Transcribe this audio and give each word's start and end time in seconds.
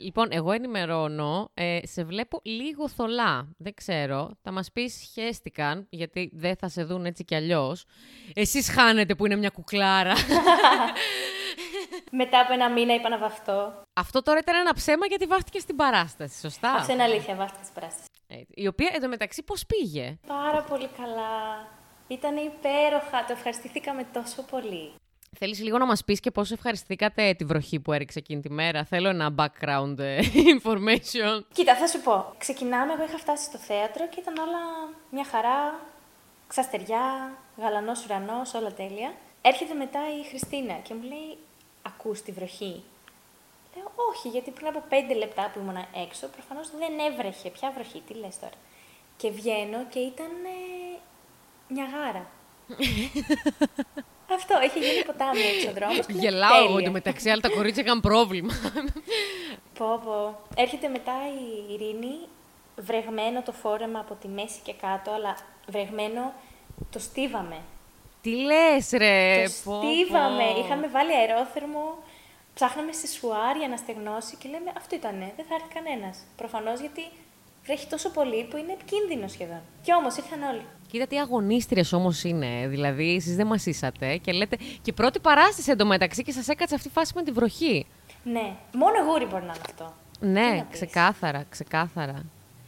Λοιπόν, 0.00 0.28
εγώ 0.30 0.52
ενημερώνω. 0.52 1.50
Ε, 1.54 1.78
σε 1.82 2.04
βλέπω 2.04 2.40
λίγο 2.42 2.88
θολά. 2.88 3.48
Δεν 3.56 3.74
ξέρω. 3.74 4.30
Θα 4.42 4.52
μας 4.52 4.72
πεις 4.72 5.10
χέστηκαν, 5.12 5.86
γιατί 5.90 6.30
δεν 6.32 6.56
θα 6.56 6.68
σε 6.68 6.84
δουν 6.84 7.04
έτσι 7.04 7.24
κι 7.24 7.34
αλλιώς. 7.34 7.84
Εσείς 8.34 8.70
χάνετε 8.70 9.14
που 9.14 9.26
είναι 9.26 9.36
μια 9.36 9.50
κουκλάρα. 9.50 10.14
Μετά 12.12 12.40
από 12.40 12.52
ένα 12.52 12.70
μήνα 12.70 12.94
είπα 12.94 13.08
να 13.08 13.18
βαφτώ. 13.18 13.82
Αυτό 13.92 14.22
τώρα 14.22 14.38
ήταν 14.38 14.54
ένα 14.56 14.74
ψέμα 14.74 15.06
γιατί 15.06 15.26
βάφτηκες 15.26 15.62
στην 15.62 15.76
παράσταση, 15.76 16.40
σωστά; 16.40 16.72
Αυτό 16.72 16.92
είναι 16.92 17.02
αλήθεια, 17.02 17.34
βάφτηκα 17.34 17.62
στην 17.62 17.74
παράσταση. 17.74 18.06
Ε, 18.26 18.36
η 18.54 18.66
οποία 18.66 18.90
εντωμεταξύ 18.94 19.42
πώς 19.42 19.66
πήγε; 19.66 20.18
Πάρα 20.26 20.62
πολύ 20.62 20.88
καλά. 20.96 21.68
Ήταν 22.08 22.36
υπέροχα. 22.36 23.24
Το 23.26 23.32
ευχαριστηθήκαμε 23.32 24.06
τόσο 24.12 24.42
πολύ. 24.42 24.92
Θέλεις 25.38 25.60
λίγο 25.60 25.78
να 25.78 25.86
μας 25.86 26.04
πεις 26.04 26.20
και 26.20 26.30
πώς 26.30 26.50
ευχαριστήκατε 26.50 27.34
τη 27.34 27.44
βροχή 27.44 27.80
που 27.80 27.92
έριξε 27.92 28.18
εκείνη 28.18 28.40
τη 28.40 28.50
μέρα; 28.50 28.84
Θέλω 28.84 29.08
ένα 29.08 29.34
background 29.38 29.98
ε, 29.98 30.20
information. 30.58 31.44
Κοίτα, 31.52 31.76
θα 31.76 31.86
σου 31.86 32.00
πω. 32.00 32.34
Ξεκινάμε, 32.38 32.92
εγώ 32.92 33.04
είχα 33.04 33.18
φτάσει 33.18 33.44
στο 33.44 33.58
θέατρο 33.58 34.08
και 34.08 34.20
ήταν 34.20 34.36
όλα 34.38 34.58
μια 35.10 35.24
χαρά. 35.24 35.80
Ξαστεριά, 36.46 37.36
γαλανός 37.56 38.04
ουρανός, 38.04 38.54
όλα 38.54 38.72
τέλεια. 38.72 39.14
Έρχεται 39.42 39.74
μετά 39.74 40.00
η 40.20 40.28
Χριστίνα 40.28 40.74
και 40.74 40.94
μου 40.94 41.02
λέει: 41.02 41.38
Ακούς 41.82 42.22
τη 42.22 42.32
βροχή; 42.32 42.82
Λέω: 43.76 43.92
Όχι, 44.10 44.28
γιατί 44.28 44.50
πριν 44.50 44.66
από 44.66 44.82
πέντε 44.88 45.14
λεπτά 45.14 45.50
που 45.52 45.58
ήμουν 45.60 45.76
έξω, 46.06 46.26
προφανώς 46.26 46.70
δεν 46.78 47.12
έβρεχε. 47.12 47.48
Ποια 47.50 47.70
βροχή, 47.70 48.02
τι 48.06 48.14
λες 48.14 48.38
τώρα; 48.38 48.58
Και 49.16 49.30
βγαίνω 49.30 49.84
και 49.90 49.98
ήταν 49.98 50.32
ε, 50.44 50.98
μια 51.68 51.84
γάρα. 51.84 52.26
Αυτό, 54.34 54.58
έχει 54.62 54.78
γίνει 54.78 55.04
ποτάμι 55.06 55.40
έξω 55.40 55.68
ο 55.70 55.72
δρόμος. 55.72 56.06
και 56.06 56.12
λέω, 56.12 56.20
Γελάω 56.22 56.56
εγώ 56.56 56.66
«Τέλεια». 56.66 56.80
εντωμεταξύ, 56.80 57.30
αλλά 57.30 57.40
τα 57.40 57.48
κορίτσια 57.48 57.82
είχαν 57.86 58.00
πρόβλημα. 58.00 58.52
Πω, 59.78 60.00
πω. 60.04 60.40
Έρχεται 60.56 60.88
μετά 60.88 61.12
η 61.40 61.72
Ειρήνη, 61.72 62.14
βρεγμένο 62.76 63.42
το 63.42 63.52
φόρεμα 63.52 63.98
από 63.98 64.14
τη 64.14 64.28
μέση 64.28 64.60
και 64.62 64.74
κάτω, 64.80 65.10
αλλά 65.10 65.36
βρεγμένο 65.68 66.32
το 66.90 66.98
στίβαμε. 66.98 67.56
Τι 68.22 68.30
λες, 68.30 68.90
ρε. 68.92 69.42
το 69.44 69.50
πω, 69.64 69.82
στίβαμε. 69.82 70.44
πω. 70.54 70.60
Είχαμε 70.64 70.88
βάλει 70.88 71.14
αερόθερμο, 71.14 71.98
ψάχναμε 72.54 72.92
σε 72.92 73.06
σουάρ 73.06 73.56
για 73.56 73.68
να 73.68 73.76
στεγνώσει 73.76 74.36
και 74.36 74.48
λέμε 74.48 74.72
αυτό 74.76 74.94
ήτανε, 74.94 75.32
δεν 75.36 75.44
θα 75.48 75.54
έρθει 75.54 75.74
κανένας. 75.74 76.18
Προφανώς 76.36 76.80
γιατί 76.80 77.02
βρέχει 77.70 77.86
τόσο 77.86 78.10
πολύ 78.10 78.46
που 78.50 78.56
είναι 78.56 78.72
επικίνδυνο 78.72 79.28
σχεδόν. 79.28 79.60
Κι 79.82 79.94
όμως 79.94 80.16
ήρθαν 80.16 80.42
όλοι. 80.42 80.62
Κοίτα 80.90 81.06
τι 81.06 81.18
αγωνίστριες 81.18 81.92
όμως 81.92 82.24
είναι. 82.24 82.66
Δηλαδή, 82.68 83.14
εσείς 83.14 83.36
δεν 83.36 83.46
μας 83.46 83.66
είσατε 83.66 84.16
και 84.16 84.32
λέτε. 84.32 84.56
Και 84.82 84.92
πρώτη 84.92 85.18
παράσταση 85.20 85.70
εντωμεταξύ 85.70 86.22
και 86.22 86.32
σας 86.32 86.48
έκατσε 86.48 86.74
αυτή 86.74 86.88
η 86.88 86.90
φάση 86.90 87.12
με 87.14 87.22
τη 87.22 87.30
βροχή. 87.30 87.86
Ναι, 88.24 88.52
μόνο 88.74 88.96
γούρι 89.06 89.24
μπορεί 89.24 89.44
να 89.44 89.52
είναι 89.52 89.62
αυτό. 89.66 89.94
Τι 90.20 90.26
Ναι, 90.26 90.40
να 90.56 90.62
πεις. 90.64 90.78
ξεκάθαρα, 90.80 91.44
ξεκάθαρα. 91.48 92.24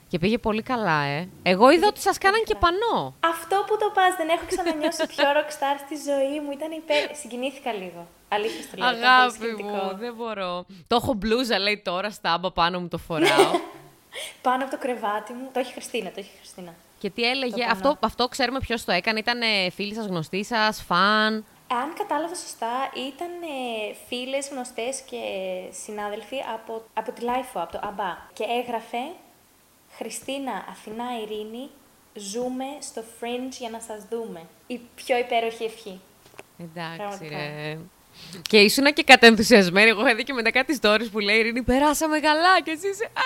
Και 0.09 0.19
πήγε 0.19 0.39
πολύ 0.39 0.63
καλά, 0.63 1.03
ε. 1.03 1.29
Εγώ 1.43 1.71
είδα 1.71 1.87
ότι 1.87 2.01
σας 2.01 2.19
κάναν 2.19 2.43
και 2.45 2.55
πανό. 2.55 3.15
Αυτό 3.21 3.65
που 3.67 3.77
το 3.79 3.91
πας, 3.95 4.15
δεν 4.17 4.29
έχω 4.29 4.45
ξανανιώσει 4.49 5.07
πιο 5.07 5.25
rockstar 5.37 5.77
στη 5.85 5.95
ζωή 6.11 6.41
μου. 6.45 6.51
Ήταν 6.53 6.71
υπέρ... 6.71 7.17
Συγκινήθηκα 7.17 7.73
λίγο. 7.73 8.07
Αλήθεια 8.29 8.63
στο 8.63 8.77
λέω. 8.77 8.89
ήταν 8.89 9.01
πολύ 9.01 9.07
Αγάπη 9.11 9.33
συγκινητικό. 9.33 9.69
μου, 9.85 9.97
δεν 9.99 10.15
μπορώ. 10.15 10.65
Το 10.87 10.97
έχω 11.01 11.13
μπλούζα, 11.15 11.59
λέει 11.59 11.81
τώρα, 11.85 12.11
στάμπα 12.11 12.53
πάνω 12.53 12.81
μου 12.81 12.89
το 12.89 12.99
φοράω. 12.99 13.51
Πάνω 14.43 14.63
από 14.63 14.71
το 14.73 14.79
κρεβάτι 14.79 15.33
μου. 15.33 15.49
Το 15.53 15.59
έχει 15.59 15.71
η 15.71 15.73
Χριστίνα, 15.73 16.09
το 16.11 16.15
έχει 16.21 16.31
η 16.35 16.39
Χριστίνα. 16.39 16.75
και 16.99 17.11
τι 17.11 17.23
έλεγε, 17.23 17.61
πανό. 17.61 17.73
αυτό, 17.73 17.97
αυτό 18.01 18.29
ξέρουμε 18.29 18.59
ποιος 18.59 18.85
το 18.85 18.93
έκανε. 18.93 19.19
Ήταν 19.19 19.41
φίλοι 19.75 19.95
σας, 19.95 20.07
γνωστοί 20.07 20.45
σας, 20.45 20.83
φαν; 20.83 21.45
Αν 21.69 21.95
κατάλαβα 21.99 22.35
σωστά, 22.35 22.91
ήταν 23.09 23.31
ε, 23.43 23.95
φίλες, 24.09 24.49
γνωστές 24.49 25.01
και 25.01 25.19
συνάδελφοι 25.85 26.37
από, 26.55 26.85
από 26.95 27.13
τη 27.13 27.21
LiFO, 27.21 27.61
από 27.61 27.73
το 27.73 27.81
ΑΜΠΑ. 27.83 28.31
Και 28.33 28.45
έγραφε 28.49 28.99
«Χριστίνα, 29.97 30.65
Αθηνά, 30.71 31.05
Ειρήνη, 31.23 31.71
ζούμε 32.15 32.65
στο 32.81 33.03
Fringe 33.21 33.53
για 33.59 33.71
να 33.71 33.81
σας 33.81 34.05
δούμε». 34.11 34.43
Η 34.67 34.81
πιο 34.95 35.17
υπέροχη 35.19 35.65
ευχή. 35.65 36.01
Εντάξει, 36.59 36.97
Πραγματικά. 36.97 37.37
ρε. 37.37 37.79
Και 38.49 38.57
ήσουν 38.59 38.85
και 38.93 39.03
κατενθουσιασμένη. 39.03 39.89
Εγώ 39.89 40.07
είχα 40.07 40.15
δει 40.15 40.23
και 40.23 40.33
μετά 40.33 40.51
κάτι 40.51 40.79
stories 40.83 41.09
που 41.13 41.19
λέει 41.19 41.37
Ειρήνη, 41.39 41.63
περάσαμε 41.63 42.19
καλά. 42.19 42.61
Και 42.65 42.71
εσύ 42.71 42.89
είσαι. 42.89 43.05
«Α!» 43.05 43.23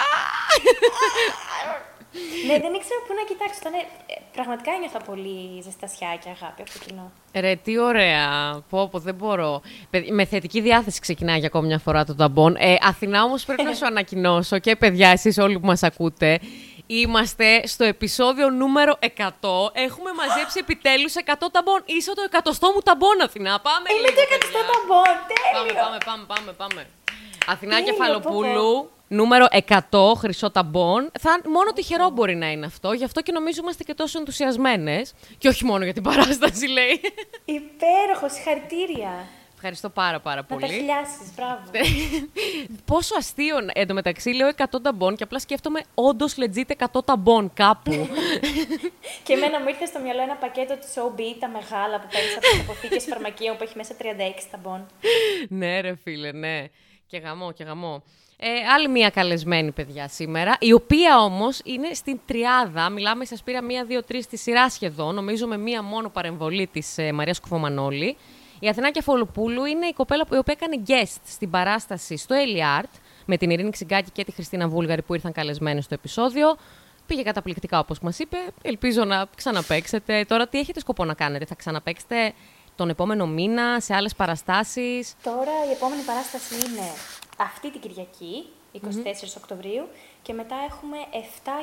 ναι, 2.46 2.52
δεν 2.58 2.74
ήξερα 2.74 3.00
πού 3.06 3.14
να 3.18 3.24
κοιτάξω. 3.28 3.58
Ήταν, 3.60 3.72
ε, 3.74 4.14
πραγματικά 4.32 4.70
ένιωθα 4.76 4.98
πολύ 4.98 5.62
ζεστασιά 5.62 6.18
και 6.22 6.28
αγάπη 6.28 6.62
από 6.62 6.70
το 6.72 6.78
κοινό. 6.86 7.12
Ρε, 7.34 7.54
τι 7.56 7.78
ωραία. 7.78 8.52
Πω, 8.70 8.88
πω, 8.88 8.98
δεν 8.98 9.14
μπορώ. 9.14 9.62
Παιδ- 9.90 10.10
Με 10.10 10.24
θετική 10.24 10.60
διάθεση 10.60 11.00
ξεκινάει 11.00 11.38
για 11.38 11.46
ακόμη 11.46 11.66
μια 11.66 11.78
φορά 11.78 12.04
το 12.04 12.14
ταμπον. 12.14 12.56
Ε, 12.58 12.76
Αθηνά, 12.80 13.22
όμως 13.22 13.44
πρέπει 13.44 13.62
να 13.62 13.74
σου 13.74 13.86
ανακοινώσω 13.92 14.58
και 14.58 14.76
παιδιά, 14.76 15.08
εσείς 15.08 15.38
όλοι 15.38 15.58
που 15.58 15.66
μας 15.66 15.82
ακούτε, 15.82 16.38
είμαστε 16.86 17.66
στο 17.66 17.84
επεισόδιο 17.84 18.50
νούμερο 18.50 18.98
100. 19.00 19.06
Έχουμε 19.72 20.10
μαζέψει 20.12 20.58
επιτέλους 20.60 21.14
100 21.24 21.34
ταμπον. 21.52 21.82
Είσαι 21.84 22.14
το 22.14 22.22
εκατοστό 22.22 22.72
μου 22.74 22.80
ταμπον, 22.80 23.20
Αθηνά. 23.22 23.60
Πάμε 23.60 23.86
Είμαι 23.90 24.00
λίγο, 24.08 24.14
το 24.14 24.22
εκατοστό 24.28 24.58
παιδιά. 24.58 24.72
ταμπον, 24.72 25.04
Πάμε, 25.52 25.68
τέλειο! 25.68 25.82
πάμε, 25.82 25.98
πάμε, 26.04 26.24
πάμε, 26.26 26.52
πάμε. 26.52 26.86
Αθηνά 27.46 27.74
Τέλειο, 27.76 27.92
Κεφαλοπούλου, 27.92 28.90
νούμερο 29.08 29.46
100, 29.68 30.12
χρυσό 30.16 30.50
ταμπον. 30.50 31.10
Θα, 31.20 31.40
μόνο 31.48 31.72
τυχερό 31.72 32.10
μπορεί 32.10 32.34
να 32.36 32.50
είναι 32.50 32.66
αυτό, 32.66 32.92
γι' 32.92 33.04
αυτό 33.04 33.20
και 33.22 33.32
νομίζω 33.32 33.60
είμαστε 33.62 33.82
και 33.82 33.94
τόσο 33.94 34.18
ενθουσιασμένες. 34.18 35.12
Και 35.38 35.48
όχι 35.48 35.64
μόνο 35.64 35.84
για 35.84 35.92
την 35.92 36.02
παράσταση, 36.02 36.66
λέει. 36.66 37.00
Υπέροχο, 37.44 38.28
συγχαρητήρια. 38.28 39.26
Ευχαριστώ 39.68 39.88
πάρα 40.02 40.20
πάρα 40.20 40.40
Να 40.40 40.46
τα 40.46 40.54
πολύ. 40.54 40.72
χιλιάσεις, 40.72 41.34
μπράβο. 41.36 41.62
Πόσο 42.92 43.16
αστείο 43.16 43.56
εν 43.72 43.86
τω 43.86 43.94
μεταξύ 43.94 44.30
λέω 44.30 44.48
100 44.56 44.64
ταμπον 44.82 45.16
και 45.16 45.22
απλά 45.22 45.38
σκέφτομαι 45.38 45.80
όντως 45.94 46.34
legit 46.36 46.86
100 46.92 47.04
ταμπον 47.04 47.52
κάπου. 47.54 48.08
Και 49.24 49.32
εμένα 49.32 49.60
μου 49.60 49.68
ήρθε 49.68 49.84
στο 49.84 50.00
μυαλό 50.00 50.22
ένα 50.22 50.34
πακέτο 50.34 50.76
της 50.76 50.94
OB, 50.96 51.20
τα 51.40 51.48
μεγάλα 51.48 52.00
που 52.00 52.06
παίρνει 52.12 52.32
από 52.36 52.40
τις 52.40 52.60
αποθήκες 52.60 53.04
φαρμακείων 53.10 53.56
που 53.56 53.62
έχει 53.62 53.76
μέσα 53.76 53.94
36 54.00 54.04
ταμπών. 54.50 54.86
ναι, 55.48 55.80
ρε 55.80 55.94
φίλε, 56.02 56.32
ναι. 56.32 56.64
Και 57.06 57.18
γαμό, 57.18 57.52
και 57.52 57.64
γαμό. 57.64 58.02
Ε, 58.38 58.48
άλλη 58.74 58.88
μία 58.88 59.10
καλεσμένη, 59.10 59.72
παιδιά, 59.72 60.08
σήμερα, 60.08 60.56
η 60.60 60.72
οποία 60.72 61.18
όμως 61.22 61.60
είναι 61.64 61.94
στην 61.94 62.20
τριάδα. 62.26 62.90
Μιλάμε, 62.90 63.24
σας 63.24 63.42
πήρα 63.42 63.62
μία, 63.62 63.84
δύο, 63.84 64.02
τρεις 64.04 64.24
στη 64.24 64.36
σειρά 64.36 64.70
σχεδόν, 64.70 65.14
νομίζω 65.14 65.46
με 65.46 65.56
μία 65.56 65.82
μόνο 65.82 66.08
παρεμβολή 66.08 66.66
της 66.66 66.98
ε, 66.98 67.12
Μαρίας 67.12 67.40
Κουφομανόλη. 67.40 68.16
Η 68.58 68.68
Αθηνά 68.68 68.90
Κεφαλοπούλου 68.90 69.64
είναι 69.64 69.86
η 69.86 69.92
κοπέλα 69.92 70.26
που, 70.26 70.34
η 70.34 70.38
οποία 70.38 70.56
έκανε 70.60 70.82
guest 70.86 71.20
στην 71.24 71.50
παράσταση 71.50 72.16
στο 72.16 72.34
Ellie 72.38 72.80
Art 72.80 72.90
με 73.24 73.36
την 73.36 73.50
Ειρήνη 73.50 73.70
Ξυγκάκη 73.70 74.10
και 74.10 74.24
τη 74.24 74.32
Χριστίνα 74.32 74.68
Βούλγαρη 74.68 75.02
που 75.02 75.14
ήρθαν 75.14 75.32
καλεσμένες 75.32 75.84
στο 75.84 75.94
επεισόδιο. 75.94 76.56
Πήγε 77.06 77.22
καταπληκτικά 77.22 77.78
όπως 77.78 77.98
μας 78.00 78.18
είπε. 78.18 78.36
Ελπίζω 78.62 79.04
να 79.04 79.26
ξαναπαίξετε. 79.36 80.24
Τώρα 80.28 80.48
τι 80.48 80.58
έχετε 80.58 80.80
σκοπό 80.80 81.04
να 81.04 81.14
κάνετε, 81.14 81.44
θα 81.44 81.54
ξαναπαίξετε 81.54 82.32
τον 82.76 82.88
επόμενο 82.88 83.26
μήνα 83.26 83.80
σε 83.80 83.94
άλλες 83.94 84.14
παραστάσεις; 84.14 85.14
Τώρα 85.22 85.52
η 85.68 85.72
επόμενη 85.72 86.02
παράσταση 86.02 86.54
είναι 86.54 86.86
αυτή 87.38 87.70
την 87.70 87.80
Κυριακή, 87.80 88.46
24 88.72 88.78
Οκτωβρίου, 89.36 89.88
και 90.26 90.32
μετά 90.32 90.56
έχουμε 90.70 90.98
7 91.12 91.16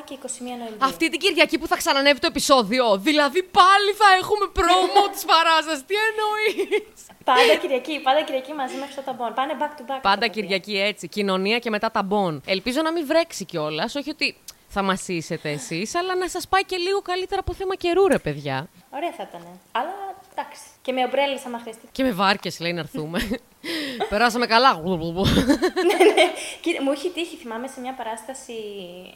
και 0.04 0.14
21 0.22 0.26
Νοεμβρίου. 0.40 0.76
Αυτή 0.90 1.10
την 1.10 1.20
Κυριακή 1.20 1.58
που 1.58 1.66
θα 1.66 1.76
ξανανεύει 1.76 2.18
το 2.18 2.26
επεισόδιο. 2.26 2.96
Δηλαδή 2.98 3.42
πάλι 3.42 3.90
θα 4.00 4.08
έχουμε 4.20 4.46
πρόμο 4.52 5.00
της 5.12 5.24
παράσταση. 5.24 5.84
Τι 5.84 5.94
εννοείς; 6.08 6.98
Πάντα 7.24 7.54
Κυριακή, 7.60 8.00
πάντα 8.00 8.22
Κυριακή 8.22 8.52
μαζί 8.52 8.76
μέχρι 8.76 8.94
το 8.94 9.02
ταμπον. 9.02 9.34
Πάνε 9.34 9.54
back 9.60 9.72
to 9.78 9.82
back. 9.90 10.00
Πάντα 10.02 10.02
τα 10.02 10.18
παιδιά. 10.18 10.28
Κυριακή 10.28 10.78
έτσι. 10.78 11.08
Κοινωνία 11.08 11.58
και 11.58 11.70
μετά 11.70 11.90
ταμπών. 11.90 12.42
Ελπίζω 12.46 12.82
να 12.82 12.92
μην 12.92 13.06
βρέξει 13.06 13.44
κιόλας. 13.44 13.94
Όχι 13.94 14.10
ότι 14.10 14.36
θα 14.68 14.82
μα 14.82 14.98
είσετε 15.06 15.50
εσείς, 15.50 15.94
αλλά 15.94 16.14
να 16.14 16.28
σας 16.28 16.48
πάει 16.48 16.64
και 16.64 16.76
λίγο 16.76 17.00
καλύτερα 17.02 17.40
από 17.40 17.54
θέμα 17.54 17.74
καιρού, 17.74 18.08
ρε 18.08 18.18
παιδιά. 18.18 18.68
Ωραία 18.90 19.12
θα 19.12 19.26
ήταν. 19.28 19.42
Αλλά 19.72 19.94
εντάξει. 20.34 20.62
Και 20.82 20.92
με 20.92 21.04
ομπρέλες 21.04 21.46
άμα 21.46 21.58
χρειαστεί. 21.58 21.88
Και 21.92 22.02
με 22.02 22.12
βάρκες 22.12 22.60
λέει 22.60 22.72
να 22.72 22.80
έρθουμε. 22.80 23.20
Περάσαμε 24.10 24.46
καλά. 24.46 24.80
ναι, 25.88 26.04
ναι. 26.14 26.26
Κοίτα, 26.60 26.82
μου 26.82 26.92
έχει 26.92 27.10
τύχει, 27.10 27.36
θυμάμαι, 27.36 27.66
σε 27.66 27.80
μια 27.80 27.92
παράσταση 27.94 28.52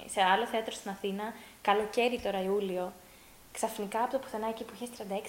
σε 0.07 0.21
άλλο 0.33 0.47
θέατρο 0.47 0.73
στην 0.73 0.91
Αθήνα, 0.91 1.35
καλοκαίρι 1.63 2.21
τώρα 2.23 2.43
Ιούλιο. 2.43 2.93
Ξαφνικά 3.53 4.03
από 4.03 4.13
το 4.13 4.19
πουθενά 4.19 4.49
εκεί 4.49 4.65
που 4.65 4.73
είχες 4.75 4.89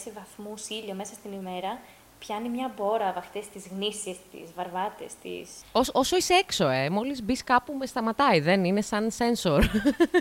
36 0.10 0.12
βαθμούς 0.14 0.70
ήλιο 0.70 0.94
μέσα 0.94 1.14
στην 1.14 1.32
ημέρα, 1.32 1.80
πιάνει 2.20 2.50
μια 2.50 2.74
μπόρα 2.76 3.08
από 3.08 3.20
αυτές 3.20 3.48
τις 3.48 3.68
γνήσιες, 3.68 4.18
τις 4.32 4.54
βαρβάτες, 4.56 5.12
τι. 5.22 5.46
Όσο, 5.72 5.92
όσο 5.96 6.16
είσαι 6.18 6.34
έξω, 6.34 6.68
ε. 6.68 6.90
Μόλις 6.90 7.24
μπεις 7.24 7.44
κάπου 7.44 7.74
με 7.74 7.86
σταματάει. 7.86 8.40
Δεν 8.40 8.64
είναι 8.64 8.82
σαν 8.82 9.12
σένσορ. 9.12 9.64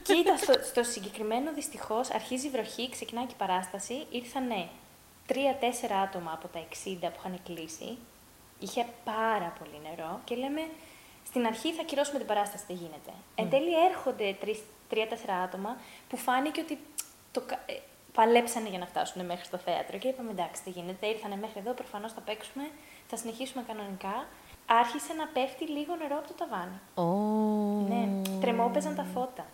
Κοίτα, 0.02 0.36
στο, 0.42 0.52
στο 0.70 0.82
συγκεκριμένο 0.82 1.52
δυστυχώς 1.54 2.10
αρχίζει 2.10 2.46
η 2.46 2.50
βροχή, 2.50 2.90
ξεκινάει 2.90 3.24
και 3.24 3.34
η 3.34 3.38
παράσταση. 3.38 4.06
Ήρθανε 4.10 4.68
τρία-τέσσερα 5.32 5.96
άτομα 6.00 6.30
από 6.34 6.48
τα 6.48 6.58
60 6.84 6.96
που 7.00 7.18
είχαν 7.18 7.38
κλείσει. 7.44 7.98
Είχε 8.58 8.86
πάρα 9.04 9.52
πολύ 9.58 9.78
νερό 9.88 10.20
και 10.24 10.34
λέμε 10.34 10.60
στην 11.26 11.46
αρχή 11.46 11.72
θα 11.72 11.82
κυρώσουμε 11.82 12.18
την 12.18 12.26
παράσταση, 12.26 12.64
δεν 12.68 12.76
γίνεται. 12.76 13.12
Εν 13.34 13.50
τέλει 13.50 13.84
έρχονται 13.90 14.36
τρεις- 14.40 14.62
τρία-τέσσερα 14.88 15.34
άτομα 15.34 15.76
που 16.08 16.16
φάνηκε 16.16 16.60
ότι 16.60 16.78
το, 17.32 17.40
κα- 17.46 17.62
ε, 17.66 17.72
παλέψανε 18.12 18.68
για 18.68 18.78
να 18.78 18.86
φτάσουν 18.86 19.24
μέχρι 19.24 19.44
στο 19.44 19.56
θέατρο. 19.56 19.98
Και 19.98 20.08
είπαμε 20.08 20.30
εντάξει, 20.30 20.62
δεν 20.64 20.72
γίνεται. 20.76 21.06
Ήρθανε 21.06 21.36
μέχρι 21.36 21.58
εδώ, 21.60 21.72
προφανώς 21.72 22.12
θα 22.12 22.20
παίξουμε, 22.20 22.64
θα 23.06 23.16
συνεχίσουμε 23.16 23.64
κανονικά. 23.66 24.26
άρχισε 24.70 25.12
να 25.12 25.26
πέφτει 25.26 25.64
λίγο 25.68 25.94
νερό 25.96 26.16
από 26.18 26.28
το 26.28 26.34
ταβάνι. 26.34 26.78
Ω. 26.94 27.04
Ναι, 27.88 28.22
τρεμόπαιζαν 28.40 28.94
τα 28.94 29.02
φώτα. 29.14 29.46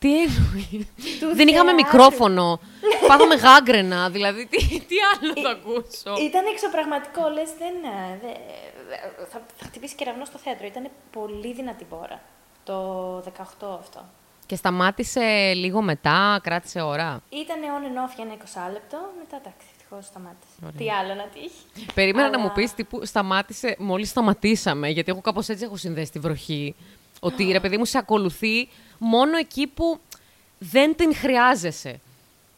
Τι 0.00 0.10
εννοεί; 0.22 0.88
Του 1.20 1.34
Δεν 1.34 1.48
είχαμε 1.48 1.70
θεάτρου. 1.70 1.74
μικρόφωνο. 1.84 2.60
Πάθαμε 3.08 3.34
γάγκρενα. 3.34 4.10
Δηλαδή, 4.10 4.46
τι, 4.46 4.58
τι 4.66 4.96
άλλο 5.12 5.32
θα 5.42 5.50
ακούσω; 5.50 6.22
Ήταν 6.28 6.44
εξωπραγματικό, 6.52 7.22
λες. 7.34 7.50
Δεν, 7.58 7.74
ε, 7.84 8.18
δε, 8.22 8.28
ε, 8.28 9.26
θα, 9.30 9.42
θα 9.56 9.64
χτυπήσει 9.64 9.94
κεραυνό 9.94 10.24
στο 10.24 10.38
θέατρο. 10.38 10.66
Ήταν 10.66 10.88
πολύ 11.10 11.52
δυνατή 11.52 11.86
μπόρα. 11.90 12.20
Το 12.64 12.76
18 13.18 13.78
αυτό. 13.80 14.04
Και 14.46 14.56
σταμάτησε 14.56 15.52
λίγο 15.54 15.82
μετά, 15.82 16.40
κράτησε 16.42 16.80
ώρα; 16.80 17.22
Ήταν 17.28 17.56
on 17.60 17.84
and 17.86 18.08
off 18.08 18.12
για 18.16 18.24
ένα 18.24 18.34
20 18.68 18.72
λεπτό, 18.72 18.98
μετά 19.18 19.36
εντάξει, 19.36 19.66
ευτυχώς 19.76 20.04
σταμάτησε. 20.04 20.52
Ωραία. 20.62 20.76
Τι 20.76 20.90
άλλο 20.90 21.14
να 21.14 21.26
τύχει. 21.34 21.86
Περίμενα 21.94 22.28
να 22.28 22.34
Αλλά- 22.36 22.44
μου 22.46 22.52
πεις 22.54 22.74
τύπου 22.74 23.06
σταμάτησε 23.06 23.76
μόλις 23.78 24.08
σταματήσαμε, 24.08 24.88
γιατί 24.88 25.10
εγώ 25.10 25.20
κάπως 25.20 25.48
έτσι 25.48 25.64
έχω 25.64 25.76
συνδέσει 25.76 26.10
τη 26.10 26.18
βροχή. 26.18 26.74
Ότι 27.20 27.44
ρε 27.52 27.60
παιδί 27.60 27.76
μου 27.76 27.84
σε 27.84 27.98
ακολουθεί 27.98 28.68
μόνο 28.98 29.36
εκεί 29.36 29.66
που 29.66 30.00
δεν 30.58 30.96
την 30.96 31.14
χρειάζεσαι. 31.14 32.00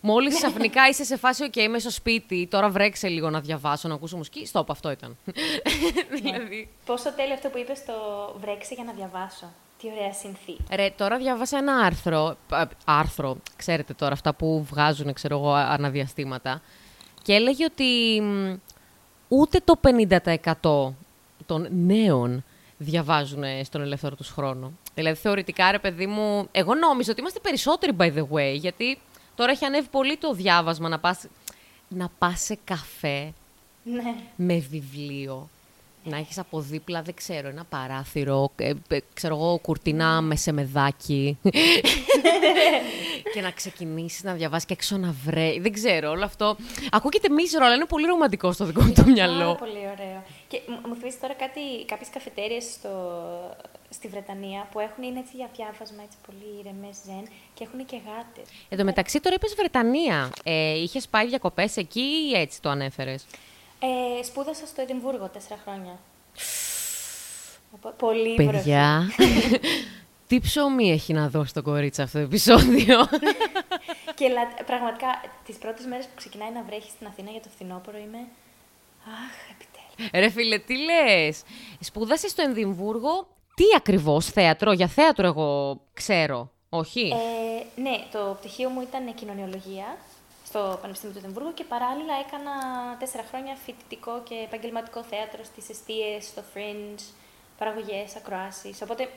Μόλις 0.04 0.34
ξαφνικά 0.34 0.88
είσαι 0.88 1.04
σε 1.04 1.16
φάση, 1.16 1.50
OK, 1.50 1.56
είμαι 1.56 1.78
στο 1.78 1.90
σπίτι, 1.90 2.46
τώρα 2.50 2.68
βρέξε 2.68 3.08
λίγο 3.08 3.30
να 3.30 3.40
διαβάσω, 3.40 3.88
να 3.88 3.94
ακούσω 3.94 4.16
μουσική. 4.16 4.46
Στόπ, 4.46 4.70
αυτό 4.70 4.90
ήταν. 4.90 5.16
δηλαδή. 6.22 6.68
Πόσο 6.84 7.12
τέλειο 7.12 7.34
αυτό 7.34 7.48
που 7.48 7.58
είπες 7.58 7.78
στο 7.78 7.94
βρέξε 8.40 8.74
για 8.74 8.84
να 8.84 8.92
διαβάσω. 8.92 9.52
Τι 9.80 9.88
ωραία 9.96 10.12
συνθή. 10.12 10.56
Ρε, 10.70 10.90
τώρα 10.96 11.18
διάβασα 11.18 11.58
ένα 11.58 11.74
άρθρο, 11.74 12.36
α, 12.48 12.64
άρθρο, 12.84 13.36
ξέρετε 13.56 13.94
τώρα, 13.94 14.12
αυτά 14.12 14.34
που 14.34 14.66
βγάζουν, 14.70 15.12
ξέρω 15.12 15.38
εγώ, 15.38 15.52
αναδιαστήματα, 15.52 16.62
και 17.22 17.32
έλεγε 17.32 17.64
ότι 17.64 18.20
μ, 18.20 18.54
ούτε 19.28 19.60
το 19.64 19.80
50% 20.62 20.94
των 21.46 21.68
νέων 21.70 22.44
διαβάζουν 22.82 23.42
στον 23.64 23.80
ελεύθερο 23.80 24.16
τους 24.16 24.28
χρόνο. 24.28 24.72
Δηλαδή, 24.94 25.16
θεωρητικά, 25.18 25.70
ρε 25.70 25.78
παιδί 25.78 26.06
μου, 26.06 26.48
εγώ 26.52 26.74
νόμιζα 26.74 27.10
ότι 27.10 27.20
είμαστε 27.20 27.40
περισσότεροι, 27.40 27.92
by 27.98 28.12
the 28.14 28.26
way, 28.36 28.54
γιατί 28.54 28.98
τώρα 29.34 29.50
έχει 29.50 29.64
ανέβει 29.64 29.88
πολύ 29.90 30.16
το 30.16 30.32
διάβασμα 30.32 30.88
να 30.88 30.98
πας, 30.98 31.26
να 31.88 32.10
πας 32.18 32.40
σε 32.40 32.58
καφέ 32.64 33.32
Ναι. 33.84 34.14
με 34.36 34.58
βιβλίο. 34.70 35.48
Να 36.04 36.16
έχεις 36.16 36.38
από 36.38 36.60
δίπλα, 36.60 37.02
δεν 37.02 37.14
ξέρω, 37.14 37.48
ένα 37.48 37.64
παράθυρο, 37.64 38.50
ε, 38.56 38.72
ε, 38.88 38.98
ξέρω 39.14 39.34
εγώ, 39.34 39.58
κουρτίνα 39.58 40.20
με 40.20 40.36
σεμεδάκι. 40.36 41.38
και 43.34 43.40
να 43.40 43.50
ξεκινήσεις 43.50 44.22
να 44.22 44.32
διαβάσεις 44.32 44.64
και 44.66 44.72
έξω 44.72 44.96
να 44.96 45.14
βρει. 45.24 45.58
Δεν 45.62 45.72
ξέρω, 45.72 46.10
όλο 46.10 46.24
αυτό. 46.24 46.56
Ακούγεται 46.90 47.28
μίζερο, 47.28 47.64
αλλά 47.64 47.74
είναι 47.74 47.84
πολύ 47.84 48.06
ρομαντικό 48.06 48.52
στο 48.52 48.64
δικό 48.64 48.82
μου 48.82 48.92
το 48.92 49.04
μυαλό. 49.06 49.38
Πάρα 49.44 49.54
πολύ 49.54 49.78
ωραίο. 49.92 50.22
Και 50.52 50.60
μου- 50.66 50.80
μου 50.88 50.94
θυμίζει 50.94 51.16
τώρα 51.16 51.34
κάτι, 51.34 51.60
κάποιες 51.86 52.08
καφετέριες 52.10 52.64
στο, 52.64 52.90
στη 53.90 54.08
Βρετανία 54.08 54.68
που 54.72 54.80
έχουν 54.80 55.02
είναι 55.02 55.18
έτσι 55.18 55.36
για 55.36 55.48
διάβασμα, 55.56 56.02
έτσι 56.02 56.16
πολύ 56.26 56.58
ηρεμές 56.60 56.96
ζεν 57.04 57.28
και 57.54 57.64
έχουν 57.64 57.86
και 57.86 57.96
γάτες. 58.06 58.48
Εν 58.68 58.78
τω 58.78 58.84
μεταξύ, 58.84 59.20
τώρα 59.20 59.34
είπες 59.34 59.54
Βρετανία. 59.54 60.30
Ε, 60.44 60.72
είχες 60.82 61.08
πάει 61.08 61.26
διακοπές 61.26 61.76
εκεί 61.76 62.00
ή 62.00 62.32
έτσι 62.40 62.60
το 62.62 62.68
ανέφερες; 62.68 63.26
Ε, 64.18 64.22
σπούδασα 64.22 64.66
στο 64.66 64.80
Εδιμβούργο 64.82 65.28
τέσσερα 65.28 65.60
χρόνια. 65.64 65.98
Οπό- 67.74 67.92
Πολύ 67.96 68.34
βροχή. 68.34 68.50
Παιδιά, 68.50 69.10
τι 70.28 70.40
ψωμί 70.40 70.90
έχει 70.92 71.12
να 71.12 71.28
δώσει 71.28 71.52
το 71.54 71.62
κορίτσι 71.62 72.02
αυτό 72.02 72.18
το 72.18 72.24
επεισόδιο; 72.24 73.08
Και 74.18 74.28
λα- 74.28 74.64
πραγματικά 74.66 75.06
τις 75.44 75.56
πρώτες 75.56 75.84
μέρες 75.86 76.04
που 76.04 76.12
ξεκινάει 76.16 76.50
να 76.50 76.62
βρέχει 76.62 76.90
στην 76.90 77.06
Αθήνα 77.06 77.30
για 77.30 77.40
το 77.40 77.48
φθινόπωρο 77.54 77.98
είμαι. 77.98 78.18
Αχ, 79.04 79.50
επιτέλους. 79.50 79.71
Ρε 80.12 80.28
φίλε, 80.28 80.58
τι 80.58 80.74
λες; 80.76 81.42
Σπούδασες 81.80 82.30
στο 82.30 82.42
Ενδιμβούργο. 82.42 83.26
Τι 83.54 83.64
ακριβώς, 83.76 84.26
θέατρο; 84.26 84.72
Για 84.72 84.86
θέατρο 84.86 85.26
εγώ 85.26 85.80
ξέρω. 85.92 86.50
Όχι; 86.68 87.00
Ε, 87.00 87.80
ναι, 87.80 88.04
το 88.12 88.36
πτυχίο 88.40 88.68
μου 88.68 88.80
ήταν 88.80 89.14
κοινωνιολογία 89.14 89.96
στο 90.44 90.78
Πανεπιστήμιο 90.80 91.14
του 91.14 91.22
Εδιμβούργου 91.24 91.54
και 91.54 91.64
παράλληλα 91.64 92.14
έκανα 92.26 92.52
τέσσερα 92.98 93.24
χρόνια 93.28 93.54
φοιτητικό 93.64 94.22
και 94.28 94.34
επαγγελματικό 94.34 95.02
θέατρο 95.02 95.44
στις 95.44 95.68
εστίες, 95.68 96.24
στο 96.24 96.42
Fringe, 96.54 97.02
παραγωγές, 97.58 98.16
ακροάσεις. 98.16 98.82
Οπότε 98.82 99.08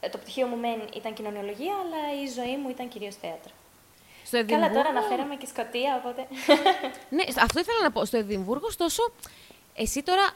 ε, 0.00 0.08
το 0.08 0.18
πτυχίο 0.18 0.46
μου 0.46 0.56
μεν 0.56 0.80
ήταν 0.96 1.14
κοινωνιολογία, 1.14 1.74
αλλά 1.82 2.00
η 2.24 2.26
ζωή 2.36 2.56
μου 2.56 2.68
ήταν 2.68 2.88
κυρίως 2.88 3.16
θέατρο. 3.16 3.52
στο 4.24 4.44
Καλά, 4.46 4.70
τώρα 4.70 4.88
αναφέραμε 4.88 5.34
και 5.36 5.46
σκοτία, 5.46 5.90
οπότε... 6.00 6.26
Ναι, 7.16 7.24
αυτό 7.46 7.60
ήθελα 7.60 7.80
να 7.82 7.90
πω. 7.92 8.04
Στο 8.04 8.16
Εδιμβούργο, 8.16 8.66
ωστόσο, 8.66 9.02
εσύ 9.74 10.02
τώρα 10.02 10.30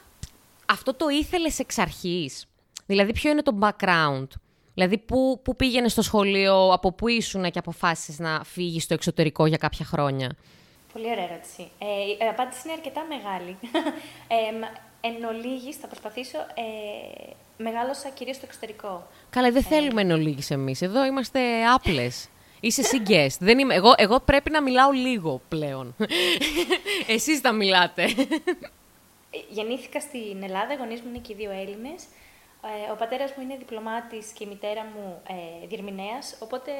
αυτό 0.65 0.93
το 0.93 1.07
ήθελες 1.07 1.59
εξ 1.59 1.77
αρχής. 1.77 2.45
Δηλαδή, 2.85 3.11
ποιο 3.11 3.31
είναι 3.31 3.41
το 3.41 3.57
background; 3.61 4.27
Δηλαδή, 4.73 4.97
πού, 4.97 5.39
πού 5.43 5.55
πήγαινες 5.55 5.91
στο 5.91 6.01
σχολείο, 6.01 6.73
από 6.73 6.91
πού 6.91 7.07
ήσουν 7.07 7.51
και 7.51 7.59
αποφάσισες 7.59 8.19
να 8.19 8.43
φύγεις 8.43 8.83
στο 8.83 8.93
εξωτερικό 8.93 9.45
για 9.45 9.57
κάποια 9.57 9.85
χρόνια; 9.85 10.35
Πολύ 10.93 11.09
ωραία 11.11 11.23
ερώτηση. 11.23 11.71
Ε, 11.79 12.25
η 12.25 12.27
απάντηση 12.29 12.61
είναι 12.63 12.73
αρκετά 12.73 13.05
μεγάλη. 13.09 13.57
Ε, 14.27 14.51
μ, 14.57 14.61
εν 15.01 15.23
ολίγης, 15.23 15.75
θα 15.75 15.87
προσπαθήσω. 15.87 16.37
Ε, 16.37 17.33
μεγάλωσα 17.57 18.09
κυρίως 18.09 18.35
στο 18.35 18.45
εξωτερικό. 18.47 19.07
Καλά, 19.29 19.51
δεν 19.51 19.63
θέλουμε 19.63 20.01
εν 20.01 20.11
ολίγης 20.11 20.51
εμείς. 20.51 20.81
Εδώ 20.81 21.05
είμαστε 21.05 21.39
άπλες. 21.73 22.29
Είσαι 22.59 22.81
εσύ 22.81 23.01
guest. 23.07 23.37
Δεν 23.39 23.59
είμαι. 23.59 23.75
Εγώ, 23.75 23.93
εγώ 23.97 24.19
πρέπει 24.19 24.51
να 24.51 24.61
μιλάω 24.61 24.91
λίγο 24.91 25.41
πλέον. 25.47 25.95
Εσείς 27.15 27.41
τα 27.41 27.51
μιλάτε. 27.51 28.05
Ε, 29.31 29.37
Γεννήθηκα 29.49 29.99
στην 29.99 30.43
Ελλάδα, 30.43 30.73
οι 30.73 30.75
γονείς 30.75 31.01
μου 31.01 31.09
είναι 31.09 31.17
και 31.17 31.33
οι 31.33 31.35
δύο 31.35 31.51
Έλληνες. 31.51 32.03
Ε, 32.87 32.91
ο 32.91 32.95
πατέρας 32.95 33.33
μου 33.35 33.43
είναι 33.43 33.55
διπλωμάτης 33.57 34.27
και 34.31 34.43
η 34.43 34.47
μητέρα 34.47 34.83
μου 34.83 35.21
ε, 35.63 35.67
διερμηνέας, 35.67 36.37
οπότε 36.39 36.71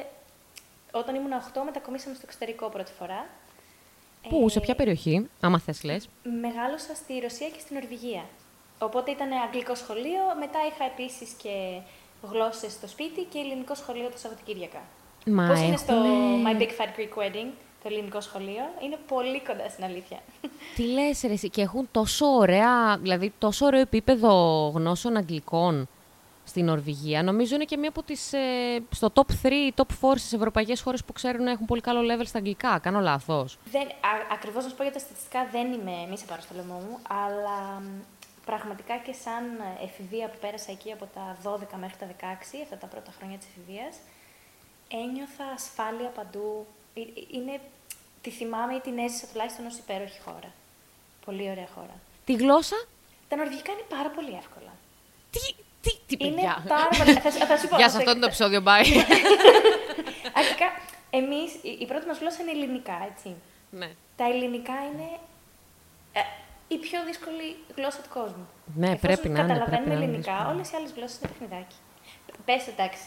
όταν 0.92 1.14
ήμουν 1.14 1.30
8 1.54 1.60
μετακομίσαμε 1.64 2.14
στο 2.14 2.24
εξωτερικό 2.26 2.68
πρώτη 2.68 2.92
φορά. 2.92 3.26
Πού, 4.28 4.44
Ε, 4.46 4.48
σε 4.50 4.60
ποια 4.60 4.74
περιοχή, 4.74 5.28
άμα 5.40 5.58
θες 5.58 5.82
λες; 5.82 6.08
Μεγάλωσα 6.40 6.94
στη 6.94 7.18
Ρωσία 7.18 7.48
και 7.48 7.58
στην 7.60 7.76
Νορβηγία. 7.76 8.24
Οπότε 8.78 9.10
ήταν 9.10 9.32
αγγλικό 9.32 9.74
σχολείο, 9.74 10.22
μετά 10.38 10.58
είχα 10.72 10.84
επίσης 10.84 11.30
και 11.42 11.78
γλώσσες 12.30 12.72
στο 12.72 12.88
σπίτι 12.88 13.22
και 13.22 13.38
ελληνικό 13.38 13.74
σχολείο 13.74 14.08
τα 14.08 14.16
Σαββατοκύριακα. 14.16 14.82
Μα 15.26 15.46
Πώς 15.48 15.60
είναι 15.60 15.76
στο 15.76 15.92
έχουνε- 15.92 16.46
My 16.46 16.60
Big 16.62 16.68
Fat 16.78 16.90
Greek 16.98 17.22
Wedding, 17.22 17.50
το 17.82 17.88
ελληνικό 17.92 18.20
σχολείο, 18.20 18.64
είναι 18.84 18.98
πολύ 19.08 19.42
κοντά 19.42 19.68
στην 19.68 19.84
αλήθεια. 19.84 20.18
Τι 20.76 20.82
λες 20.82 21.20
ρε 21.26 21.32
εσύ, 21.32 21.48
και 21.50 21.62
έχουν 21.62 21.88
τόσο 21.90 22.26
ωραία, 22.26 22.98
δηλαδή 22.98 23.32
τόσο 23.38 23.66
ωραίο 23.66 23.80
επίπεδο 23.80 24.32
γνώσεων 24.74 25.16
αγγλικών 25.16 25.88
στην 26.44 26.64
Νορβηγία. 26.64 27.22
Νομίζω 27.22 27.54
είναι 27.54 27.64
και 27.64 27.76
μία 27.76 27.88
από 27.88 28.02
τις, 28.02 28.32
ε, 28.32 28.82
στο 28.90 29.12
top 29.14 29.30
3, 29.42 29.72
top 29.74 29.84
4 30.00 30.18
στις 30.18 30.32
ευρωπαϊκές 30.32 30.80
χώρες 30.80 31.04
που 31.04 31.12
ξέρουν 31.12 31.42
να 31.42 31.50
έχουν 31.50 31.66
πολύ 31.66 31.80
καλό 31.80 32.00
level 32.00 32.26
στα 32.26 32.38
αγγλικά. 32.38 32.78
Κάνω 32.78 33.00
λάθος. 33.00 33.58
Δεν, 33.70 33.82
α, 33.82 34.10
ακριβώς 34.32 34.62
να 34.64 34.70
σου 34.70 34.76
πω 34.76 34.82
για 34.82 34.92
τα 34.92 34.98
στατιστικά 34.98 35.48
δεν 35.52 35.72
είμαι, 35.72 36.06
μη 36.10 36.18
σε 36.18 36.24
πάρω 36.26 36.40
στο 36.40 36.54
λαιμό 36.54 36.74
μου, 36.74 36.98
αλλά 37.08 37.80
μ, 37.80 37.86
πραγματικά 38.44 38.96
και 38.96 39.12
σαν 39.12 39.44
εφηβεία 39.86 40.26
που 40.28 40.38
πέρασα 40.40 40.70
εκεί 40.70 40.92
από 40.92 41.06
τα 41.14 41.36
12 41.42 41.76
μέχρι 41.80 41.96
τα 41.98 42.06
16, 42.06 42.62
αυτά 42.62 42.76
τα 42.76 42.86
πρώτα 42.86 43.10
χρόνια 43.18 43.38
της 43.38 43.46
εφηβείας, 43.50 43.94
ένιωθα 44.88 45.44
ασφάλεια 45.54 46.08
παντού. 46.08 46.66
Ε, 46.98 47.20
ε, 47.20 47.24
Είναι, 47.38 47.60
τη 48.20 48.30
θυμάμαι 48.30 48.74
ή 48.74 48.80
την 48.80 48.98
έζησα 48.98 49.26
τουλάχιστον 49.26 49.66
ως 49.66 49.76
υπέροχη 49.76 50.20
χώρα. 50.20 50.50
Πολύ 51.24 51.50
ωραία 51.50 51.68
χώρα. 51.74 51.94
Τη 52.24 52.32
γλώσσα, 52.34 52.76
Τα 53.28 53.36
νορβηγικά 53.36 53.72
είναι 53.72 53.86
πάρα 53.88 54.10
πολύ 54.10 54.32
εύκολα. 54.42 54.72
τι, 55.30 55.40
τι, 55.82 56.16
τι 56.16 56.24
Είναι 56.26 56.34
παιδιά. 56.34 56.64
πάρα 56.68 56.88
πολύ... 56.98 57.12
θα, 57.12 57.30
σου- 57.30 57.38
θα 57.46 57.56
σου 57.58 57.68
πω, 57.68 57.76
Γεια 57.76 57.84
θα 57.90 57.90
σας, 57.90 57.92
σου- 57.92 57.98
αυτό 57.98 58.10
είναι 58.10 58.20
το 58.20 58.26
επεισόδιο, 58.26 58.62
bye. 58.66 58.86
Αρχικά, 60.40 60.66
εμείς, 61.10 61.50
η, 61.62 61.70
η 61.80 61.86
πρώτη 61.86 62.06
μας 62.06 62.18
γλώσσα 62.18 62.42
είναι 62.42 62.50
ελληνικά, 62.50 62.96
έτσι. 63.10 63.34
ναι. 63.70 63.90
Τα 64.16 64.24
ελληνικά 64.24 64.72
είναι 64.92 65.08
ε, 66.12 66.20
η 66.68 66.76
πιο 66.78 67.04
δύσκολη 67.04 67.56
γλώσσα 67.76 68.00
του 68.02 68.08
κόσμου. 68.08 68.48
Ναι, 68.74 68.86
Εφόσον 68.86 69.00
πρέπει 69.00 69.28
να 69.28 69.38
είναι, 69.40 69.48
καταλαβαίνουμε 69.48 69.76
πρέπει 69.76 69.88
να 69.88 69.94
είναι 69.94 70.04
ελληνικά, 70.04 70.32
δύσκολο. 70.32 70.54
όλες 70.54 70.70
οι 70.70 70.76
άλλες 70.76 70.90
γλώσσες 70.96 71.18
είναι 71.18 71.28
παιχνιδάκι. 71.32 71.76
Πες 72.44 72.66
εντάξει, 72.72 73.04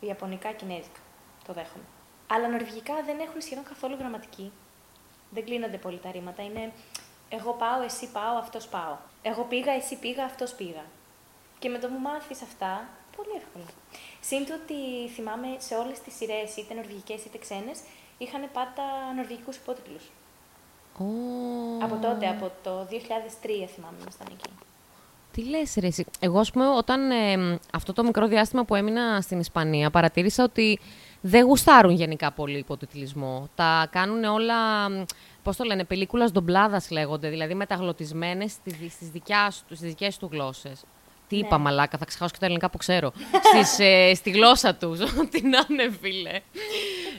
Ιαπωνικά, 0.00 0.52
Κινέζικα, 0.52 1.00
το 1.46 1.52
δέχομαι. 1.52 1.84
Αλλά 2.34 2.48
νορβηγικά 2.48 2.94
δεν 3.06 3.18
έχουν 3.20 3.40
σχεδόν 3.40 3.64
καθόλου 3.64 3.96
γραμματική. 3.98 4.52
Δεν 5.30 5.44
κλείνονται 5.44 5.76
πολύ 5.76 5.98
τα 5.98 6.10
ρήματα. 6.10 6.42
Είναι 6.42 6.72
εγώ 7.28 7.52
πάω, 7.52 7.82
εσύ 7.82 8.08
πάω, 8.12 8.36
αυτός 8.38 8.66
πάω. 8.66 8.96
Εγώ 9.22 9.42
πήγα, 9.42 9.72
εσύ 9.72 9.96
πήγα, 9.96 10.24
αυτός 10.24 10.54
πήγα. 10.54 10.84
Και 11.58 11.68
με 11.68 11.78
το 11.78 11.88
που 11.88 11.98
μάθεις 12.02 12.42
αυτά, 12.42 12.88
πολύ 13.16 13.32
εύκολα. 13.36 13.64
Συν 14.20 14.46
το 14.46 14.54
ότι 14.62 15.08
θυμάμαι 15.14 15.48
σε 15.58 15.74
όλες 15.74 15.98
τις 16.00 16.14
σειρές, 16.14 16.56
είτε 16.56 16.74
νορβηγικές 16.74 17.24
είτε 17.24 17.38
ξένες, 17.38 17.78
είχαν 18.18 18.42
πάντα 18.52 18.82
νορβηγικούς 19.16 19.56
υπότιτλους. 19.56 20.04
Ω, 20.98 21.04
Από 21.82 21.96
τότε, 22.06 22.28
από 22.28 22.50
το 22.62 22.84
2003 22.90 23.68
θυμάμαι, 23.74 23.96
ήμασταν 24.00 24.26
εκεί. 24.30 24.50
Τι 25.32 25.44
λες 25.44 25.74
ρε 25.78 25.86
εσύ; 25.86 26.04
Εγώ, 26.20 26.38
ας 26.38 26.50
πούμε, 26.50 26.68
όταν 26.68 27.10
ε, 27.10 27.58
αυτό 27.72 27.92
το 27.92 28.02
μικρό 28.04 28.26
διάστημα 28.26 28.64
που 28.64 28.74
έμεινα 28.74 29.20
στην 29.20 29.38
Ισπανία, 29.40 29.90
παρατήρησα 29.90 30.44
ότι 30.44 30.78
δεν 31.26 31.44
γουστάρουν 31.44 31.90
γενικά 31.94 32.30
πολύ 32.32 32.58
υποτιτλισμό. 32.58 33.48
Τα 33.54 33.88
κάνουν 33.90 34.24
όλα, 34.24 34.88
μ, 34.90 35.02
πώς 35.42 35.56
το 35.56 35.64
λένε, 35.64 35.84
πελίκουλας 35.84 36.32
ντομπλάδας 36.32 36.90
λέγονται, 36.90 37.28
δηλαδή 37.28 37.54
μεταγλωτισμένες 37.54 38.52
στις, 38.52 38.74
στις, 38.92 39.08
δικιάς, 39.08 39.64
του- 39.68 39.76
στις 39.76 39.88
δικές 39.88 40.16
του 40.18 40.28
γλώσσες. 40.32 40.84
Τι 41.28 41.36
είπα, 41.36 41.58
μαλάκα, 41.58 41.98
θα 41.98 42.04
ξεχάσω 42.04 42.30
και 42.32 42.38
τα 42.38 42.44
ελληνικά 42.46 42.70
που 42.70 42.76
ξέρω. 42.76 43.12
Στις, 43.52 43.78
ε, 43.78 44.14
στη 44.14 44.30
γλώσσα 44.30 44.74
τους. 44.74 45.00
Ό,τι 45.20 45.42
να 45.42 45.64
είναι, 45.68 45.90
φίλε. 46.00 46.40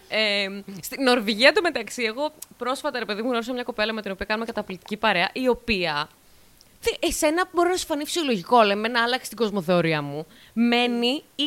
Ε, 0.07 0.47
στην 0.81 1.03
Νορβηγία, 1.03 1.51
το 1.53 1.61
μεταξύ, 1.61 2.03
εγώ 2.03 2.31
πρόσφατα, 2.57 2.99
ρε 2.99 3.05
παιδί 3.05 3.21
μου, 3.21 3.29
γνώρισα 3.29 3.53
μια 3.53 3.63
κοπέλα 3.63 3.93
με 3.93 4.01
την 4.01 4.11
οποία 4.11 4.25
κάνουμε 4.25 4.45
καταπληκτική 4.45 4.97
παρέα, 4.97 5.29
η 5.33 5.47
οποία. 5.47 6.09
τι- 6.81 7.07
Εσένα 7.07 7.49
μπορεί 7.53 7.69
να 7.69 7.75
σου 7.75 7.85
φανεί 7.85 8.05
φυσιολογικό, 8.05 8.61
λέμε, 8.61 8.87
να 8.87 9.03
άλλαξε 9.03 9.27
την 9.29 9.37
κοσμοθεωρία 9.37 10.01
μου. 10.01 10.25
Μένει 10.53 11.23
20 11.37 11.41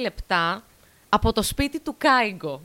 λεπτά 0.00 0.64
από 1.10 1.32
το 1.32 1.42
σπίτι 1.42 1.80
του 1.80 1.94
Κάιγκο. 1.98 2.60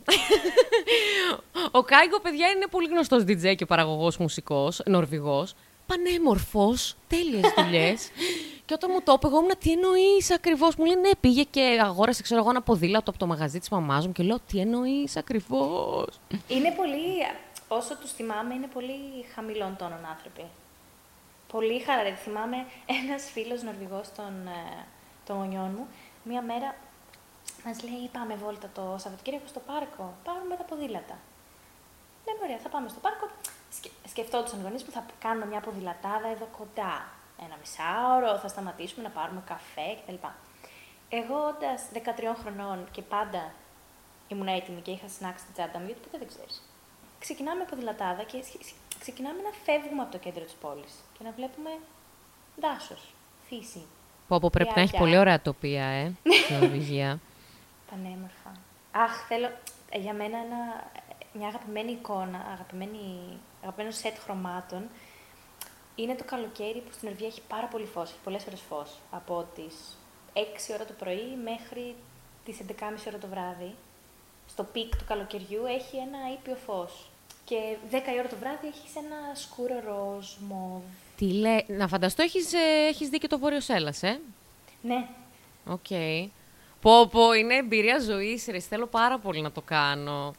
Ο 1.72 1.84
Κάιγκο, 1.84 2.20
παιδιά, 2.20 2.48
είναι 2.48 2.68
πολύ 2.72 2.88
γνωστός 2.88 3.24
DJ 3.24 3.56
και 3.56 3.66
παραγωγός 3.66 4.18
μουσικός, 4.18 4.82
Νορβηγός. 4.86 5.56
Πανέμορφος, 5.88 6.96
τέλειες 7.08 7.54
δουλειές. 7.58 8.10
και 8.66 8.74
όταν 8.74 8.90
μου 8.94 9.02
το 9.04 9.14
είπε, 9.16 9.28
εγώ 9.28 9.38
ήμουν 9.38 9.52
τι 9.60 9.72
εννοείς 9.72 10.32
ακριβώς. 10.32 10.76
Μου 10.76 10.86
λέει, 10.86 10.96
ναι, 10.96 11.10
πήγε 11.20 11.44
και 11.44 11.80
αγόρασε, 11.82 12.22
ξέρω 12.22 12.42
εγώ, 12.42 12.50
ένα 12.50 12.62
ποδήλατο 12.62 13.10
από 13.10 13.20
το 13.20 13.26
μαγαζί 13.28 13.60
της 13.60 13.70
μαμάς 13.70 14.08
μου 14.08 14.14
και 14.14 14.24
λέω, 14.24 14.40
τι 14.48 14.60
εννοείς 14.60 15.18
ακριβώς; 15.18 16.20
Είναι 16.48 16.72
πολύ, 16.72 17.06
όσο 17.68 17.98
τους 17.98 18.12
θυμάμαι, 18.12 18.54
είναι 18.54 18.68
πολύ 18.74 19.26
χαμηλών 19.36 19.76
τόνων 19.78 20.06
άνθρωποι. 20.10 20.46
Πολύ 21.52 21.80
χαλαροί. 21.80 22.16
Θυμάμαι 22.24 22.66
ένας 23.04 23.24
φίλος 23.34 23.62
Νορβηγός 23.64 24.08
των, 24.16 24.48
ε, 24.48 24.86
των 25.26 25.36
γονιών 25.36 25.72
μου, 25.78 25.88
μία 26.24 26.42
μέρα 26.42 26.76
μας 27.66 27.84
λέει 27.84 28.10
πάμε 28.18 28.36
βόλτα 28.36 28.68
το 28.78 28.84
Σαββατοκύριακο 29.02 29.48
στο 29.48 29.60
πάρκο, 29.60 30.14
πάρουμε 30.24 30.56
τα 30.56 30.64
ποδήλατα. 30.64 31.16
Λέμε 32.26 32.40
ωραία, 32.46 32.58
θα 32.66 32.70
πάμε 32.70 32.88
στο 32.90 33.00
πάρκο. 33.00 33.26
Σκε, 33.78 33.90
σκεφτόντουσαν 34.12 34.60
οι 34.60 34.64
γονείς 34.64 34.84
μου, 34.84 34.92
θα 34.92 35.06
κάνουμε 35.20 35.46
μια 35.46 35.60
ποδηλατάδα 35.60 36.28
εδώ 36.36 36.48
κοντά. 36.58 36.94
Ένα 37.46 37.56
μισάωρο, 37.62 38.32
θα 38.44 38.48
σταματήσουμε 38.48 39.04
να 39.08 39.10
πάρουμε 39.18 39.42
καφέ 39.52 39.88
κτλ. 40.00 40.20
Εγώ 41.10 41.36
όντας 41.52 41.80
13 41.94 42.36
χρονών 42.42 42.88
και 42.92 43.02
πάντα 43.02 43.44
ήμουν 44.28 44.48
έτοιμη 44.48 44.82
και 44.82 44.92
είχα 44.92 45.08
συνάξει 45.08 45.44
την 45.46 45.54
τσάντα 45.54 45.78
μου, 45.80 45.86
γιατί 45.86 46.02
ποτέ 46.06 46.18
δεν 46.18 46.28
ξέρεις. 46.28 46.56
Ξεκινάμε 47.20 47.64
ποδηλατάδα 47.70 48.24
και 48.24 48.38
σχε- 48.48 48.64
σχε- 48.64 48.82
ξεκινάμε 49.00 49.42
να 49.42 49.52
φεύγουμε 49.66 50.02
από 50.02 50.12
το 50.12 50.18
κέντρο 50.18 50.44
της 50.44 50.54
πόλης 50.54 50.94
και 51.18 51.24
να 51.24 51.32
βλέπουμε 51.38 51.72
δάσος, 52.62 53.02
φύση, 53.48 53.84
Πω, 54.28 54.40
πω, 54.40 54.50
πρέπει 54.50 54.72
να 54.76 54.82
έχει 54.82 54.90
Γεια, 54.90 55.00
πολύ 55.00 55.12
γεια. 55.12 55.20
ωραία 55.20 55.42
τοπία, 55.42 55.86
ε, 55.86 56.14
στην 56.44 56.56
Νορβηγία. 56.56 57.20
πανέμορφα. 57.96 58.52
Αχ, 58.92 59.28
θέλω 59.28 59.50
ε, 59.90 60.00
για 60.00 60.14
μένα 60.14 60.38
ένα, 60.38 60.92
μια 61.34 61.48
αγαπημένη 61.48 61.92
εικόνα, 61.92 62.40
αγαπημένη, 62.54 63.38
αγαπημένο 63.62 63.92
σετ 63.92 64.18
χρωμάτων. 64.18 64.84
Είναι 65.96 66.16
το 66.16 66.24
καλοκαίρι 66.24 66.80
που 66.80 66.92
στην 66.92 67.08
Νορβηγία 67.08 67.28
έχει 67.28 67.42
πάρα 67.48 67.68
πολύ 67.68 67.86
φως, 67.86 68.10
έχει 68.10 68.20
πολλές 68.24 68.46
ώρες 68.48 68.62
φως. 68.70 68.90
Από 69.12 69.48
τις 69.56 69.98
6 70.34 70.40
ώρα 70.74 70.86
το 70.86 70.94
πρωί 71.00 71.38
μέχρι 71.44 71.96
τις 72.46 72.58
11.30 72.68 72.74
ώρα 73.08 73.18
το 73.18 73.28
βράδυ. 73.28 73.76
Στο 74.48 74.64
peak 74.64 74.96
του 74.96 75.06
καλοκαιριού 75.08 75.66
έχει 75.66 75.96
ένα 75.98 76.20
ήπιο 76.34 76.56
φως. 76.56 77.10
Και 77.46 77.78
10 77.92 77.94
η 77.94 78.20
ώρα 78.20 78.28
το 78.28 78.36
βράδυ 78.36 78.68
έχεις 78.68 78.96
ένα 78.96 79.36
σκούρο 79.36 79.80
ροζ, 79.86 80.36
μοβ. 80.40 80.84
Τι 81.18 81.26
λέει, 81.26 81.66
να 81.68 81.88
φανταστώ 81.88 82.24
έχεις, 82.24 82.54
ε, 82.54 82.88
έχεις 82.88 83.10
δει 83.10 83.18
και 83.18 83.28
το 83.28 83.40
Βόρειο 83.40 83.60
Σέλας, 83.60 84.04
ε; 84.04 84.20
Ναι, 84.82 85.08
Οκ. 85.68 85.90
Πω, 86.86 87.08
πω, 87.08 87.34
είναι 87.34 87.56
εμπειρία 87.56 88.00
ζωής, 88.00 88.48
ρε. 88.50 88.60
Θέλω 88.60 88.88
πάρα 88.88 89.20
πολύ 89.20 89.42
να 89.42 89.52
το 89.52 89.62
κάνω. 89.62 90.34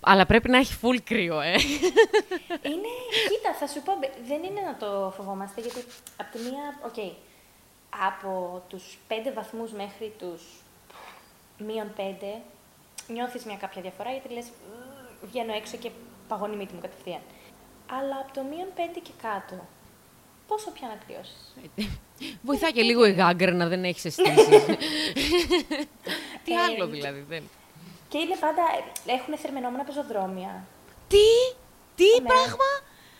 Αλλά 0.00 0.26
πρέπει 0.26 0.50
να 0.50 0.58
έχει 0.58 0.78
full 0.82 0.98
κρύο, 1.04 1.40
ε. 1.40 1.52
Είναι, 2.70 2.90
κοίτα, 3.28 3.54
θα 3.58 3.66
σου 3.66 3.82
πω, 3.82 3.92
δεν 4.26 4.42
είναι 4.42 4.60
να 4.60 4.76
το 4.76 5.12
φοβόμαστε, 5.16 5.60
γιατί 5.60 5.84
από 6.16 6.32
τη 6.32 6.38
μία, 6.38 6.78
οκ, 6.84 7.14
από 8.06 8.62
τους 8.68 8.98
5 9.08 9.12
βαθμούς 9.34 9.72
μέχρι 9.72 10.12
τους 10.18 10.42
μείον 11.58 11.92
5, 11.96 12.00
νιώθεις 13.08 13.44
μια 13.44 13.56
κάποια 13.56 13.82
διαφορά, 13.82 14.10
γιατί 14.10 14.28
λες, 14.32 14.46
«Ου, 14.46 15.26
βγαίνω 15.26 15.52
έξω 15.52 15.76
και 15.76 15.90
παγώνει 16.28 16.54
η 16.54 16.56
μύτη 16.56 16.74
μου 16.74 16.80
κατευθείαν. 16.80 17.20
Αλλά 17.90 18.16
από 18.22 18.32
το 18.32 18.42
μείον 18.42 18.68
5 18.76 19.00
και 19.02 19.12
κάτω, 19.22 19.66
πόσο 20.46 20.70
πια 20.70 20.88
να 20.88 20.94
κρυώσεις; 21.06 21.54
Βοηθάει 22.42 22.72
και 22.72 22.82
λίγο 22.82 23.06
η 23.06 23.12
γάγκρα 23.12 23.52
να 23.52 23.66
δεν 23.66 23.84
έχεις 23.84 24.04
αισθήσεις. 24.04 24.46
Τι 26.44 26.52
Ε, 26.52 26.56
άλλο 26.68 26.86
δηλαδή, 26.86 27.24
δεν. 27.28 27.42
Και 28.08 28.18
είναι 28.18 28.36
πάντα, 28.40 28.62
έχουν 29.06 29.36
θερμενόμενα 29.38 29.84
πεζοδρόμια. 29.84 30.64
Τι, 31.08 31.26
τι 31.94 32.04
Αμέ. 32.18 32.28
πράγμα; 32.28 32.70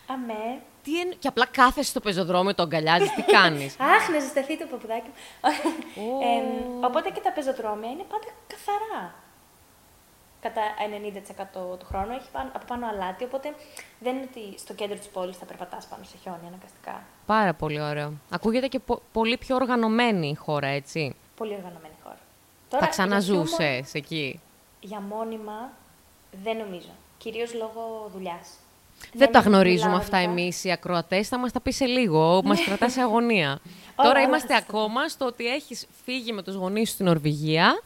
Αμέ. 0.07 0.61
Τι 0.83 1.00
εν... 1.00 1.17
Και 1.19 1.28
απλά 1.28 1.47
κάθεσαι 1.47 1.88
στο 1.90 2.00
πεζοδρόμιο, 2.00 2.55
το 2.55 2.62
αγκαλιάζεις, 2.62 3.11
τι 3.14 3.23
κάνεις; 3.23 3.76
Αχ, 3.95 4.09
να 4.09 4.19
ζεσταθεί 4.19 4.59
το 4.59 4.67
παπουδάκι 4.71 5.07
μου. 5.09 5.14
Ω. 6.02 6.19
Εμ, 6.37 6.85
οπότε 6.85 7.11
και 7.11 7.21
τα 7.21 7.33
πεζοδρόμια 7.33 7.90
είναι 7.90 8.05
πάντα 8.09 8.31
καθαρά. 8.47 9.14
Κατά 10.49 10.62
90% 11.75 11.78
του 11.78 11.87
χρόνου 11.87 12.12
έχει 12.12 12.28
πάνω, 12.33 12.50
από 12.55 12.64
πάνω 12.67 12.87
αλάτι, 12.87 13.25
οπότε 13.25 13.55
δεν 14.00 14.17
είναι 14.17 14.28
ότι 14.31 14.59
στο 14.59 14.75
κέντρο 14.75 14.97
της 14.97 15.07
πόλης 15.07 15.37
θα 15.37 15.45
περπατάς 15.45 15.87
πάνω 15.87 16.05
σε 16.05 16.17
χιόνι 16.23 16.47
αναγκαστικά. 16.47 17.02
Πάρα 17.26 17.55
πολύ 17.55 17.81
ωραίο. 17.81 18.12
Ακούγεται 18.31 18.67
και 18.67 18.78
πο- 18.78 19.02
πολύ 19.12 19.37
πιο 19.37 19.55
οργανωμένη 19.57 20.28
η 20.28 20.35
χώρα, 20.35 20.67
έτσι. 20.67 21.14
Πολύ 21.37 21.52
οργανωμένη 21.55 21.95
χώρα. 22.02 22.19
Θα 22.69 22.78
για 22.78 22.87
ξαναζούσες 22.87 23.95
εκεί; 23.95 24.14
χιούμορ, 24.17 24.40
Για 24.81 25.00
μόνιμα 25.00 25.73
δεν 26.45 26.57
νομίζω. 26.57 26.90
Κυρίως 27.19 27.55
λόγω 27.55 28.11
δουλειάς. 28.14 28.49
Δεν 29.12 29.33
τα 29.33 29.38
γνωρίζουμε 29.38 29.85
μιλάω 29.85 30.00
αυτά 30.00 30.17
αγγλικά. 30.17 30.40
εμείς 30.40 30.64
οι 30.64 30.71
ακροατές. 30.73 31.28
Θα 31.28 31.38
μας 31.38 31.52
τα 31.52 31.61
πει 31.61 31.71
σε 31.71 31.85
λίγο. 31.85 32.40
Μας 32.45 32.64
κρατάς 32.64 32.93
σε 32.93 33.00
αγωνία. 33.00 33.49
Όλα, 33.97 34.09
Τώρα 34.09 34.11
όλα 34.19 34.21
είμαστε 34.28 34.47
θα 34.47 34.55
σας 34.55 34.67
τα 34.67 34.75
ακόμα 34.75 35.09
στο 35.09 35.26
ότι 35.26 35.47
έχεις 35.47 35.87
φύγει 36.05 36.33
με 36.33 36.43
τους 36.43 36.55
γονείς 36.55 36.88
σου 36.88 36.95
στην 36.95 37.07
Νορβηγία 37.07 37.83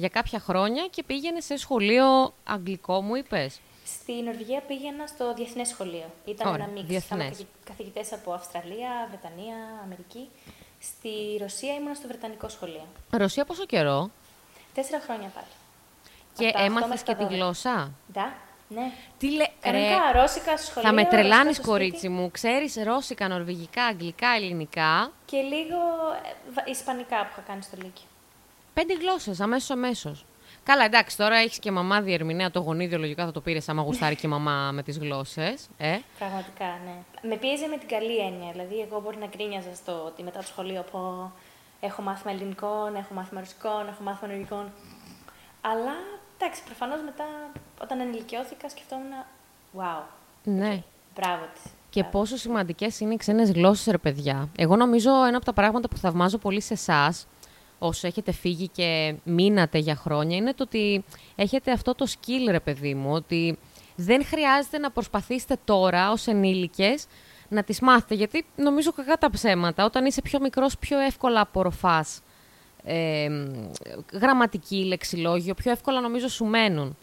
για 0.00 0.08
κάποια 0.08 0.38
χρόνια 0.40 0.86
και 0.90 1.02
πήγαινε 1.02 1.40
σε 1.40 1.56
σχολείο 1.56 2.34
αγγλικό, 2.44 3.00
μου 3.02 3.14
είπες. 3.14 3.60
Στη 3.86 4.12
Νορβηγία 4.12 4.60
πήγαινα 4.60 5.06
στο 5.06 5.34
διεθνές 5.34 5.68
σχολείο. 5.68 6.10
Ήταν 6.24 6.48
Ωραία, 6.52 6.64
ένα 6.64 6.72
μίξ. 6.72 6.86
διεθνές. 6.86 7.28
Είχαμε 7.30 7.46
καθηγητές 7.64 8.12
από 8.12 8.32
Αυστραλία, 8.32 8.90
Βρετανία, 9.08 9.56
Αμερική. 9.84 10.28
Στη 10.80 11.10
Ρωσία 11.40 11.74
ήμουν 11.74 11.94
στο 11.94 12.08
Βρετανικό 12.08 12.48
σχολείο. 12.48 12.86
Ρωσία 13.10 13.44
πόσο 13.44 13.64
καιρό; 13.66 14.10
Τέσσερα 14.74 15.00
χρόνια 15.00 15.30
πάλι. 15.34 15.46
Και 16.36 16.46
Από 16.46 16.52
τα 16.56 16.62
οκτώ 16.64 16.70
έμαθες 16.72 16.88
μέχρι 16.88 17.04
και 17.04 17.12
τα 17.14 17.18
τη 17.26 17.34
12. 17.34 17.36
γλώσσα; 17.36 17.90
Ντα, 18.12 18.32
ναι. 18.68 18.92
Τι 19.18 19.30
λέ, 19.30 19.44
ρε, 19.44 19.50
Κανονικά, 19.60 20.12
ρώσικα 20.20 20.56
στο 20.56 20.66
σχολείο. 20.70 20.88
θα 20.88 20.94
με 20.94 21.02
ρώσικα 21.02 21.16
τρελάνεις, 21.22 21.56
στο 21.56 21.66
κορίτσι 21.66 21.98
σπίτι 21.98 22.12
μου. 22.12 22.30
Ξέρεις 22.30 22.74
ρώσικα, 22.84 23.28
νορβηγικά, 23.28 23.84
αγγλικά, 23.84 24.28
ελληνικά; 24.28 25.12
Και 25.24 25.36
λίγο 25.40 25.78
ε, 26.24 26.32
βα- 26.54 26.64
ισπανικά 26.66 27.16
που 27.16 27.28
είχα 27.32 27.40
κάνει 27.40 27.62
στο 27.62 27.76
Λύκειο. 27.76 28.04
Πέντε 28.74 28.94
γλώσσες, 28.94 29.40
αμέσως 29.40 29.70
αμέσως. 29.70 30.24
Καλά, 30.62 30.84
εντάξει, 30.84 31.16
τώρα 31.16 31.36
έχεις 31.36 31.58
και 31.58 31.70
μαμά 31.70 32.00
διερμηνέα. 32.00 32.50
Το 32.50 32.60
γονίδιο 32.60 32.98
λογικά 32.98 33.24
θα 33.24 33.32
το 33.32 33.40
πήρες 33.40 33.68
άμα 33.68 33.82
γουστάρει 33.82 34.14
και 34.14 34.26
η 34.26 34.30
μαμά 34.30 34.70
με 34.72 34.82
τις 34.82 34.98
γλώσσες. 34.98 35.68
Ε. 35.76 35.98
Πραγματικά, 36.18 36.64
ναι. 36.84 37.28
Με 37.28 37.36
πίεζε 37.36 37.66
με 37.66 37.76
την 37.78 37.88
καλή 37.88 38.16
έννοια. 38.18 38.50
Δηλαδή, 38.52 38.80
εγώ 38.80 39.00
μπορεί 39.00 39.16
να 39.16 39.26
γκρίνιαζα 39.26 39.74
στο 39.74 40.02
ότι 40.06 40.22
μετά 40.22 40.38
το 40.38 40.46
σχολείο 40.46 40.84
πω 40.90 41.32
έχω 41.80 42.02
μάθημα 42.02 42.32
ελληνικών, 42.32 42.94
έχω 42.96 43.14
μάθημα 43.14 43.40
ρωσικών, 43.40 43.88
έχω 43.88 44.02
μάθημα 44.02 44.28
νορβηγικών. 44.28 44.72
Αλλά 45.60 45.92
εντάξει, 46.38 46.62
προφανώς 46.64 47.00
μετά 47.04 47.24
όταν 47.82 48.00
ενηλικιώθηκα 48.00 48.68
σκεφτόμουν, 48.68 49.12
wow, 49.78 50.02
Ναι. 50.44 50.82
μπράβο 51.14 51.44
της. 51.54 51.62
Και 51.90 52.04
πόσο 52.04 52.36
σημαντικές 52.36 53.00
είναι 53.00 53.14
οι 53.14 53.16
ξένες 53.16 53.50
γλώσσες, 53.50 53.86
ρε 53.92 53.98
παιδιά. 53.98 54.48
Εγώ 54.56 54.76
νομίζω 54.76 55.10
ένα 55.24 55.36
από 55.36 55.44
τα 55.44 55.52
πράγματα 55.52 55.88
που 55.88 55.96
θαυμάζω 55.96 56.38
πολύ 56.38 56.60
σε 56.60 56.72
εσάς, 56.74 57.26
όσοι 57.82 58.06
έχετε 58.06 58.32
φύγει 58.32 58.68
και 58.68 59.14
μείνατε 59.24 59.78
για 59.78 59.96
χρόνια, 59.96 60.36
είναι 60.36 60.54
το 60.54 60.62
ότι 60.62 61.04
έχετε 61.36 61.72
αυτό 61.72 61.94
το 61.94 62.06
skill, 62.08 62.50
ρε 62.50 62.60
παιδί 62.60 62.94
μου, 62.94 63.12
ότι 63.12 63.58
δεν 63.96 64.24
χρειάζεται 64.24 64.78
να 64.78 64.90
προσπαθήσετε 64.90 65.56
τώρα 65.64 66.10
ως 66.10 66.26
ενήλικες 66.26 67.06
να 67.48 67.62
τις 67.62 67.80
μάθετε, 67.80 68.14
γιατί 68.14 68.44
νομίζω 68.56 68.92
κακά 68.92 69.16
τα 69.16 69.30
ψέματα, 69.30 69.84
όταν 69.84 70.04
είσαι 70.04 70.22
πιο 70.22 70.40
μικρός 70.40 70.78
πιο 70.78 70.98
εύκολα 70.98 71.40
απορροφάς 71.40 72.20
ε, 72.84 73.28
γραμματική, 74.12 74.84
λεξιλόγιο, 74.84 75.54
πιο 75.54 75.70
εύκολα 75.70 76.00
νομίζω 76.00 76.28
σου 76.28 76.44
μένουν. 76.44 76.96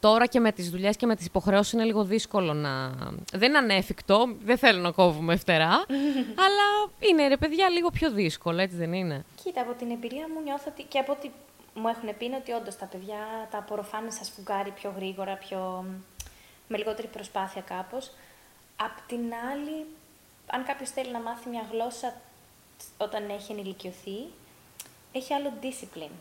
Τώρα 0.00 0.26
και 0.26 0.40
με 0.40 0.52
τις 0.52 0.70
δουλειές 0.70 0.96
και 0.96 1.06
με 1.06 1.16
τις 1.16 1.26
υποχρεώσεις 1.26 1.72
είναι 1.72 1.84
λίγο 1.84 2.04
δύσκολο 2.04 2.52
να... 2.52 2.88
Δεν 3.32 3.48
είναι 3.48 3.58
ανέφικτο, 3.58 4.36
δεν 4.44 4.58
θέλω 4.58 4.80
να 4.80 4.90
κόβουμε 4.90 5.36
φτερά, 5.36 5.70
αλλά 6.44 6.90
είναι 6.98 7.28
ρε 7.28 7.36
παιδιά 7.36 7.68
λίγο 7.68 7.90
πιο 7.90 8.10
δύσκολο, 8.10 8.60
έτσι 8.60 8.76
δεν 8.76 8.92
είναι; 8.92 9.24
Κοίτα, 9.42 9.60
από 9.60 9.72
την 9.72 9.90
εμπειρία 9.90 10.28
μου 10.34 10.42
νιώθω 10.42 10.64
ότι 10.68 10.82
και 10.82 10.98
από 10.98 11.12
ό,τι 11.12 11.30
μου 11.74 11.88
έχουν 11.88 12.16
πει 12.18 12.24
είναι 12.24 12.36
ότι 12.36 12.52
όντως 12.52 12.76
τα 12.76 12.86
παιδιά 12.86 13.48
τα 13.50 13.58
απορροφάνε 13.58 14.10
σαν 14.10 14.24
σφουγγάρι 14.24 14.70
πιο 14.70 14.92
γρήγορα, 14.96 15.34
πιο... 15.34 15.84
με 16.68 16.76
λιγότερη 16.76 17.08
προσπάθεια 17.08 17.62
κάπως. 17.62 18.10
Απ' 18.76 19.06
την 19.06 19.20
άλλη, 19.52 19.86
αν 20.46 20.64
κάποιος 20.64 20.90
θέλει 20.90 21.10
να 21.10 21.20
μάθει 21.20 21.48
μια 21.48 21.66
γλώσσα 21.72 22.14
όταν 22.96 23.28
έχει 23.30 23.52
ενηλικιωθεί, 23.52 24.18
έχει 25.12 25.34
άλλο 25.34 25.52
discipline. 25.62 26.16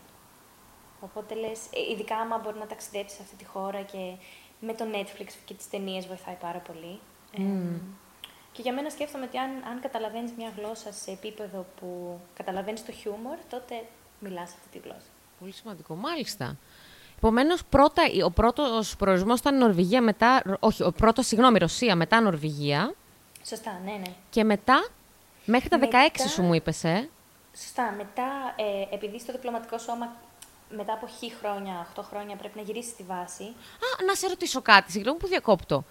Οπότε 1.01 1.35
λες, 1.35 1.59
ε, 1.73 1.91
ειδικά 1.91 2.15
άμα 2.17 2.37
μπορεί 2.37 2.57
να 2.57 2.67
ταξιδέψεις 2.67 3.17
σε 3.17 3.23
αυτή 3.23 3.35
τη 3.35 3.45
χώρα 3.45 3.81
και 3.81 4.13
με 4.59 4.73
το 4.73 4.85
Netflix 4.93 5.27
και 5.45 5.53
τις 5.53 5.69
ταινίες 5.69 6.07
βοηθάει 6.07 6.35
πάρα 6.35 6.59
πολύ. 6.59 6.99
Ε, 7.37 7.41
Και 8.51 8.61
για 8.61 8.73
μένα 8.73 8.89
σκέφτομαι 8.89 9.25
ότι 9.25 9.37
αν, 9.37 9.49
αν 9.71 9.79
καταλαβαίνεις 9.81 10.31
μια 10.37 10.51
γλώσσα 10.57 10.91
σε 10.93 11.11
επίπεδο 11.11 11.65
που 11.79 12.19
καταλαβαίνεις 12.33 12.85
το 12.85 12.91
χιούμορ, 12.91 13.37
τότε 13.49 13.75
μιλάς 14.19 14.53
αυτή 14.53 14.67
τη 14.71 14.77
γλώσσα. 14.77 15.09
Πολύ 15.39 15.51
σημαντικό, 15.51 15.95
μάλιστα. 15.95 16.57
Επομένως, 17.17 17.61
ο 18.25 18.31
πρώτος 18.31 18.95
προορισμός 18.95 19.39
ήταν 19.39 19.57
Νορβηγία, 19.57 20.01
μετά. 20.01 20.57
Όχι, 20.59 20.83
ο 20.83 20.91
πρώτος, 20.91 21.27
συγγνώμη, 21.27 21.57
Ρωσία, 21.57 21.95
μετά 21.95 22.21
Νορβηγία. 22.21 22.93
Σωστά, 23.43 23.81
ναι, 23.83 23.91
ναι. 23.91 24.13
Και 24.29 24.43
μετά, 24.43 24.87
μέχρι 25.45 25.69
τα 25.69 25.79
16 25.79 26.27
σου 26.29 26.41
μου 26.41 26.53
είπες, 26.53 26.83
ε. 26.83 27.09
Σωστά. 27.57 27.93
Μετά, 27.97 28.23
ε, 28.55 28.95
επειδή 28.95 29.19
στο 29.19 29.31
διπλωματικό 29.31 29.77
σώμα 29.77 30.15
μετά 30.69 30.93
από 30.93 31.07
χι 31.19 31.33
χρόνια, 31.33 31.87
8 31.95 32.01
χρόνια, 32.09 32.35
πρέπει 32.35 32.57
να 32.57 32.61
γυρίσει 32.61 32.89
στη 32.89 33.03
βάση. 33.03 33.43
Α, 33.43 34.05
να 34.05 34.15
σε 34.15 34.27
ρωτήσω 34.27 34.61
κάτι, 34.61 34.91
συγγνώμη 34.91 35.17
που 35.17 35.27
διακόπτω. 35.27 35.83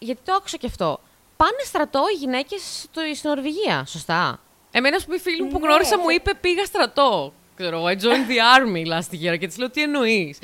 Γιατί 0.00 0.20
το 0.24 0.32
άκουσα 0.32 0.56
και 0.56 0.66
αυτό. 0.66 1.00
Πάνε 1.36 1.62
στρατό 1.64 2.02
οι 2.14 2.16
γυναίκες 2.16 2.88
στην 3.14 3.30
Νορβηγία, 3.30 3.84
σωστά; 3.84 4.40
Εμένα, 4.70 4.96
α 4.96 5.00
πούμε, 5.04 5.18
φίλη 5.18 5.42
μου 5.42 5.48
που 5.48 5.58
ναι, 5.58 5.66
γνώρισα 5.66 5.98
μου 5.98 6.10
είπε 6.10 6.34
πήγα 6.34 6.64
στρατό. 6.64 7.32
Ξέρω, 7.56 7.84
I 7.84 7.92
joined 7.92 8.28
the 8.30 8.40
army 8.58 8.86
last 8.86 9.12
year 9.22 9.38
και 9.38 9.46
της 9.46 9.58
λέω 9.58 9.70
τι 9.70 9.82
εννοείς; 9.82 10.38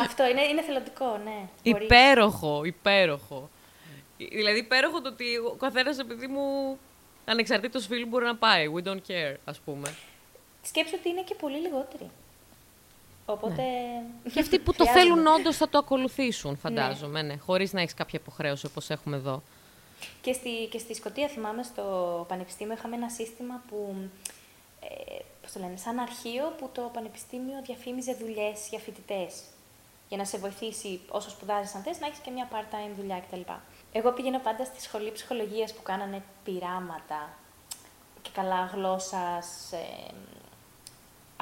Αυτό 0.00 0.26
είναι, 0.28 0.42
είναι 0.42 0.62
θελοντικό, 0.62 1.20
ναι. 1.24 1.48
Υπέροχο, 1.62 2.64
υπέροχο. 2.64 3.50
Δηλαδή, 4.16 4.58
υπέροχο 4.58 5.00
το 5.00 5.08
ότι 5.08 5.36
ο 5.36 5.56
καθένας, 5.58 5.98
επειδή 5.98 6.26
μου 6.26 6.78
ανεξαρτήτως 7.24 7.86
φίλου 7.86 8.06
μπορεί 8.06 8.24
να 8.24 8.36
πάει. 8.36 8.66
We 8.74 8.88
don't 8.88 9.00
care, 9.08 9.36
ας 9.44 9.58
πούμε. 9.58 9.94
Σκέψω 10.68 10.96
ότι 10.98 11.08
είναι 11.08 11.22
και 11.22 11.34
πολύ 11.34 11.58
λιγότεροι. 11.58 12.10
Οπότε. 13.26 13.62
Ναι. 13.62 14.30
Και 14.32 14.40
αυτοί 14.40 14.58
που 14.58 14.72
το 14.72 14.86
θέλουν 14.86 15.26
όντως 15.26 15.56
θα 15.56 15.68
το 15.68 15.78
ακολουθήσουν, 15.78 16.56
φαντάζομαι, 16.56 17.22
ναι. 17.22 17.28
ναι 17.28 17.40
χωρίς 17.40 17.72
να 17.72 17.80
έχεις 17.80 17.94
κάποια 17.94 18.18
υποχρέωση 18.22 18.66
όπως 18.66 18.90
έχουμε 18.90 19.16
εδώ. 19.16 19.42
Και 20.20 20.32
στη, 20.32 20.50
και 20.70 20.78
στη 20.78 20.94
Σκωτία, 20.94 21.28
θυμάμαι, 21.28 21.62
στο 21.62 21.84
Πανεπιστήμιο 22.28 22.74
είχαμε 22.74 22.96
ένα 22.96 23.08
σύστημα 23.08 23.62
που. 23.68 23.94
Ε, 24.80 25.18
πώς 25.42 25.52
το 25.52 25.60
λένε, 25.60 25.76
σαν 25.76 25.98
αρχείο 25.98 26.54
που 26.58 26.70
το 26.72 26.90
Πανεπιστήμιο 26.92 27.62
διαφήμιζε 27.64 28.16
δουλειές 28.20 28.66
για 28.70 28.78
φοιτητές. 28.78 29.34
Για 30.08 30.16
να 30.16 30.24
σε 30.24 30.38
βοηθήσει 30.38 31.00
όσο 31.08 31.30
σπουδάζεις, 31.30 31.74
αν 31.74 31.82
θες, 31.82 32.00
να 32.00 32.06
έχεις 32.06 32.18
και 32.18 32.30
μια 32.30 32.48
part-time 32.52 32.92
δουλειά 32.98 33.20
κτλ. 33.20 33.40
Εγώ 33.92 34.12
πήγαινα 34.12 34.38
πάντα 34.38 34.64
στη 34.64 34.80
σχολή 34.80 35.12
ψυχολογίας 35.12 35.74
που 35.74 35.82
κάνανε 35.82 36.22
πειράματα 36.44 37.28
και 38.22 38.30
καλά 38.32 38.70
γλώσσας, 38.74 39.72
ε, 39.72 40.12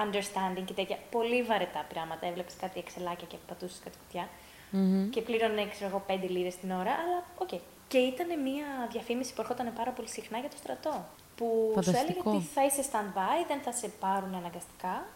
understanding 0.05 0.65
και 0.65 0.73
τέτοια. 0.73 0.99
Πολύ 1.11 1.43
βαρετά 1.43 1.85
πειράματα. 1.89 2.27
Έβλεπε 2.27 2.51
κάτι 2.61 2.79
εξελάκια 2.79 3.27
και 3.27 3.37
πατούσες 3.47 3.81
κάτι 3.85 3.97
κουτιά. 4.05 4.29
Mm-hmm. 4.73 5.11
Και 5.11 5.21
πλήρωνε, 5.21 5.69
ξέρω 5.69 5.89
εγώ, 5.91 6.03
πέντε 6.07 6.27
λίρες 6.27 6.57
την 6.57 6.71
ώρα, 6.71 6.93
αλλά 7.03 7.25
OK. 7.39 7.49
Okay. 7.53 7.61
Και 7.89 7.99
ήταν 7.99 8.41
μια 8.43 8.67
διαφήμιση 8.91 9.35
που 9.35 9.41
ερχόταν 9.41 9.73
πάρα 9.73 9.91
πολύ 9.91 10.09
συχνά 10.09 10.39
για 10.39 10.49
το 10.49 10.57
στρατό. 10.57 11.05
Που 11.37 11.71
Φανταστικό. 11.75 11.99
σου 11.99 12.05
έλεγε 12.05 12.37
ότι 12.37 12.47
θα 12.55 12.65
είσαι 12.65 12.83
stand-by, 12.91 13.47
δεν 13.49 13.61
θα 13.61 13.73
σε 13.73 13.89
πάρουν 14.01 14.35
αναγκαστικά. 14.35 15.07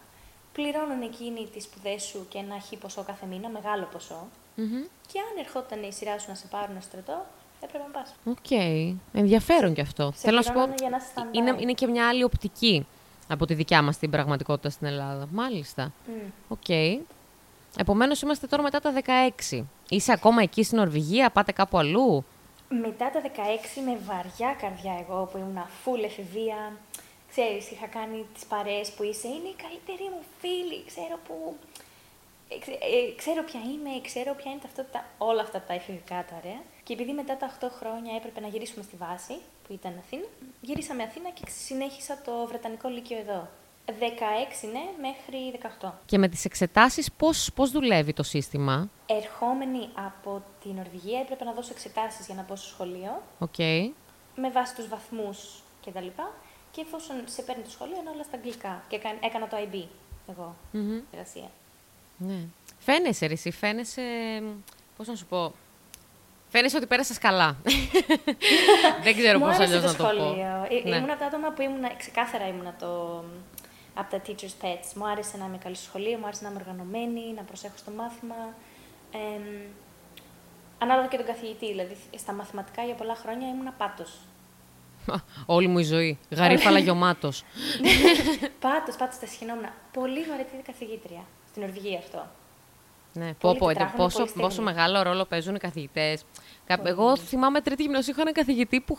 Πληρώνουν 0.53 1.01
εκείνοι 1.01 1.47
τις 1.53 1.63
σπουδές 1.63 2.03
σου 2.03 2.25
και 2.29 2.37
ένα 2.37 2.59
χι 2.59 2.77
ποσό 2.77 3.03
κάθε 3.03 3.25
μήνα, 3.25 3.49
μεγάλο 3.49 3.87
ποσό. 3.91 4.27
Mm-hmm. 4.57 4.89
Και 5.11 5.19
αν 5.19 5.43
ερχόταν 5.45 5.83
η 5.83 5.93
σειρά 5.93 6.19
σου 6.19 6.29
να 6.29 6.35
σε 6.35 6.47
πάρουν 6.47 6.81
στο 6.81 6.89
στρατό, 6.89 7.25
έπρεπε 7.61 7.83
να 7.83 7.89
πας. 7.89 8.15
OK. 8.25 8.37
Okay. 8.49 8.95
Ενδιαφέρον 9.13 9.73
κι 9.73 9.81
αυτό. 9.81 10.11
Σε 10.15 10.19
Θέλω 10.19 10.35
να 10.35 10.41
σου 10.41 10.53
πω. 10.53 10.61
είναι, 11.31 11.55
είναι 11.59 11.73
και 11.73 11.87
μια 11.87 12.07
άλλη 12.07 12.23
οπτική 12.23 12.87
από 13.31 13.45
τη 13.45 13.53
δικιά 13.53 13.81
μας 13.81 13.97
την 13.97 14.09
πραγματικότητα 14.09 14.69
στην 14.69 14.87
Ελλάδα. 14.87 15.27
Μάλιστα. 15.31 15.93
OK. 16.47 16.57
Mm. 16.67 16.69
Okay. 16.69 16.99
Επομένως, 17.77 18.21
είμαστε 18.21 18.47
τώρα 18.47 18.63
μετά 18.63 18.79
τα 18.79 18.93
16. 19.49 19.65
Είσαι 19.89 20.11
ακόμα 20.11 20.41
εκεί 20.41 20.63
στην 20.63 20.77
Νορβηγία, 20.77 21.29
πάτε 21.29 21.51
κάπου 21.51 21.77
αλλού; 21.77 22.25
Μετά 22.69 23.11
τα 23.11 23.21
16 23.21 23.29
με 23.85 23.99
βαριά 24.05 24.55
καρδιά 24.61 25.05
εγώ 25.07 25.29
που 25.31 25.37
ήμουν 25.37 25.57
full 25.83 26.03
εφηβεία. 26.03 26.77
Ξέρεις, 27.29 27.71
είχα 27.71 27.87
κάνει 27.87 28.25
τις 28.33 28.45
παρέες 28.45 28.91
που 28.91 29.03
είσαι, 29.03 29.27
είναι 29.27 29.49
η 29.55 29.57
καλύτερη 29.63 30.09
μου 30.13 30.23
φίλη, 30.39 30.83
ξέρω 30.85 31.19
που 31.27 31.55
ε, 32.53 32.55
ε, 32.55 33.15
ξέρω 33.15 33.43
ποια 33.43 33.61
είμαι, 33.71 33.91
ξέρω 34.07 34.31
ποια 34.39 34.51
είναι 34.51 34.61
ταυτότητα, 34.65 35.05
όλα 35.17 35.41
αυτά 35.41 35.59
τα 35.67 35.73
εφηβικά 35.73 36.25
τα 36.29 36.35
ωραία. 36.41 36.61
Και 36.83 36.93
επειδή 36.93 37.11
μετά 37.11 37.37
τα 37.37 37.47
8 37.59 37.67
χρόνια 37.79 38.15
έπρεπε 38.15 38.39
να 38.39 38.47
γυρίσουμε 38.47 38.83
στη 38.83 38.95
βάση, 38.95 39.35
που 39.71 39.77
ήταν 39.77 39.97
Αθήνα, 39.99 40.25
γυρίσαμε 40.61 41.03
Αθήνα 41.03 41.29
και 41.29 41.43
συνέχισα 41.49 42.21
το 42.25 42.31
Βρετανικό 42.47 42.89
Λύκειο 42.89 43.17
εδώ. 43.17 43.49
16 43.85 43.91
ναι, 44.71 44.83
μέχρι 45.01 45.59
18. 45.81 45.91
Και 46.05 46.17
με 46.17 46.27
τις 46.27 46.45
εξετάσεις 46.45 47.11
πώς, 47.11 47.51
πώς 47.55 47.71
δουλεύει 47.71 48.13
το 48.13 48.23
σύστημα; 48.23 48.89
Ερχόμενη 49.05 49.89
από 49.93 50.43
την 50.63 50.75
Νορβηγία 50.75 51.19
έπρεπε 51.19 51.43
να 51.43 51.53
δώσω 51.53 51.69
εξετάσεις 51.73 52.25
για 52.25 52.35
να 52.35 52.41
πω 52.41 52.55
στο 52.55 52.67
σχολείο. 52.67 53.21
Okay. 53.39 53.89
Με 54.35 54.49
βάση 54.51 54.75
τους 54.75 54.87
βαθμούς 54.87 55.63
κτλ. 55.85 55.99
Και, 55.99 56.23
και 56.71 56.81
εφόσον 56.81 57.15
σε 57.25 57.41
παίρνει 57.41 57.63
το 57.63 57.69
σχολείο 57.69 57.97
είναι 57.99 58.09
όλα 58.09 58.23
στα 58.23 58.37
αγγλικά. 58.37 58.83
Και 58.87 58.99
έκανα 59.19 59.47
το 59.47 59.57
IB 59.57 59.85
εγώ, 60.27 60.55
mm-hmm. 60.73 61.03
εργασία. 61.11 61.49
Ναι. 62.17 62.39
Φαίνεσαι, 62.79 63.25
ρε, 63.25 63.33
εσύ, 63.33 63.51
φαίνεσαι, 63.51 64.01
πώς 64.97 65.07
να 65.07 65.15
σου 65.15 65.25
πω, 65.25 65.53
Φαίνεσαι 66.51 66.77
ότι 66.77 66.85
πέρασες 66.85 67.17
καλά. 67.17 67.57
Δεν 69.03 69.15
ξέρω 69.17 69.39
πώς 69.39 69.59
αλλιώς 69.59 69.83
να 69.83 69.95
το 69.95 70.03
πω. 70.03 70.09
Ε, 70.09 70.89
ναι. 70.89 70.95
Ήμουν 70.95 71.09
από 71.09 71.19
τα 71.19 71.25
άτομα 71.25 71.51
που 71.51 71.61
ήμουν, 71.61 71.97
ξεκάθαρα 71.97 72.47
ήμουν 72.47 72.73
το, 72.79 73.23
από 73.93 74.09
τα 74.09 74.21
teacher's 74.25 74.65
pets. 74.65 74.93
Μου 74.95 75.07
άρεσε 75.07 75.37
να 75.37 75.45
είμαι 75.45 75.57
καλή 75.57 75.75
στο 75.75 75.85
σχολείο, 75.85 76.17
μου 76.17 76.25
άρεσε 76.25 76.43
να 76.43 76.49
είμαι 76.49 76.59
οργανωμένη, 76.59 77.33
να 77.35 77.41
προσέχω 77.41 77.77
στο 77.77 77.91
μάθημα. 77.91 78.35
Ε, 79.11 79.41
ανάλογα 80.77 81.07
και 81.07 81.17
τον 81.17 81.25
καθηγητή. 81.25 81.67
Δηλαδή, 81.67 81.95
στα 82.17 82.33
μαθηματικά 82.33 82.83
για 82.83 82.95
πολλά 82.95 83.15
χρόνια 83.15 83.47
ήμουν 83.47 83.73
πάτος. 83.77 84.19
Όλη 85.55 85.67
μου 85.67 85.79
η 85.79 85.83
ζωή. 85.83 86.19
Γαρίφαλα 86.29 86.79
γιωμάτος. 86.79 87.43
πάτος, 88.63 88.95
πάτος, 88.95 89.19
τα 89.19 89.25
σχηνόμουν. 89.25 89.65
Πολύ 89.91 90.23
βαρετή 90.23 90.55
καθηγήτρια. 90.65 91.23
Στην 91.49 91.61
Νορβηγία 91.61 91.97
αυτό. 91.97 92.27
Ναι, 93.13 93.33
πω, 93.33 93.55
πω, 93.55 93.71
πόσο, 93.95 94.25
πόσο 94.39 94.61
μεγάλο 94.61 95.01
ρόλο 95.01 95.25
παίζουν 95.25 95.55
οι 95.55 95.59
καθηγητές. 95.59 96.23
Εγώ 96.83 97.17
θυμάμαι 97.17 97.61
τρίτη 97.61 97.81
γυμνασίου 97.81 98.11
είχα 98.11 98.21
έναν 98.21 98.33
καθηγητή 98.33 98.81
που 98.81 98.97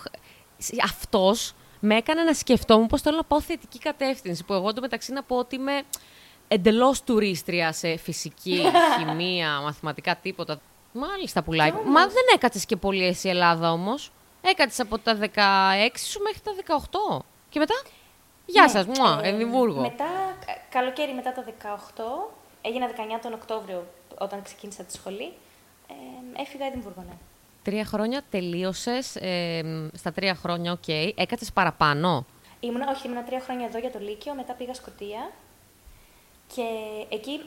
αυτός 0.84 1.54
με 1.80 1.96
έκανε 1.96 2.22
να 2.22 2.34
σκεφτόμουν 2.34 2.86
πώς 2.86 3.00
θέλω 3.00 3.16
να 3.16 3.24
πάω 3.24 3.40
θετική 3.40 3.78
κατεύθυνση. 3.78 4.44
Που 4.44 4.52
εγώ 4.52 4.68
εντωμεταξύ 4.68 5.12
να 5.12 5.22
πω 5.22 5.36
ότι 5.36 5.56
είμαι 5.56 5.82
εντελώς 6.48 7.02
τουρίστρια 7.02 7.72
σε 7.72 7.96
φυσική, 7.96 8.62
χημεία, 8.98 9.60
μαθηματικά, 9.60 10.16
τίποτα. 10.16 10.60
Μάλιστα, 10.92 11.42
πουλάκι. 11.42 11.76
Μα 11.84 12.06
δεν 12.06 12.24
έκατσε 12.34 12.66
και 12.66 12.76
πολύ 12.76 13.06
εσύ 13.06 13.28
Ελλάδα 13.28 13.72
όμως. 13.72 14.12
Έκατσε 14.42 14.82
από 14.82 14.98
τα 14.98 15.18
16 15.20 15.26
σου 15.96 16.20
μέχρι 16.22 16.40
τα 16.40 16.78
18. 17.18 17.24
Και 17.48 17.58
μετά; 17.58 17.74
Γεια 18.46 18.62
ναι, 18.62 18.68
σας, 18.68 18.86
μου, 18.86 19.20
ε, 19.22 19.28
Εδιμβούργο. 19.28 19.80
Μετά, 19.80 20.04
καλοκαίρι 20.70 21.14
μετά 21.14 21.32
τα 21.32 21.44
18, 21.44 22.32
έγινα 22.62 22.88
19 22.88 22.92
τον 23.22 23.32
Οκτώβριο 23.32 23.86
όταν 24.22 24.42
ξεκίνησα 24.42 24.82
τη 24.82 24.92
σχολή. 24.92 25.32
Ε, 25.88 26.42
έφυγα 26.42 26.66
Εδιμβούργο, 26.66 27.04
ναι. 27.08 27.16
Τρία 27.62 27.84
χρόνια 27.84 28.22
τελείωσες. 28.30 29.16
Ε, 29.16 29.90
στα 29.94 30.12
τρία 30.12 30.34
χρόνια, 30.34 30.72
OK. 30.72 30.82
Okay. 30.86 31.12
Έκατσες 31.14 31.52
παραπάνω; 31.52 32.26
Ήμουνα, 32.60 32.90
όχι, 32.90 33.06
ήμουν 33.06 33.24
τρία 33.24 33.40
χρόνια 33.40 33.66
εδώ 33.66 33.78
για 33.78 33.90
το 33.90 33.98
Λύκειο, 33.98 34.34
μετά 34.34 34.52
πήγα 34.52 34.74
Σκωτία. 34.74 35.30
Και 36.54 36.62
εκεί 37.08 37.40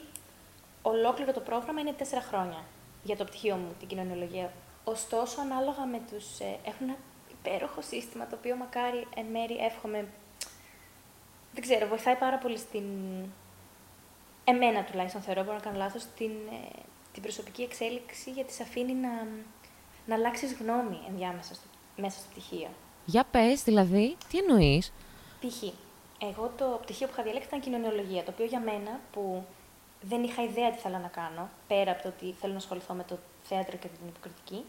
ολόκληρο 0.82 1.32
το 1.32 1.40
πρόγραμμα 1.40 1.80
είναι 1.80 1.94
τέσσερα 1.94 2.22
χρόνια 2.22 2.64
για 3.04 3.16
το 3.16 3.24
πτυχίο 3.24 3.56
μου, 3.56 3.76
την 3.80 3.88
κοινωνιολογία. 3.88 4.52
Ωστόσο, 4.84 5.42
ανάλογα 5.42 5.86
με 5.86 6.02
τους. 6.12 6.40
Ε, 6.40 6.58
έχουν 6.66 6.88
ένα 6.88 6.98
υπέροχο 7.32 7.82
σύστημα 7.82 8.28
το 8.28 8.36
οποίο 8.36 8.56
μακάρι 8.56 9.08
εν 9.16 9.26
μέρη 9.26 9.56
εύχομαι. 9.56 10.08
Δεν 11.54 11.64
ξέρω, 11.64 11.88
βοηθάει 11.88 12.16
πάρα 12.16 12.38
πολύ 12.38 12.58
στην 12.58 12.84
εμένα 14.46 14.84
τουλάχιστον 14.84 15.22
θεωρώ, 15.22 15.44
μπορώ 15.44 15.56
να 15.56 15.64
κάνω 15.64 15.78
λάθος, 15.78 16.06
την, 16.18 16.32
ε, 16.52 16.80
την 17.14 17.22
προσωπική 17.22 17.62
εξέλιξη 17.62 18.32
γιατί 18.32 18.54
σε 18.54 18.64
αφήνει 18.64 18.94
να, 18.94 19.28
να 20.06 20.16
αλλάξεις 20.16 20.54
γνώμη 20.54 21.00
ενδιάμεσα 21.10 21.54
στο, 21.54 21.68
μέσα 21.96 22.20
στο 22.20 22.28
πτυχίο. 22.32 22.70
Για 23.06 23.24
πες, 23.32 23.64
δηλαδή, 23.64 24.18
τι 24.30 24.38
εννοείς; 24.38 24.94
Π.χ. 25.40 25.64
Εγώ 26.22 26.52
το 26.58 26.80
πτυχίο 26.82 27.08
που 27.08 27.14
είχα 27.14 27.24
διαλέξει 27.24 27.48
ήταν 27.48 27.60
κοινωνιολογία, 27.60 28.24
το 28.24 28.32
οποίο 28.32 28.46
για 28.46 28.60
μένα 28.60 29.00
που 29.12 29.46
δεν 30.02 30.24
είχα 30.24 30.44
ιδέα 30.44 30.72
τι 30.72 30.78
θέλω 30.78 30.98
να 30.98 31.08
κάνω, 31.08 31.50
πέρα 31.68 31.92
από 31.92 32.02
το 32.02 32.08
ότι 32.08 32.36
θέλω 32.40 32.52
να 32.52 32.60
ασχοληθώ 32.60 32.94
με 32.94 33.04
το 33.04 33.18
θέατρο 33.44 33.78
και 33.78 33.88
την 33.88 34.08
υποκριτική. 34.08 34.66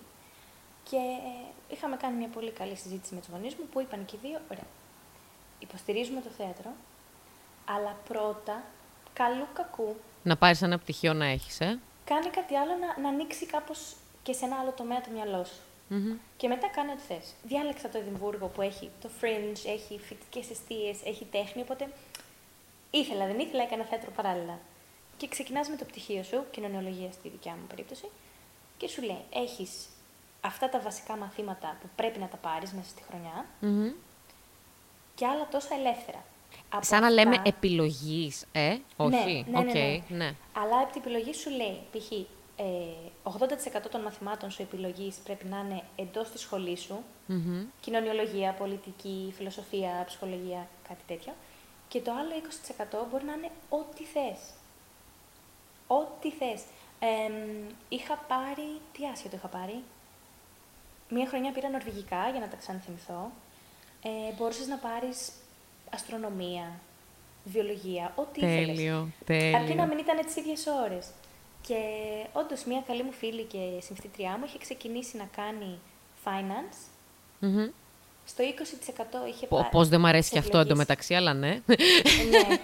Και 0.90 0.96
ε, 0.96 1.74
είχαμε 1.74 1.96
κάνει 1.96 2.16
μια 2.16 2.28
πολύ 2.28 2.50
καλή 2.50 2.76
συζήτηση 2.76 3.14
με 3.14 3.20
τους 3.20 3.28
γονείς 3.28 3.54
μου 3.54 3.66
που 3.72 3.80
είπαν 3.80 4.04
και 4.04 4.16
οι 4.16 4.18
δύο: 4.22 4.40
Ωραία, 4.50 4.66
υποστηρίζουμε 5.58 6.20
το 6.20 6.30
θέατρο, 6.30 6.70
αλλά 7.64 7.96
πρώτα 8.08 8.62
καλού 9.18 9.46
κακού. 9.52 9.96
Να 10.22 10.36
πάρεις 10.36 10.62
ένα 10.62 10.78
πτυχίο 10.78 11.12
να 11.12 11.26
έχεις, 11.26 11.60
ε. 11.60 11.78
Κάνει 12.04 12.26
κάτι 12.26 12.54
άλλο 12.56 12.72
να, 12.72 13.02
να 13.02 13.08
ανοίξει 13.08 13.46
κάπως 13.46 13.96
και 14.22 14.32
σε 14.32 14.44
ένα 14.44 14.56
άλλο 14.60 14.70
τομέα 14.70 15.00
το 15.00 15.10
μυαλό 15.12 15.44
σου. 15.44 15.60
Mm-hmm. 15.90 16.18
Και 16.36 16.48
μετά 16.48 16.68
κάνει 16.68 16.90
ό,τι 16.90 17.00
θες. 17.00 17.34
Διάλεξα 17.42 17.88
το 17.88 17.98
Εδιμβούργο 17.98 18.46
που 18.46 18.62
έχει 18.62 18.90
το 19.00 19.08
fringe, 19.20 19.60
έχει 19.66 19.98
φοιτητικές 19.98 20.50
αιστείες, 20.50 20.98
έχει 21.04 21.24
τέχνη. 21.24 21.62
Οπότε 21.62 21.88
ήθελα, 22.90 23.26
δεν 23.26 23.38
ήθελα, 23.38 23.62
έκανα 23.62 23.84
θέατρο 23.84 24.10
παράλληλα. 24.10 24.58
Και 25.16 25.28
ξεκινάς 25.28 25.68
με 25.68 25.76
το 25.76 25.84
πτυχίο 25.84 26.22
σου, 26.22 26.44
κοινωνιολογία 26.50 27.12
στη 27.12 27.28
δικιά 27.28 27.52
μου 27.52 27.66
περίπτωση, 27.68 28.08
και 28.76 28.88
σου 28.88 29.02
λέει: 29.02 29.24
Έχεις 29.32 29.88
αυτά 30.40 30.68
τα 30.68 30.80
βασικά 30.80 31.16
μαθήματα 31.16 31.76
που 31.80 31.88
πρέπει 31.96 32.18
να 32.18 32.26
τα 32.26 32.36
πάρεις 32.36 32.72
μέσα 32.72 32.88
στη 32.88 33.02
χρονιά 33.08 33.46
Μμμ. 33.60 33.90
και 35.14 35.26
άλλα 35.26 35.48
τόσα 35.48 35.74
ελεύθερα. 35.74 36.24
Από 36.68 36.84
Σαν 36.84 37.00
να 37.00 37.06
αυτά- 37.06 37.22
λέμε 37.24 37.42
επιλογής, 37.44 38.44
ε, 38.52 38.76
όχι, 38.96 39.44
ναι, 39.50 39.58
ναι, 39.60 39.68
οκ, 39.68 39.74
ναι. 39.74 40.02
ναι. 40.16 40.34
Αλλά 40.52 40.78
από 40.80 40.92
την 40.92 41.00
επιλογή 41.04 41.32
σου 41.34 41.50
λέει, 41.50 41.78
π.χ. 41.92 42.10
Ε, 42.58 42.64
80% 43.22 43.88
των 43.90 44.00
μαθημάτων 44.00 44.50
σου 44.50 44.62
επιλογής 44.62 45.16
πρέπει 45.16 45.44
να 45.46 45.58
είναι 45.58 45.82
εντός 45.96 46.30
της 46.30 46.40
σχολής 46.40 46.80
σου, 46.80 46.96
Μμμ. 47.26 47.64
κοινωνιολογία, 47.80 48.52
πολιτική, 48.52 49.32
φιλοσοφία, 49.36 50.02
ψυχολογία, 50.06 50.68
κάτι 50.88 51.02
τέτοιο. 51.06 51.32
Και 51.88 52.00
το 52.00 52.10
άλλο 52.12 52.30
20% 52.34 53.06
μπορεί 53.10 53.24
να 53.24 53.32
είναι 53.32 53.50
ό,τι 53.68 54.04
θες. 54.04 54.38
Ό,τι 55.86 56.30
θες. 56.30 56.62
Εμ, 56.98 57.34
είχα 57.88 58.16
πάρει, 58.28 58.80
τι 58.92 59.06
άσχετο 59.12 59.36
είχα 59.36 59.48
πάρει. 59.48 59.82
Μία 61.08 61.26
χρονιά 61.28 61.52
πήρα 61.52 61.68
νορβηγικά 61.68 62.28
για 62.30 62.40
να 62.40 62.48
τα 62.48 62.56
ξαναθυμηθώ. 62.56 63.30
Ε, 64.02 64.32
μπορούσες 64.36 64.66
να 64.66 64.76
πάρεις 64.76 65.30
αστρονομία, 65.94 66.80
βιολογία, 67.44 68.12
ό,τι 68.14 68.40
ήθελες. 68.40 68.66
Τέλειο, 68.76 69.08
Αρκεί 69.28 69.58
να 69.58 69.64
τέλειο. 69.66 69.86
μην 69.86 69.98
ήταν 69.98 70.24
τις 70.26 70.36
ίδιες 70.36 70.66
ώρες. 70.84 71.06
Και 71.66 71.74
όντως 72.32 72.64
μία 72.64 72.82
καλή 72.86 73.02
μου 73.02 73.12
φίλη 73.12 73.42
και 73.42 73.58
συμφιτητριά 73.80 74.30
μου 74.38 74.44
είχε 74.46 74.58
ξεκινήσει 74.58 75.16
να 75.16 75.28
κάνει 75.36 75.78
finance. 76.24 76.76
Μμμ. 77.38 77.66
Στο 78.24 78.42
20% 78.44 79.26
είχε 79.28 79.46
Πω- 79.46 79.58
πάρει. 79.58 79.68
Πώς 79.70 79.88
δεν 79.88 80.00
μ' 80.00 80.06
αρέσει 80.06 80.30
και 80.30 80.38
αυτό 80.38 80.58
επιλογής. 80.58 80.70
εντωμεταξύ, 80.70 81.14
αλλά 81.14 81.34
ναι. 81.34 81.48
Ε, 81.66 81.74
ναι. 82.30 82.46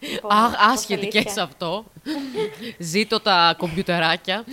Λοιπόν, 0.00 0.30
Αχ, 0.32 0.50
πώς 0.50 0.58
άσχετη 0.60 1.06
και 1.06 1.18
αλήθεια. 1.18 1.32
σε 1.32 1.40
αυτό. 1.40 1.84
Ζήτω 2.78 3.20
τα 3.20 3.54
κομπιουτεράκια. 3.58 4.44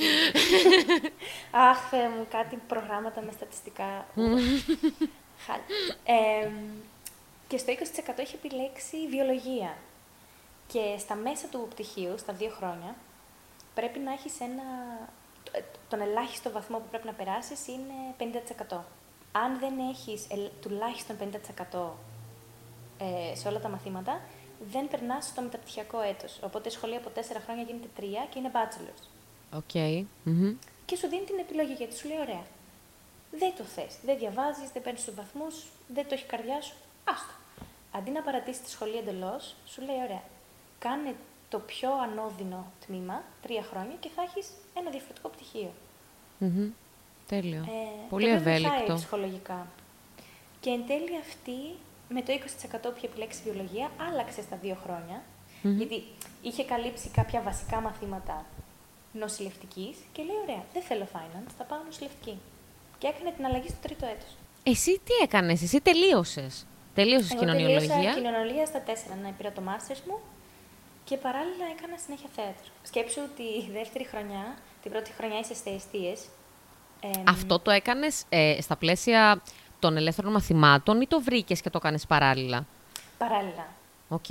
Αχ, 1.51 1.89
Θεέ 1.89 2.09
μου, 2.09 2.25
κάτι 2.29 2.59
προγράμματα 2.67 3.21
με 3.21 3.31
στατιστικά. 3.31 4.05
Χάλια. 5.45 5.65
Ε, 6.03 6.49
και 7.47 7.57
στο 7.57 7.73
20% 8.15 8.19
είχε 8.19 8.35
επιλέξει 8.35 9.07
βιολογία. 9.09 9.77
Και 10.67 10.95
στα 10.97 11.15
μέσα 11.15 11.47
του 11.47 11.67
πτυχίου, 11.69 12.17
στα 12.17 12.33
δύο 12.33 12.49
χρόνια, 12.49 12.95
πρέπει 13.73 13.99
να 13.99 14.11
έχεις 14.11 14.39
ένα... 14.39 14.63
ε, 15.51 15.59
Τον 15.89 16.01
ελάχιστο 16.01 16.51
βαθμό 16.51 16.77
που 16.77 16.85
πρέπει 16.89 17.05
να 17.05 17.13
περάσεις 17.13 17.67
είναι 17.67 17.93
50%. 18.69 18.77
Αν 19.31 19.59
δεν 19.59 19.73
έχεις 19.89 20.27
ελ- 20.31 20.51
τουλάχιστον 20.61 21.15
50% 21.71 21.79
ε, 22.97 23.35
σε 23.35 23.47
όλα 23.47 23.59
τα 23.59 23.69
μαθήματα, 23.69 24.21
δεν 24.71 24.87
περνάς 24.87 25.25
στο 25.25 25.41
μεταπτυχιακό 25.41 26.01
έτος. 26.01 26.39
Οπότε 26.43 26.69
η 26.69 26.71
σχολή 26.71 26.95
από 26.95 27.09
4 27.15 27.19
χρόνια 27.45 27.63
γίνεται 27.63 27.87
3 27.99 28.01
και 28.29 28.39
είναι 28.39 28.51
bachelor's. 28.53 29.03
OK. 29.57 29.73
Μμμ. 30.23 30.55
Και 30.85 30.95
σου 30.95 31.07
δίνει 31.07 31.23
την 31.25 31.39
επιλογή 31.39 31.73
γιατί 31.73 31.95
σου 31.97 32.07
λέει: 32.07 32.17
Ωραία. 32.19 32.43
Δεν 33.31 33.53
το 33.57 33.63
θες. 33.63 33.97
Δεν 34.05 34.17
διαβάζεις, 34.17 34.69
δεν 34.73 34.81
παίρνεις 34.81 35.03
τους 35.03 35.13
βαθμούς, 35.15 35.63
δεν 35.87 36.07
το 36.07 36.13
έχει 36.13 36.23
η 36.23 36.27
καρδιά 36.27 36.61
σου. 36.61 36.75
Άστο. 37.11 37.33
Αντί 37.91 38.11
να 38.11 38.21
παρατήσεις 38.21 38.61
τη 38.61 38.69
σχολή 38.69 38.97
εντελώς, 38.97 39.55
σου 39.65 39.81
λέει: 39.81 39.95
Ωραία. 40.03 40.23
Κάνε 40.79 41.15
το 41.49 41.59
πιο 41.59 41.89
ανώδυνο 42.01 42.65
τμήμα, 42.85 43.23
τρία 43.41 43.63
χρόνια, 43.69 43.95
και 43.99 44.09
θα 44.15 44.21
έχεις 44.21 44.47
ένα 44.77 44.89
διαφορετικό 44.89 45.27
πτυχίο. 45.29 45.71
Μμμ. 46.37 46.69
Τέλειο. 47.27 47.61
Ε, 47.61 48.09
Πολύ 48.09 48.25
το 48.25 48.31
οποίο 48.31 48.43
βοηθάει 48.43 48.63
ευέλικτο. 48.63 48.93
ψυχολογικά. 48.95 49.67
Και 50.59 50.69
εν 50.69 50.85
τέλει 50.87 51.17
αυτή, 51.25 51.57
με 52.09 52.21
το 52.21 52.31
20% 52.33 52.81
που 52.81 52.93
είχε 52.97 53.05
επιλέξει 53.05 53.41
βιολογία, 53.43 53.91
άλλαξε 54.09 54.41
στα 54.41 54.55
δύο 54.61 54.77
χρόνια. 54.83 55.21
Μμμ. 55.61 55.77
Γιατί 55.77 56.03
είχε 56.41 56.63
καλύψει 56.63 57.09
κάποια 57.09 57.41
βασικά 57.41 57.81
μαθήματα 57.81 58.45
νοσηλευτικής 59.13 59.97
και 60.11 60.21
λέει: 60.23 60.35
Ωραία, 60.43 60.63
δεν 60.73 60.81
θέλω 60.81 61.07
finance, 61.13 61.51
θα 61.57 61.63
πάω 61.63 61.79
νοσηλευτική. 61.85 62.37
Και 62.97 63.07
έκανε 63.07 63.31
την 63.31 63.45
αλλαγή 63.45 63.67
στο 63.67 63.77
τρίτο 63.81 64.05
έτος. 64.05 64.29
Εσύ 64.63 64.91
τι 65.05 65.13
έκανες, 65.23 65.61
εσύ 65.61 65.81
τελείωσες. 65.81 66.65
Τελείωσες 66.95 67.31
Εγώ 67.31 67.39
κοινωνιολογία. 67.39 67.87
τελείωσα 67.95 68.15
κοινωνιολογία 68.19 68.65
στα 68.65 68.79
τέσσερα, 68.81 69.15
να 69.23 69.29
πήρα 69.37 69.51
το 69.51 69.61
master's 69.61 70.01
μου 70.07 70.17
και 71.03 71.17
παράλληλα 71.17 71.65
έκανα 71.77 71.97
συνέχεια 72.05 72.29
θέατρο. 72.35 72.69
Σκέψου 72.83 73.21
ότι 73.31 73.41
η 73.43 73.69
δεύτερη 73.77 74.05
χρονιά, 74.05 74.55
την 74.81 74.91
πρώτη 74.91 75.11
χρονιά 75.17 75.39
είσαι 75.39 75.53
σε 75.53 75.69
εστίες. 75.69 76.19
εμ, 76.99 77.23
Αυτό 77.29 77.59
το 77.59 77.71
έκανες 77.71 78.23
ε, 78.29 78.57
στα 78.61 78.75
πλαίσια 78.75 79.41
των 79.79 79.97
ελεύθερων 79.97 80.31
μαθημάτων 80.31 81.01
ή 81.01 81.07
το 81.07 81.21
βρήκες 81.21 81.61
και 81.61 81.69
το 81.69 81.79
κάνεις 81.79 82.05
παράλληλα; 82.05 82.65
Παράλληλα. 83.17 83.67
Οκ. 84.09 84.25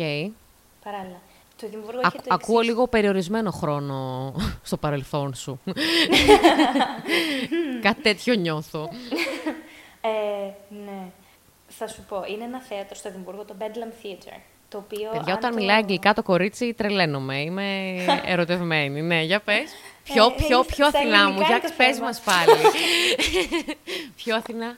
παράλληλα. 0.85 1.21
Το 1.61 1.67
Εδιμβούργο 1.67 1.99
Α- 2.01 2.07
είχε 2.15 2.17
το 2.29 2.35
ακούω 2.35 2.57
εξής. 2.59 2.69
λίγο 2.71 2.89
περιορισμένο 2.89 3.51
χρόνο 3.51 4.33
στο 4.63 4.77
παρελθόν 4.77 5.35
σου. 5.35 5.61
Κάτι 7.83 8.03
τέτοιο 8.03 8.35
νιώθω. 8.35 8.89
Ε, 10.01 10.09
ναι. 10.85 11.07
Θα 11.79 11.87
σου 11.89 12.05
πω, 12.09 12.25
είναι 12.29 12.45
ένα 12.45 12.61
θέατρο 12.61 12.95
στο 12.95 13.09
Εδιμβούργο, 13.09 13.45
το 13.45 13.55
Bedlam 13.59 14.05
Theatre. 14.07 14.39
Το 14.69 14.79
οποίο, 14.79 15.11
Παιδιά, 15.13 15.33
αν 15.33 15.39
όταν 15.39 15.51
το- 15.51 15.57
μιλάει 15.57 15.77
αγγλικά 15.77 16.15
το 16.15 16.23
κορίτσι, 16.23 16.75
τρελαίνομαι. 16.75 17.41
Είμαι 17.41 17.95
ερωτευμένη. 18.33 19.03
Ναι, 19.03 19.23
για 19.23 19.41
πες. 19.41 19.73
Πιο, 20.05 20.25
Ε, 20.27 20.33
πιο, 20.37 20.57
είναι 20.57 20.65
πιο 20.67 20.89
στα 20.89 20.99
Αθηνά 20.99 21.19
μου, 21.19 21.25
ελληνικά 21.25 21.47
για 21.47 21.57
είναι 21.57 21.69
το 21.69 21.75
πες 21.77 21.95
θέμα. 21.95 22.07
μας 22.07 22.21
πάλι. 22.21 22.59
πιο 24.25 24.37
Αθηνά. 24.37 24.77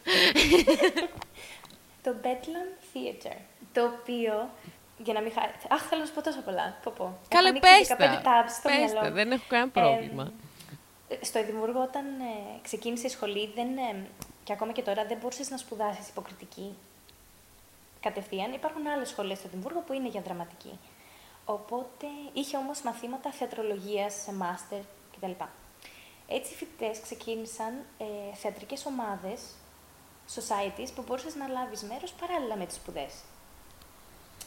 Το 2.03 2.15
Bedlam 2.23 2.69
Theatre. 2.97 3.37
Το 3.73 3.83
οποίο. 4.01 4.51
Για 4.99 5.13
να 5.15 5.21
μην 5.21 5.33
χα... 5.33 5.75
Αχ, 5.75 5.83
θέλω 5.89 6.01
να 6.01 6.07
σου 6.07 6.13
πω 6.15 6.23
τόσο 6.23 6.41
πολλά. 6.41 6.77
Πω, 6.83 6.93
πω. 6.97 7.19
Καλέ, 7.29 7.49
Έχω 7.49 7.59
ανοίξει 7.67 7.97
πες 7.97 8.09
15 8.09 8.11
τα. 8.11 8.21
tabs 8.25 8.51
στο 8.59 8.69
Πες 8.69 8.77
μυαλό 8.79 9.01
τα, 9.01 9.09
μου. 9.09 9.15
δεν 9.15 9.31
έχω 9.33 9.45
κανένα 9.49 9.71
Ε, 9.75 9.81
πρόβλημα. 9.81 10.33
στο 11.21 11.39
Εδιμβούργο, 11.39 11.81
όταν 11.83 12.05
ε, 12.05 12.59
ξεκίνησε 12.63 13.07
η 13.07 13.11
σχολή, 13.11 13.51
δεν, 13.55 13.67
ε, 13.77 14.07
και 14.47 14.53
ακόμα 14.53 14.73
και 14.73 14.83
τώρα, 14.83 15.07
δεν 15.07 15.19
μπορούσες 15.19 15.51
να 15.51 15.57
σπουδάσεις 15.57 16.09
υποκριτική 16.09 16.75
κατευθείαν. 18.01 18.53
Υπάρχουν 18.53 18.87
άλλες 18.87 19.09
σχολές 19.09 19.39
στο 19.39 19.47
Εδιμβούργο 19.47 19.81
που 19.81 19.93
είναι 19.93 20.09
για 20.09 20.21
δραματική. 20.21 20.79
Οπότε 21.45 22.07
είχε 22.33 22.57
όμως 22.57 22.83
μαθήματα 22.83 23.31
θεατρολογίας 23.31 24.15
σε 24.15 24.33
μάστερ 24.33 24.81
κτλ. 25.17 25.31
Έτσι 26.29 26.53
οι 26.53 26.57
φοιτητές 26.57 27.01
ξεκίνησαν 27.01 27.75
ε, 27.99 28.35
θεατρικές 28.35 28.87
ομάδες, 28.87 29.41
societies, 30.35 30.89
που 30.95 31.05
μπορούσες 31.07 31.35
να 31.35 31.49
λάβεις 31.49 31.83
μέρος 31.83 32.13
παράλληλα 32.13 32.57
με 32.57 32.67
τις 32.67 32.77
σπουδές. 32.77 33.15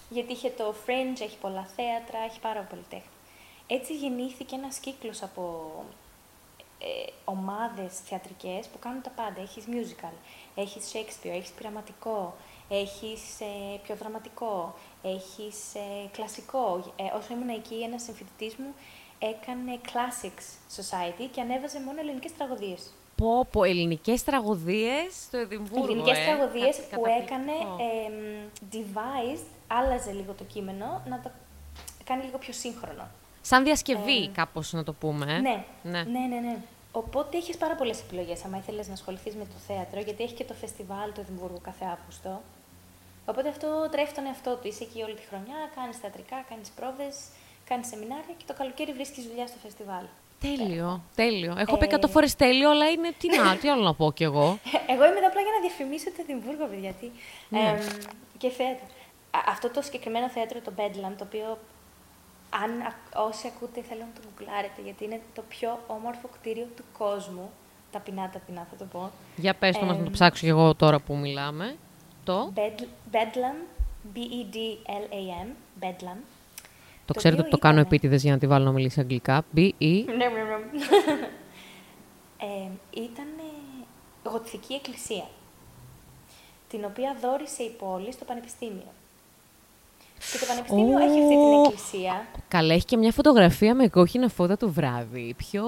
Γιατί 0.09 0.31
είχε 0.31 0.49
το 0.49 0.75
Fringe, 0.85 1.21
έχει 1.21 1.37
πολλά 1.37 1.65
θέατρα, 1.75 2.19
έχει 2.19 2.39
πάρα 2.39 2.61
πολύ 2.61 2.85
τέχνη. 2.89 3.11
Έτσι 3.67 3.95
γεννήθηκε 3.95 4.55
ένας 4.55 4.77
κύκλος 4.77 5.23
από 5.23 5.71
ε, 6.79 7.11
ομάδες 7.25 7.99
θεατρικές 7.99 8.67
που 8.67 8.79
κάνουν 8.79 9.01
τα 9.01 9.09
πάντα. 9.09 9.41
Έχεις 9.41 9.63
musical, 9.67 10.13
έχεις 10.55 10.91
Shakespeare, 10.93 11.29
έχεις 11.31 11.49
πειραματικό, 11.49 12.35
έχεις 12.69 13.39
ε, 13.39 13.77
πιο 13.83 13.95
δραματικό, 13.95 14.75
έχεις 15.01 15.75
ε, 15.75 16.07
κλασικό. 16.11 16.93
Ε, 16.95 17.17
όσο 17.17 17.33
ήμουν 17.33 17.49
εκεί, 17.49 17.75
ένας 17.83 18.03
συμφοιτητής 18.03 18.55
μου 18.55 18.73
έκανε 19.19 19.79
Classics 19.85 20.77
Society 20.81 21.27
και 21.31 21.41
ανέβαζε 21.41 21.79
μόνο 21.79 21.99
ελληνικές 21.99 22.33
τραγωδίες. 22.37 22.93
Πω, 23.15 23.45
πω, 23.51 23.63
ελληνικές 23.63 24.23
τραγωδίες 24.23 25.15
στο 25.25 25.37
Εδιμβούργο, 25.37 25.83
ελληνικές 25.85 26.17
ε. 26.17 26.23
τραγωδίες 26.23 26.77
Κα- 26.89 26.97
που 26.97 27.05
έκανε 27.05 27.51
καταπληκτικό. 27.51 27.77
εμ, 28.05 28.49
devised, 28.71 29.45
άλλαζε 29.67 30.11
λίγο 30.11 30.33
το 30.33 30.43
κείμενο, 30.43 31.01
να 31.07 31.19
το 31.19 31.31
κάνει 32.03 32.23
λίγο 32.23 32.37
πιο 32.37 32.53
σύγχρονο. 32.53 33.07
Σαν 33.41 33.63
διασκευή, 33.63 34.23
ε, 34.23 34.27
κάπως 34.33 34.73
να 34.73 34.83
το 34.83 34.93
πούμε. 34.93 35.25
ε. 35.33 35.39
Ναι, 35.39 35.63
ναι. 35.83 36.03
ναι, 36.03 36.19
ναι, 36.19 36.39
ναι. 36.39 36.57
Οπότε 36.91 37.37
έχεις 37.37 37.57
πάρα 37.57 37.75
πολλές 37.75 37.99
επιλογές. 37.99 38.43
Αν 38.45 38.53
ήθελες 38.53 38.87
να 38.87 38.93
ασχοληθείς 38.93 39.35
με 39.35 39.43
το 39.43 39.57
θέατρο, 39.67 39.99
γιατί 39.99 40.23
έχει 40.23 40.33
και 40.33 40.43
το 40.43 40.53
φεστιβάλ 40.53 41.11
του 41.13 41.21
Εδιμβούργου 41.21 41.61
κάθε 41.63 41.85
Αύγουστο. 41.85 42.41
Οπότε 43.25 43.49
αυτό 43.49 43.67
τρέφει 43.91 44.13
τον 44.13 44.25
εαυτό 44.25 44.51
του. 44.61 44.67
Είσαι 44.67 44.83
εκεί 44.83 45.01
όλη 45.01 45.13
τη 45.13 45.21
χρονιά, 45.29 45.55
κάνεις 45.75 45.97
θεατρικά, 45.97 46.45
κάνεις 46.49 46.69
πρόβες, 46.69 47.15
κάνεις 47.69 47.87
σεμινάρια 47.87 48.33
και 48.37 48.43
το 48.47 48.53
καλοκαίρι 48.53 48.93
βρίσκεις 48.93 49.23
δουλειά 49.27 49.47
στο 49.47 49.57
φεστιβάλ. 49.63 50.03
Τέλειο, 50.39 51.01
τέλειο. 51.15 51.53
Έχω 51.57 51.77
πει 51.77 51.83
Ε, 51.85 51.87
εκατό 51.87 52.07
φορές 52.07 52.35
τέλειο, 52.35 52.69
αλλά 52.69 52.89
είναι 52.89 53.09
τι 53.19 53.27
να, 53.37 53.55
τι 53.57 53.69
άλλο 53.69 53.83
να 53.83 53.93
πω 53.93 54.11
κι 54.11 54.23
εγώ. 54.23 54.47
Εγώ 54.93 55.03
είμαι 55.07 55.17
εδώ 55.21 55.27
απλά 55.31 55.41
για 55.45 55.53
να 55.57 55.61
διαφημίσω 55.67 56.05
το 56.05 56.19
Εδιμβούργο, 56.23 56.65
παιδιά. 56.65 56.79
Γιατί, 56.79 57.11
Ναι. 57.49 57.59
εμ, 57.59 57.77
και 58.37 58.49
θέατρο. 58.49 58.85
Α, 59.31 59.39
αυτό 59.47 59.69
το 59.69 59.81
συγκεκριμένο 59.81 60.29
θέατρο, 60.29 60.59
το 60.59 60.71
Bedlam, 60.77 61.13
το 61.17 61.23
οποίο 61.29 61.57
αν 62.49 62.81
α- 62.81 63.25
όσοι 63.27 63.47
ακούτε 63.47 63.81
θέλω 63.81 63.99
να 63.99 64.21
το 64.21 64.27
γκουγκλάρετε, 64.27 64.81
γιατί 64.83 65.03
είναι 65.03 65.21
το 65.35 65.41
πιο 65.47 65.79
όμορφο 65.87 66.27
κτίριο 66.27 66.67
του 66.75 66.83
κόσμου. 66.97 67.49
Ταπεινά, 67.91 68.29
ταπεινά 68.29 68.67
θα 68.69 68.75
το 68.75 68.85
πω. 68.85 69.11
Για 69.35 69.53
πες 69.55 69.77
το 69.77 69.85
μας 69.85 69.91
να 69.95 70.01
το 70.01 70.05
Εμ, 70.07 70.11
ψάξω 70.13 70.43
κι 70.43 70.49
εγώ 70.49 70.75
τώρα 70.75 70.99
που 70.99 71.15
μιλάμε. 71.17 71.75
Το, 72.23 72.53
Bed- 72.55 72.87
Bedlam, 73.15 73.55
E 74.15 74.17
B-E-D-L-A-M, 74.17 75.47
Bedlam. 75.79 76.17
το 77.05 77.13
το 77.13 77.13
ξέρετε 77.13 77.41
οποίο 77.41 77.41
ότι 77.41 77.49
το 77.49 77.57
κάνω 77.57 77.73
ήτανε- 77.79 77.85
επίτηδες 77.85 78.21
για 78.23 78.31
να 78.31 78.37
τη 78.37 78.47
βάλω 78.47 78.65
να 78.65 78.71
μιλήσει 78.71 78.99
αγγλικά. 78.99 79.43
B, 79.55 79.57
E, 79.59 80.03
Ναι, 80.05 80.13
ναι, 80.15 80.27
ναι. 80.27 80.55
ε, 82.47 82.69
ήταν 83.01 83.27
γοτθική 84.23 84.73
εκκλησία, 84.73 85.25
την 86.69 86.85
οποία 86.85 87.17
δόρισε 87.21 87.63
η 87.63 87.69
πόλη 87.69 88.11
στο 88.11 88.25
πανεπιστήμιο. 88.25 88.91
Και 90.31 90.37
το 90.39 90.45
Πανεπιστήμιο 90.47 90.97
έχει 90.99 91.19
αυτή 91.21 91.27
την 91.27 91.63
εκκλησία. 91.63 92.25
Καλά, 92.47 92.73
έχει 92.73 92.85
και 92.85 92.97
μια 92.97 93.11
φωτογραφία 93.11 93.75
με 93.75 93.87
κόκκινα 93.87 94.27
φώτα 94.29 94.57
το 94.57 94.69
βράδυ. 94.69 95.33
Πιο 95.37 95.63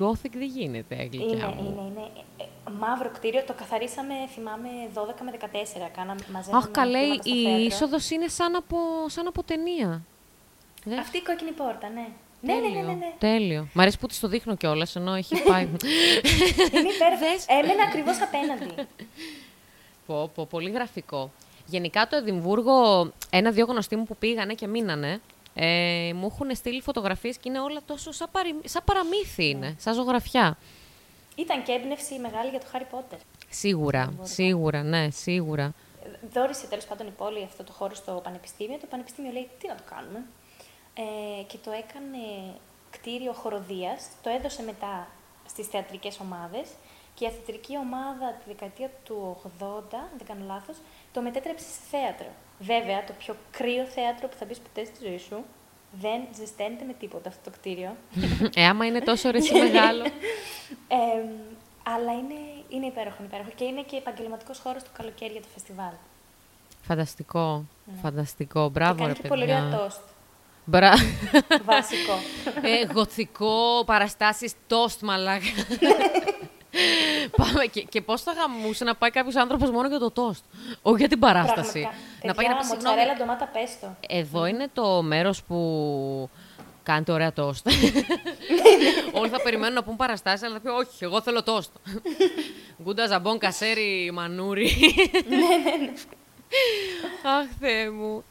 gothic 0.00 0.32
δεν 0.32 0.48
γίνεται, 0.56 0.94
γλυκιά 0.94 1.26
Είναι, 1.26 1.46
μου. 1.46 1.62
είναι, 1.70 1.80
είναι. 1.90 2.10
ε, 2.38 2.44
Μαύρο 2.78 3.10
κτίριο, 3.10 3.42
το 3.46 3.52
καθαρίσαμε, 3.52 4.14
θυμάμαι, 4.34 4.68
12 4.94 4.98
με 5.24 5.30
14. 5.40 5.88
Κάναμε 5.96 6.20
μαζεύαμε 6.32 6.62
Αχ, 6.64 6.70
καλέ, 6.70 6.98
χρήματα 6.98 7.22
στο 7.22 7.34
η 7.34 7.42
θέατρο. 7.42 7.62
είσοδος 7.64 8.10
είναι 8.10 8.28
σαν 8.28 8.54
από, 8.54 8.76
σαν 9.06 9.26
από 9.26 9.42
ταινία. 9.42 10.02
Δεν- 10.84 10.98
Αυτή 10.98 11.16
η 11.16 11.22
κόκκινη 11.22 11.50
πόρτα, 11.50 11.88
ναι. 11.94 12.06
Ναι, 12.42 12.54
ναι, 12.54 12.68
ναι, 12.68 12.80
ναι, 12.86 12.92
ναι. 12.92 13.12
Τέλειο. 13.18 13.66
Μ' 13.72 13.80
αρέσει 13.80 13.98
που 13.98 14.06
της 14.06 14.20
το 14.20 14.28
δείχνω 14.28 14.56
κιόλας, 14.56 14.96
ενώ 14.96 15.14
έχει 15.14 15.42
πάει. 15.42 15.62
Είναι 15.62 15.78
υπέροχο. 16.94 17.18
Δες. 17.32 17.44
Έμενα 17.48 17.82
ακριβώς 17.88 18.16
απέναντι. 18.20 18.88
πω, 20.06 20.30
πω, 20.34 20.46
πολύ 20.50 20.70
γραφικό. 20.70 21.30
Γενικά 21.66 22.06
το 22.06 22.16
Εδιμβούργο, 22.16 23.10
ένα-δυο 23.30 23.64
γνωστοί 23.66 23.96
μου 23.96 24.04
που 24.04 24.16
πήγανε 24.16 24.54
και 24.54 24.66
μείνανε, 24.66 25.20
ε, 25.54 26.12
μου 26.14 26.26
έχουν 26.26 26.54
στείλει 26.54 26.80
φωτογραφίες 26.80 27.36
και 27.36 27.48
είναι 27.48 27.60
όλα 27.60 27.80
τόσο 27.86 28.12
σαν, 28.12 28.28
παρι- 28.32 28.68
σαν 28.68 28.82
παραμύθι 28.84 29.48
είναι, 29.48 29.74
σαν 29.78 29.94
ζωγραφιά. 29.94 30.56
Ήταν 31.34 31.62
και 31.62 31.72
έμπνευση 31.72 32.18
μεγάλη 32.18 32.50
για 32.50 32.60
το 32.60 32.66
Χάρι 32.70 32.84
Πότερ. 32.90 33.18
Σίγουρα, 33.48 34.12
σίγουρα, 34.22 34.82
ναι, 34.82 35.10
σίγουρα. 35.10 35.72
Δόρισε 36.32 36.66
τέλος 36.66 36.84
πάντων 36.84 37.06
η 37.06 37.10
πόλη 37.10 37.42
αυτό 37.44 37.64
το 37.64 37.72
χώρο 37.72 37.94
στο 37.94 38.20
πανεπιστήμιο. 38.24 38.78
Το 38.78 38.86
πανεπιστήμιο 38.90 39.32
λέει 39.32 39.48
τι 39.60 39.66
να 39.68 39.74
το 39.74 39.82
κάνουμε. 39.94 40.24
Ε, 40.94 41.42
και 41.42 41.58
το 41.64 41.70
έκανε 41.70 42.18
κτίριο 42.90 43.32
χοροδίας, 43.32 44.06
το 44.22 44.30
έδωσε 44.30 44.62
μετά 44.62 45.06
στις 45.48 45.66
θεατρικές 45.66 46.18
ομάδες 46.20 46.68
και 47.14 47.24
η 47.26 47.30
θεατρική 47.30 47.76
ομάδα 47.76 48.32
τη 48.38 48.44
δεκαετία 48.46 48.90
του 49.04 49.36
80, 49.44 49.96
αν 49.98 50.10
δεν 50.18 50.26
κάνω 50.26 50.44
λάθος, 50.46 50.76
το 51.12 51.20
μετέτρεψες 51.20 51.68
σε 51.68 51.80
θέατρο. 51.90 52.26
Βέβαια, 52.58 53.04
το 53.04 53.12
πιο 53.18 53.36
κρύο 53.50 53.84
θέατρο 53.84 54.28
που 54.28 54.36
θα 54.38 54.44
μπεις 54.44 54.58
ποτέ 54.58 54.84
στη 54.84 55.06
ζωή 55.06 55.18
σου 55.18 55.44
δεν 55.92 56.20
ζεσταίνεται 56.34 56.84
με 56.84 56.92
τίποτα 56.92 57.28
αυτό 57.28 57.50
το 57.50 57.56
κτίριο. 57.56 57.96
ε, 58.54 58.66
άμα 58.66 58.86
είναι 58.86 59.00
τόσο 59.00 59.30
ρε 59.30 59.38
εσύ 59.38 59.54
μεγάλο. 59.58 60.04
Ε, 60.88 61.28
αλλά 61.82 62.12
είναι, 62.12 62.34
είναι 62.68 62.86
υπέροχο, 62.86 63.16
είναι 63.18 63.26
υπέροχο. 63.26 63.50
Και 63.54 63.64
είναι 63.64 63.82
και 63.82 63.96
επαγγελματικός 63.96 64.58
χώρος 64.58 64.82
το 64.82 64.88
καλοκαίρι 64.96 65.32
για 65.32 65.40
το 65.40 65.46
φεστιβάλ. 65.52 65.92
Φανταστικό, 66.82 67.64
φανταστικό. 68.02 68.68
Μπράβο, 68.68 68.94
και 68.94 69.00
κάνει 69.00 69.12
ρε 69.12 69.22
και 69.22 69.28
πολύ 69.28 69.42
ωραία 69.42 69.60
παιδιά. 69.62 69.78
τόστ. 69.78 70.00
Μπρα... 70.64 70.92
Βασικό. 71.64 72.12
ε, 72.62 72.92
γοθικό, 72.92 73.82
παραστάσεις, 73.86 74.54
τόστ, 74.66 75.02
μαλάκα. 75.02 75.44
Πάμε. 77.36 77.64
Και, 77.66 77.82
και 77.82 78.00
πώς 78.00 78.22
θα 78.22 78.32
γαμούσε 78.32 78.84
να 78.84 78.94
πάει 78.94 79.10
κάποιος 79.10 79.36
άνθρωπος 79.36 79.70
μόνο 79.70 79.88
για 79.88 79.98
το 79.98 80.10
τόστ. 80.10 80.44
Όχι 80.82 80.96
για 80.98 81.08
την 81.08 81.18
παράσταση. 81.18 81.80
Πραγματικά. 81.80 82.26
να 82.26 82.34
πάει 82.34 82.46
να 82.48 82.56
πει 82.56 82.64
συγγνώμη. 82.64 82.96
μοτσαρέλα, 82.96 83.16
ντομάτα, 83.18 83.46
πέστο. 83.46 83.96
Εδώ 84.08 84.46
είναι 84.46 84.68
το 84.72 85.02
μέρος 85.02 85.42
που 85.42 86.30
κάνετε 86.82 87.12
ωραία 87.12 87.32
τόστ. 87.32 87.66
Όλοι 89.20 89.28
θα 89.28 89.42
περιμένουν 89.42 89.74
να 89.74 89.82
πούν 89.82 89.96
παραστάσεις, 89.96 90.42
αλλά 90.46 90.54
θα 90.54 90.60
πει 90.60 90.68
Όχι, 90.68 91.04
εγώ 91.04 91.20
θέλω 91.22 91.42
τόστ. 91.42 91.70
Γκούντα 92.82 93.06
ζαμπόν, 93.06 93.38
κασέρι, 93.38 94.10
μανούρι. 94.12 94.70
Αχ, 97.22 97.46
Θεέ 97.60 97.90
μου. 97.90 98.24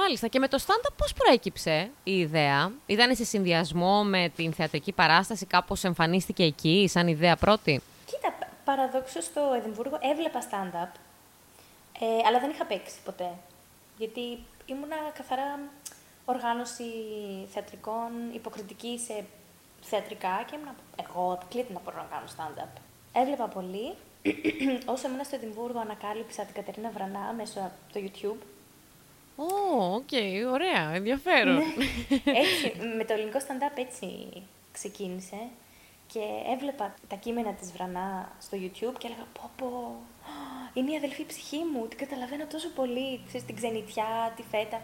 Μάλιστα. 0.00 0.26
Και 0.26 0.38
με 0.38 0.48
το 0.48 0.58
stand-up 0.66 0.92
πώς 0.96 1.12
προέκυψε 1.12 1.90
η 2.04 2.18
ιδέα; 2.18 2.72
Ήταν 2.86 3.16
σε 3.16 3.24
συνδυασμό 3.24 4.04
με 4.04 4.32
την 4.36 4.52
θεατρική 4.52 4.92
παράσταση, 4.92 5.46
κάπως 5.46 5.84
εμφανίστηκε 5.84 6.42
εκεί 6.42 6.88
σαν 6.90 7.08
ιδέα 7.08 7.36
πρώτη; 7.36 7.80
Κοίτα, 8.04 8.34
παραδόξως 8.64 9.24
στο 9.24 9.40
Εδιμβούργο 9.56 9.98
έβλεπα 10.12 10.40
stand-up, 10.50 10.92
ε, 12.00 12.26
αλλά 12.26 12.38
δεν 12.40 12.50
είχα 12.50 12.64
παίξει 12.64 12.96
ποτέ. 13.04 13.30
Γιατί 13.98 14.38
ήμουνα 14.66 14.96
καθαρά 15.14 15.58
οργάνωση 16.24 16.84
θεατρικών, 17.52 18.10
υποκριτική 18.32 19.00
σε 19.06 19.24
θεατρικά 19.80 20.44
και 20.46 20.54
ήμουνα 20.56 20.74
εγώ 21.04 21.32
αποκλείται 21.32 21.72
να 21.72 21.80
μπορώ 21.84 21.96
να 21.96 22.08
κάνω 22.10 22.26
stand-up. 22.36 22.80
Έβλεπα 23.12 23.46
πολύ. 23.46 23.94
Όσο 24.92 25.08
ήμουν 25.08 25.24
στο 25.24 25.36
Εδιμβούργο 25.36 25.80
ανακάλυψα 25.80 26.42
την 26.42 26.54
Κατερίνα 26.54 26.90
Βρανά 26.90 27.32
μέσω 27.36 27.58
από 27.58 27.92
το 27.92 28.00
YouTube. 28.04 28.57
Ω, 29.40 29.94
οκ, 29.94 30.12
ωραία, 30.52 30.90
ενδιαφέρον. 30.94 31.56
έτσι, 32.42 32.72
με 32.96 33.04
το 33.04 33.12
ελληνικό 33.12 33.38
stand-up 33.38 33.76
έτσι 33.78 34.06
ξεκίνησε 34.72 35.36
και 36.12 36.20
έβλεπα 36.54 36.94
τα 37.08 37.16
κείμενα 37.16 37.52
της 37.52 37.72
Βρανά 37.72 38.32
στο 38.40 38.56
YouTube 38.60 38.94
και 38.98 39.06
έλεγα 39.06 39.26
πω 39.32 39.50
πω, 39.56 39.94
είναι 40.74 40.92
η 40.92 40.96
αδελφή 40.96 41.24
ψυχή 41.26 41.56
μου, 41.72 41.86
την 41.88 41.98
καταλαβαίνω 41.98 42.44
τόσο 42.46 42.68
πολύ, 42.68 43.20
ξέρεις, 43.26 43.46
την 43.46 43.56
ξενιτιά, 43.56 44.32
τη 44.36 44.42
φέτα. 44.50 44.80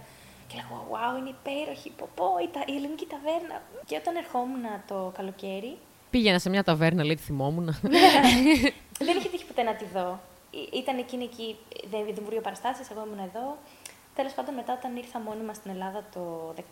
Και 0.48 0.54
λέγω, 0.56 0.88
wow, 0.92 1.18
είναι 1.18 1.28
υπέροχη, 1.40 1.90
πω 1.90 2.08
πω, 2.14 2.26
η, 2.42 2.48
τα- 2.52 2.64
η 2.66 2.76
ελληνική 2.76 3.06
ταβέρνα. 3.06 3.62
Και 3.86 3.96
όταν 3.96 4.16
ερχόμουν 4.16 4.64
το 4.88 5.12
καλοκαίρι, 5.16 5.76
Πήγαινα 6.10 6.38
σε 6.38 6.48
μια 6.50 6.64
ταβέρνα, 6.64 7.04
λέει, 7.04 7.14
τη 7.14 7.22
θυμόμουν. 7.22 7.64
δεν 9.06 9.16
είχε 9.18 9.28
τύχει 9.28 9.44
ποτέ 9.44 9.62
να 9.62 9.74
τη 9.74 9.84
δω. 9.94 10.20
Ή- 10.50 10.68
Ήταν 10.78 10.98
εκείνη 10.98 11.24
εκεί, 11.24 11.56
δεν 11.90 12.04
δημιουργεί 12.14 12.40
παραστάσεις, 12.40 12.90
εγώ 12.90 13.02
ήμουν 13.06 13.18
εδώ. 13.18 13.58
Τέλος 14.14 14.33
πάντων, 14.33 14.55
μετά 14.55 14.72
όταν 14.72 14.96
ήρθα 14.96 15.20
μόνη 15.20 15.42
μας 15.42 15.57
στην 15.57 15.70
Ελλάδα 15.70 16.05
το 16.12 16.55
2014, 16.57 16.62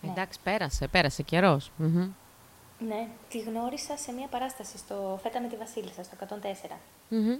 ναι, 0.00 0.10
Εντάξει, 0.10 0.38
πέρασε, 0.42 0.86
πέρασε 0.86 1.22
καιρός. 1.22 1.70
Μμμ. 1.76 2.10
Ναι, 2.78 3.08
τη 3.28 3.38
γνώρισα 3.38 3.96
σε 3.96 4.12
μια 4.12 4.26
παράσταση 4.26 4.78
στο 4.78 5.18
Φέτα 5.22 5.40
με 5.40 5.48
τη 5.48 5.56
Βασίλισσα, 5.56 6.02
στο 6.02 6.16
104. 6.16 6.76
Μμμ. 7.08 7.36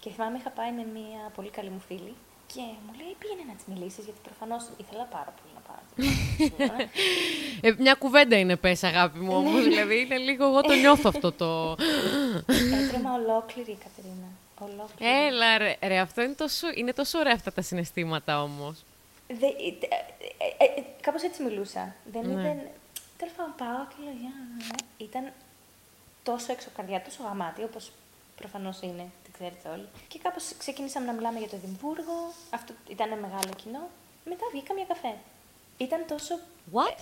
Και 0.00 0.10
θυμάμαι 0.10 0.38
είχα 0.38 0.50
πάει 0.50 0.72
με 0.72 0.86
μια 0.92 1.30
πολύ 1.34 1.50
καλή 1.50 1.68
μου 1.68 1.82
φίλη 1.86 2.14
και 2.54 2.60
μου 2.60 2.92
λέει 2.96 3.16
πήγαινε 3.18 3.44
να 3.48 3.54
της 3.54 3.64
μιλήσεις, 3.66 4.04
γιατί 4.04 4.20
προφανώς 4.22 4.62
ήθελα 4.76 5.04
πάρα 5.04 5.34
πολύ 5.38 5.52
να 5.58 5.62
πάω. 5.68 5.82
Ε, 7.60 7.74
μια 7.78 7.94
κουβέντα 7.94 8.38
είναι 8.38 8.56
πες, 8.56 8.82
αγάπη 8.82 9.18
μου, 9.18 9.36
όμως, 9.36 9.62
δηλαδή 9.62 10.00
είναι 10.00 10.16
λίγο, 10.16 10.44
εγώ 10.44 10.60
το 10.60 10.74
νιώθω 10.74 11.08
αυτό 11.14 11.32
το... 11.32 11.76
Έτρεμα 12.82 13.14
ολόκληρη 13.14 13.70
η 13.70 13.78
Κατερίνα. 13.84 14.28
Ολόκληρη. 14.60 15.12
Έλα 15.26 15.58
ρε, 15.58 15.76
ρε, 15.82 15.98
αυτό 15.98 16.22
είναι 16.22 16.32
τόσο, 16.34 16.66
είναι 16.74 16.92
τόσο 16.92 17.18
ωραία 17.18 17.32
αυτά 17.34 17.52
τα 17.52 17.62
συναισθήματα 17.62 18.42
όμως. 18.42 18.84
Δε, 19.28 19.46
ε, 19.46 19.48
ε, 19.48 20.64
ε, 20.64 20.80
ε, 20.80 20.82
κάπως 21.00 21.22
έτσι 21.22 21.42
μιλούσα. 21.42 21.94
Δεν 22.12 22.26
Ναι. 22.26 22.40
ήταν... 22.40 22.60
Τέλος 23.18 23.34
πάντων 23.36 23.54
πάω 23.56 23.86
και 23.88 23.94
λέω 24.04 24.12
«Γεια». 24.20 24.32
Ήταν 24.96 25.32
τόσο 26.22 26.52
έξω 26.52 26.68
καρδιά, 26.76 27.02
τόσο 27.02 27.22
γαμάτι, 27.22 27.62
όπως 27.62 27.92
προφανώς 28.36 28.80
είναι, 28.80 29.06
την 29.24 29.32
ξέρετε 29.32 29.68
όλοι. 29.68 29.88
Και 30.08 30.18
κάπως 30.22 30.44
ξεκίνησαμε 30.58 31.06
να 31.06 31.12
μιλάμε 31.12 31.38
για 31.38 31.48
το 31.48 31.56
Εδιμβούργο, 31.56 32.32
αυτό 32.50 32.72
ήταν 32.88 33.08
μεγάλο 33.08 33.52
κοινό. 33.62 33.88
Μετά 34.24 34.44
βγήκαμε 34.52 34.80
για 34.80 34.88
καφέ. 34.94 35.14
Ήταν 35.76 36.04
τόσο 36.08 36.34
What? 36.74 36.98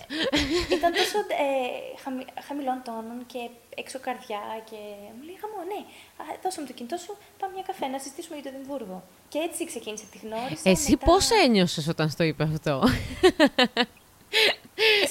ήταν 0.77 0.91
τόσο 0.93 1.17
ε, 1.19 1.99
χαμη, 2.03 2.25
χαμηλών 2.47 2.81
τόνων 2.83 3.25
και 3.25 3.49
έξω 3.79 3.99
καρδιά 3.99 4.39
και 4.69 4.75
μου 5.15 5.21
λέει 5.27 5.37
«Γαμό, 5.41 5.61
ναι, 5.71 5.79
α, 6.21 6.23
δώσε 6.43 6.61
μου 6.61 6.67
το 6.67 6.73
κινητό 6.73 6.97
σου, 6.97 7.17
πάμε 7.39 7.53
μια 7.53 7.63
καφέ 7.67 7.87
να 7.87 7.99
συζητήσουμε 7.99 8.37
για 8.39 8.51
το 8.51 8.57
Εδιμβούργο». 8.57 9.03
Και 9.29 9.39
έτσι 9.39 9.65
ξεκίνησε, 9.65 10.05
τη 10.11 10.17
γνώρισα. 10.17 10.69
Εσύ 10.69 10.91
μετά, 10.91 11.05
πώς 11.05 11.29
ένιωσες 11.31 11.87
όταν 11.87 12.09
στο 12.09 12.23
είπε 12.23 12.43
αυτό; 12.43 12.83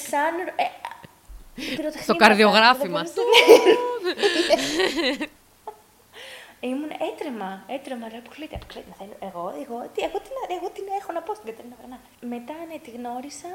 Σαν... 0.09 0.33
Ε, 0.55 0.63
πυροτεχνήματα, 1.55 2.01
Στο 2.03 2.15
καρδιογράφημα. 2.15 3.03
δεν 3.03 3.13
μπορούσα- 3.13 5.27
Ήμουν 6.61 6.91
έτρεμα, 7.11 7.63
έτρεμα, 7.67 8.09
ρε, 8.09 8.17
αποκλείται, 8.17 8.55
αποκλείται. 8.55 8.91
Θα 8.97 9.03
είναι- 9.03 9.17
Εγώ, 9.19 9.43
εγώ, 9.63 9.77
τι, 9.93 9.99
εγώ, 10.07 10.17
τι, 10.23 10.29
να- 10.37 10.55
εγώ 10.57 10.67
τι 10.73 10.81
να 10.89 10.93
έχω 11.01 11.11
να 11.11 11.21
πω 11.21 11.33
στην 11.33 11.45
Κατερίνα 11.49 11.75
Βρανά. 11.79 11.99
Μετά, 12.33 12.53
ναι, 12.69 12.77
τη 12.85 12.89
γνώρισα, 12.97 13.51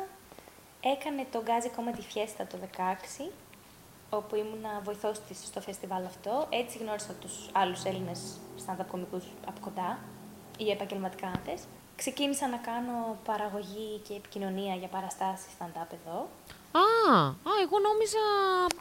έκανε 0.94 1.26
το 1.32 1.38
Γκάζι 1.44 1.70
Comedy 1.76 2.04
Fiesta 2.12 2.42
το 2.50 2.56
16, 2.66 3.30
όπου 4.16 4.36
ήμουνα 4.36 4.80
βοηθός 4.84 5.18
της 5.28 5.38
στο 5.44 5.60
φεστιβάλ 5.60 6.04
αυτό. 6.04 6.46
Έτσι 6.50 6.78
γνώρισα 6.78 7.12
τους 7.20 7.48
άλλους 7.52 7.84
Έλληνες 7.84 8.20
stand-up 8.66 8.84
κομικούς 8.90 9.24
από 9.46 9.60
κοντά, 9.60 9.98
ή 10.58 10.70
επαγγελματικά 10.70 11.26
αν 11.26 11.40
θες. 11.44 11.62
Ξεκίνησα 11.96 12.48
να 12.48 12.56
κάνω 12.56 13.16
παραγωγή 13.24 14.00
και 14.08 14.14
επικοινωνία 14.14 14.74
για 14.74 14.88
παραστάσεις 14.88 15.46
stand-up 15.58 15.92
εδώ. 16.00 16.28
Α, 16.72 17.18
α, 17.20 17.50
εγώ 17.62 17.78
νόμιζα 17.78 18.18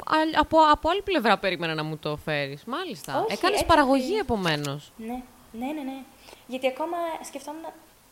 α- 0.06 0.40
από, 0.40 0.58
από 0.72 0.90
άλλη 0.90 1.02
πλευρά 1.02 1.38
περίμενα 1.38 1.74
να 1.74 1.84
μου 1.84 1.98
το 1.98 2.18
φέρεις. 2.18 2.64
Μάλιστα. 2.66 3.20
Όχι, 3.20 3.34
Έκανες 3.34 3.56
έτσι 3.56 3.66
παραγωγή 3.66 4.04
αυτή- 4.04 4.18
επομένως. 4.20 4.92
Ναι, 4.98 5.22
ναι, 5.52 5.66
ναι, 5.66 5.82
ναι. 5.82 5.98
Γιατί 6.48 6.68
ακόμα 6.68 6.98
σκεφτόμουν. 7.24 7.62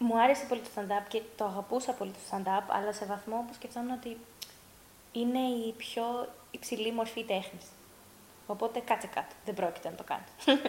Μου 0.03 0.21
άρεσε 0.21 0.45
πολύ 0.49 0.61
το 0.61 0.69
stand-up 0.75 1.05
και 1.07 1.21
το 1.37 1.45
αγαπούσα 1.45 1.91
πολύ 1.91 2.11
το 2.11 2.17
stand-up, 2.31 2.63
αλλά 2.67 2.93
σε 2.93 3.05
βαθμό 3.05 3.45
που 3.47 3.53
σκεφτόμουν 3.53 3.91
ότι 3.91 4.17
είναι 5.11 5.39
η 5.39 5.73
πιο 5.77 6.03
υψηλή 6.51 6.91
μορφή 6.91 7.23
τέχνης. 7.23 7.65
Οπότε 8.47 8.79
κάτσε 8.79 9.07
κάτω. 9.07 9.35
Δεν 9.45 9.53
πρόκειται 9.53 9.89
να 9.89 9.95
το 9.95 10.03
κάνω. 10.03 10.23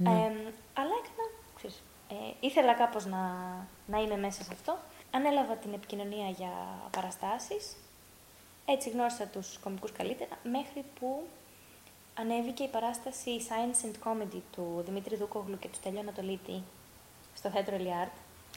Ε, 0.00 0.10
αλλά 0.74 0.94
έκανα, 1.00 1.24
ξέρεις, 1.56 1.82
ε, 2.08 2.14
ήθελα 2.40 2.74
κάπως 2.74 3.06
να, 3.06 3.18
να 3.86 3.98
είμαι 4.00 4.16
μέσα 4.16 4.42
σε 4.42 4.50
αυτό. 4.52 4.78
Ανέλαβα 5.10 5.54
την 5.54 5.72
επικοινωνία 5.72 6.28
για 6.28 6.50
παραστάσεις. 6.90 7.76
Έτσι 8.64 8.90
γνώρισα 8.90 9.24
τους 9.24 9.58
κομικούς 9.58 9.92
καλύτερα, 9.92 10.38
μέχρι 10.42 10.84
που 11.00 11.26
ανέβηκε 12.14 12.62
η 12.62 12.68
παράσταση 12.68 13.30
Science 13.48 13.86
and 13.86 14.08
Comedy 14.08 14.40
του 14.52 14.82
Δημήτρη 14.86 15.16
Δούκογλου 15.16 15.58
και 15.58 15.68
του 15.68 15.74
Στέλιο 15.74 16.00
Ανατολίτη 16.00 16.62
στο 17.34 17.50
θέατρο 17.50 17.74
Ελιάρτ. 17.74 18.12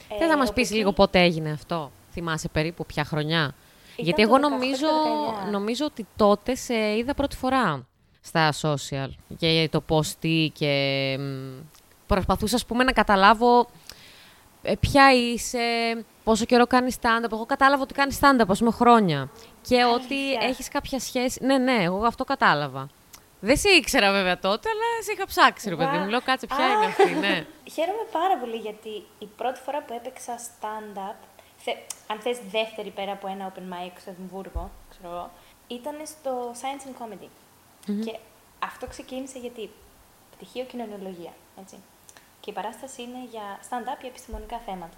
Ε, 0.10 0.17
Θες 0.17 0.28
να 0.28 0.38
μας 0.38 0.47
όπου 0.47 0.56
πεις 0.56 0.69
εκεί 0.69 0.78
λίγο 0.78 0.91
πότε 0.93 1.19
έγινε 1.19 1.52
αυτό; 1.52 1.91
Θυμάσαι 2.12 2.47
περίπου 2.47 2.86
ποια 2.86 3.04
χρονιά; 3.04 3.56
Γιατί 4.01 4.25
το 4.25 4.35
εγώ 4.35 4.47
18 4.47 4.49
νομίζω, 4.49 4.87
το 4.87 5.35
19. 5.47 5.51
νομίζω 5.51 5.85
ότι 5.85 6.07
τότε 6.15 6.55
σε 6.55 6.97
είδα 6.97 7.13
πρώτη 7.13 7.35
φορά 7.35 7.87
στα 8.21 8.53
social. 8.61 9.09
Και 9.37 9.69
το 9.71 9.81
πώς 9.81 10.15
τι 10.15 10.51
και 10.53 11.15
μ, 11.19 11.59
προσπαθούσα 12.07 12.55
ας 12.55 12.65
πούμε 12.65 12.83
να 12.83 12.91
καταλάβω 12.91 13.67
ε, 14.61 14.75
ποια 14.75 15.13
είσαι, 15.13 15.59
πόσο 16.23 16.45
καιρό 16.45 16.67
κάνεις 16.67 16.97
stand-up. 17.01 17.31
Εγώ 17.31 17.45
κατάλαβα 17.45 17.83
ότι 17.83 17.93
κάνεις 17.93 18.19
stand-up, 18.21 18.45
ας 18.47 18.59
πούμε, 18.59 18.71
χρόνια. 18.71 19.29
Και 19.61 19.83
ότι 19.83 20.15
Αλήθεια. 20.15 20.47
έχεις 20.47 20.67
κάποια 20.67 20.99
σχέση... 20.99 21.45
Ναι, 21.45 21.57
ναι, 21.57 21.77
εγώ 21.83 22.05
αυτό 22.05 22.23
κατάλαβα. 22.23 22.89
Δεν 23.39 23.57
σε 23.57 23.69
ήξερα 23.69 24.11
βέβαια 24.11 24.39
τότε, 24.39 24.69
αλλά 24.69 25.03
σε 25.03 25.11
είχα 25.11 25.25
ψάξει, 25.25 25.69
ρε 25.69 25.75
παιδί 25.75 25.89
μου. 25.89 25.97
Γουά. 25.97 26.09
Λέω, 26.09 26.21
κάτσε, 26.21 26.45
ποια 26.47 26.65
Α. 26.65 26.71
είναι 26.71 26.85
αυτή, 26.85 27.13
ναι. 27.13 27.45
Χαίρομαι 27.75 28.05
πάρα 28.11 28.37
πολύ 28.37 28.55
γιατί 28.55 28.89
η 29.19 29.27
πρώτη 29.37 29.59
φορά 29.65 29.81
που 29.81 29.93
έπαιξα 29.93 30.35
stand-up, 30.39 31.17
θε, 31.63 31.71
αν 32.08 32.19
θες 32.19 32.39
δεύτερη 32.52 32.89
πέρα 32.89 33.12
από 33.12 33.28
ένα 33.28 33.54
open 33.54 33.74
mic 33.74 33.91
στο 34.00 34.10
Εδιμβούργο, 34.10 34.71
ξέρω 34.89 35.13
εγώ, 35.13 35.32
ήταν 35.67 35.95
στο 36.06 36.52
Science 36.52 36.88
and 36.88 37.02
Comedy. 37.02 37.30
Και 38.06 38.19
αυτό 38.60 38.88
ξεκίνησε 38.88 39.39
γιατί 39.39 39.69
πτυχίο 40.36 40.65
κοινωνιολογία, 40.65 41.34
έτσι. 41.60 41.78
Και 42.39 42.50
η 42.50 42.54
παράσταση 42.54 43.02
είναι 43.02 43.24
για 43.30 43.60
stand-up 43.69 44.00
για 44.00 44.10
επιστημονικά 44.10 44.58
θέματα. 44.58 44.97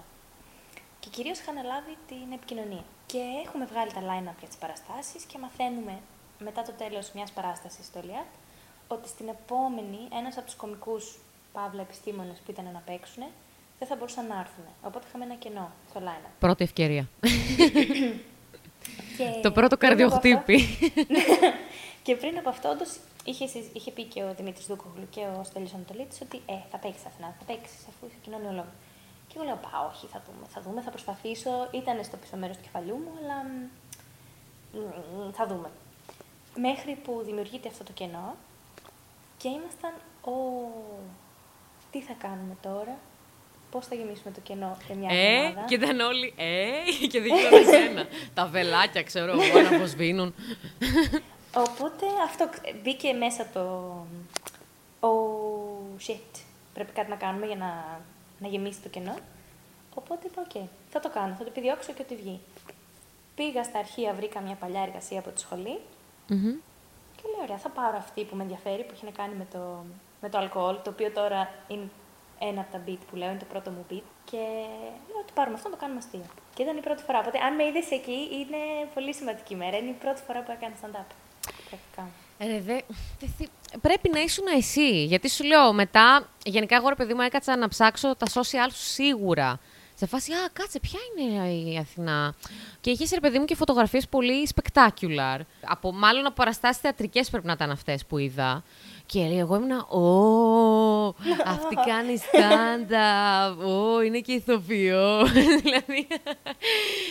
Και 0.99 1.09
κυρίως 1.09 1.39
είχα 1.39 1.51
αναλάβει 1.51 1.97
την 2.07 2.31
επικοινωνία. 2.33 2.83
Και 3.05 3.21
έχουμε 3.45 3.65
βγάλει 3.65 3.91
τα 3.91 4.01
line-up 4.01 4.37
για 4.39 4.47
τις 4.47 4.57
παραστάσεις 4.57 5.23
και 5.23 5.37
μαθαίνουμε 5.37 5.99
μετά 6.39 6.61
το 6.61 6.71
τέλος 6.71 7.11
μιας 7.11 7.31
παράστασης 7.31 7.85
στο 7.85 7.99
ΕΛΙΑΤ 7.99 8.31
ότι 8.87 9.07
στην 9.07 9.27
επόμενη 9.27 10.07
ένας 10.11 10.37
από 10.37 10.45
τους 10.45 10.55
κομικούς 10.55 11.19
παύλα 11.53 11.81
επιστήμονες 11.81 12.39
που 12.39 12.51
ήταν 12.51 12.69
να 12.73 12.79
παίξουν 12.85 13.23
δεν 13.83 13.91
θα 13.91 13.95
μπορούσαν 13.95 14.27
να 14.27 14.39
έρθουν. 14.39 14.63
Οπότε 14.81 15.05
είχαμε 15.07 15.23
ένα 15.23 15.35
κενό 15.35 15.71
στο 15.89 15.99
line-up. 16.03 16.31
Πρώτη 16.39 16.63
ευκαιρία. 16.63 17.07
Και 19.17 19.25
το 19.41 19.51
πρώτο 19.51 19.77
πριν 19.77 19.91
από 19.91 20.03
αυτό- 20.15 20.19
καρδιοχτύπη. 20.29 20.57
και 22.05 22.15
πριν 22.15 22.37
από 22.37 22.49
αυτό, 22.49 22.69
όντως 22.69 22.99
είχε, 23.25 23.47
συζ- 23.47 23.75
είχε 23.75 23.91
πει 23.91 24.03
και 24.03 24.23
ο 24.23 24.33
Δημήτρης 24.37 24.65
Δούκογλου 24.65 25.07
και 25.09 25.19
ο 25.39 25.43
Στέλιος 25.43 25.73
Ανατολίτης 25.73 26.21
ότι 26.21 26.41
ε, 26.45 26.53
θα 26.71 26.77
παίξεις 26.77 27.05
Αθηνά, 27.05 27.35
θα 27.39 27.43
παίξεις 27.53 27.79
αφού 27.89 28.05
είσαι 28.07 28.15
κοινωνιολόγο. 28.21 28.73
Και 29.27 29.33
εγώ 29.35 29.45
λέω, 29.45 29.59
Πα, 29.65 29.91
όχι, 29.93 30.05
θα 30.07 30.21
δούμε, 30.25 30.45
θα 30.53 30.61
δούμε, 30.61 30.81
θα 30.81 30.89
προσπαθήσω. 30.89 31.51
Ήταν 31.71 32.03
στο 32.03 32.17
πίσω 32.17 32.35
μέρος 32.37 32.55
του 32.57 32.63
κεφαλιού 32.63 32.95
μου, 33.03 33.11
αλλά 33.19 33.37
μ, 33.43 34.77
μ, 34.77 35.31
θα 35.33 35.47
δούμε. 35.47 35.69
Μέχρι 36.55 36.91
που 37.03 37.21
δημιουργείται 37.25 37.67
αυτό 37.67 37.83
το 37.83 37.91
κενό 37.91 38.35
και 39.37 39.47
ήμασταν, 39.47 39.93
ο, 40.21 40.33
τι 41.91 42.01
θα 42.01 42.13
κάνουμε 42.13 42.55
τώρα, 42.61 42.95
πώς 43.73 43.85
θα 43.87 43.95
γεμίσουμε 43.95 44.31
το 44.33 44.39
κενό 44.39 44.77
για 44.87 44.95
μια 44.95 45.09
Ε, 45.11 45.35
εβδομάδα; 45.35 45.67
και 45.67 45.75
ήταν 45.75 45.99
όλοι, 45.99 46.33
ε, 46.37 46.69
και 47.11 47.19
δείχνανε 47.19 47.55
εσένα. 47.57 48.07
Τα 48.33 48.45
βελάκια, 48.45 49.03
ξέρω 49.03 49.31
εγώ, 49.41 49.61
να 49.69 49.75
αποσβήνουν. 49.75 50.33
Οπότε 51.55 52.05
αυτό 52.25 52.49
ξ- 52.49 52.75
μπήκε 52.83 53.13
μέσα 53.13 53.47
το. 53.53 53.93
Oh 54.99 56.07
shit. 56.07 56.31
Πρέπει 56.73 56.91
κάτι 56.91 57.09
να 57.09 57.15
κάνουμε 57.15 57.45
για 57.45 57.55
να, 57.55 57.99
να 58.39 58.47
γεμίσει 58.47 58.79
το 58.81 58.89
κενό. 58.89 59.15
Οπότε 59.95 60.27
είπα: 60.27 60.41
Οκ, 60.41 60.63
θα 60.89 60.99
το 60.99 61.09
κάνω, 61.09 61.33
θα 61.37 61.43
το 61.43 61.49
επιδιώξω 61.49 61.93
και 61.93 62.01
ό,τι 62.01 62.15
βγει. 62.15 62.39
Πήγα 63.35 63.63
στα 63.63 63.79
αρχεία, 63.79 64.13
βρήκα 64.13 64.39
μια 64.41 64.55
παλιά 64.55 64.81
εργασία 64.81 65.19
από 65.19 65.29
τη 65.29 65.39
σχολή 65.39 65.79
Μμμ. 66.27 66.51
και 67.15 67.21
λέω: 67.35 67.43
Ωραία, 67.43 67.57
θα 67.57 67.69
πάρω 67.69 67.97
αυτή 67.97 68.23
που 68.23 68.35
με 68.35 68.41
ενδιαφέρει, 68.43 68.83
που 68.83 68.91
έχει 68.95 69.05
να 69.05 69.11
κάνει 69.11 69.35
με 69.35 69.47
το, 69.53 69.83
με 70.21 70.29
το 70.29 70.37
αλκοόλ, 70.37 70.75
το 70.83 70.89
οποίο 70.89 71.11
τώρα 71.11 71.49
είναι 71.67 71.89
ένα 72.49 72.61
από 72.61 72.71
τα 72.71 72.81
beat 72.87 72.97
που 73.09 73.15
λέω, 73.15 73.29
είναι 73.29 73.39
το 73.39 73.45
πρώτο 73.53 73.69
μου 73.71 73.85
beat. 73.89 74.05
Και 74.29 74.37
λέω 75.09 75.19
ότι 75.23 75.33
πάρουμε 75.33 75.55
αυτό, 75.55 75.69
να 75.69 75.75
το 75.75 75.81
κάνουμε 75.81 75.99
αστείο. 76.03 76.25
Και 76.55 76.61
ήταν 76.63 76.77
η 76.77 76.81
πρώτη 76.81 77.03
φορά. 77.03 77.19
Οπότε, 77.19 77.37
αν 77.47 77.55
με 77.55 77.63
είδες 77.65 77.91
εκεί, 77.91 78.19
είναι 78.39 78.61
πολύ 78.93 79.13
σημαντική 79.13 79.55
μέρα. 79.55 79.77
Είναι 79.77 79.89
η 79.89 79.97
πρώτη 80.03 80.21
φορά 80.27 80.39
που 80.43 80.51
έκανε 80.51 80.73
stand-up. 80.81 81.09
Πρακτικά. 81.69 82.09
Ρε, 82.39 82.59
δε, 82.59 82.79
δε 83.19 83.27
θυ- 83.37 83.79
πρέπει 83.81 84.09
να 84.09 84.19
ήσουν 84.19 84.45
εσύ. 84.57 85.03
Γιατί 85.05 85.29
σου 85.29 85.43
λέω 85.43 85.73
μετά, 85.73 86.27
γενικά 86.45 86.75
εγώ 86.75 86.89
ρε 86.89 86.95
παιδί 86.95 87.13
μου 87.13 87.21
έκατσα 87.21 87.57
να 87.57 87.67
ψάξω 87.67 88.15
τα 88.15 88.25
social 88.33 88.69
σου 88.71 88.83
σίγουρα. 88.83 89.59
Σε 89.95 90.05
φάση, 90.05 90.31
α, 90.33 90.49
κάτσε, 90.53 90.79
ποια 90.79 90.99
είναι 91.17 91.47
η 91.53 91.77
Αθηνά; 91.77 92.35
Και 92.81 92.89
είχες 92.91 93.11
ρε 93.11 93.19
παιδί 93.19 93.39
μου 93.39 93.45
και 93.45 93.55
φωτογραφίες 93.55 94.07
πολύ 94.07 94.49
spectacular. 94.55 95.39
Από, 95.65 95.91
μάλλον 95.91 96.25
από 96.25 96.35
παραστάσεις 96.35 96.81
θεατρικές 96.81 97.29
πρέπει 97.29 97.45
να 97.45 97.53
ήταν 97.53 97.71
αυτές 97.71 98.05
που 98.05 98.17
είδα. 98.17 98.63
Και 99.13 99.19
εγώ 99.39 99.55
ήμουνα, 99.55 99.85
Ω, 99.85 101.15
αυτή 101.45 101.75
κάνει 101.85 102.21
stand-up. 102.31 103.65
Ω, 103.65 104.01
είναι 104.01 104.19
και 104.19 104.31
ηθοποιό. 104.31 105.25
δηλαδή, 105.61 106.07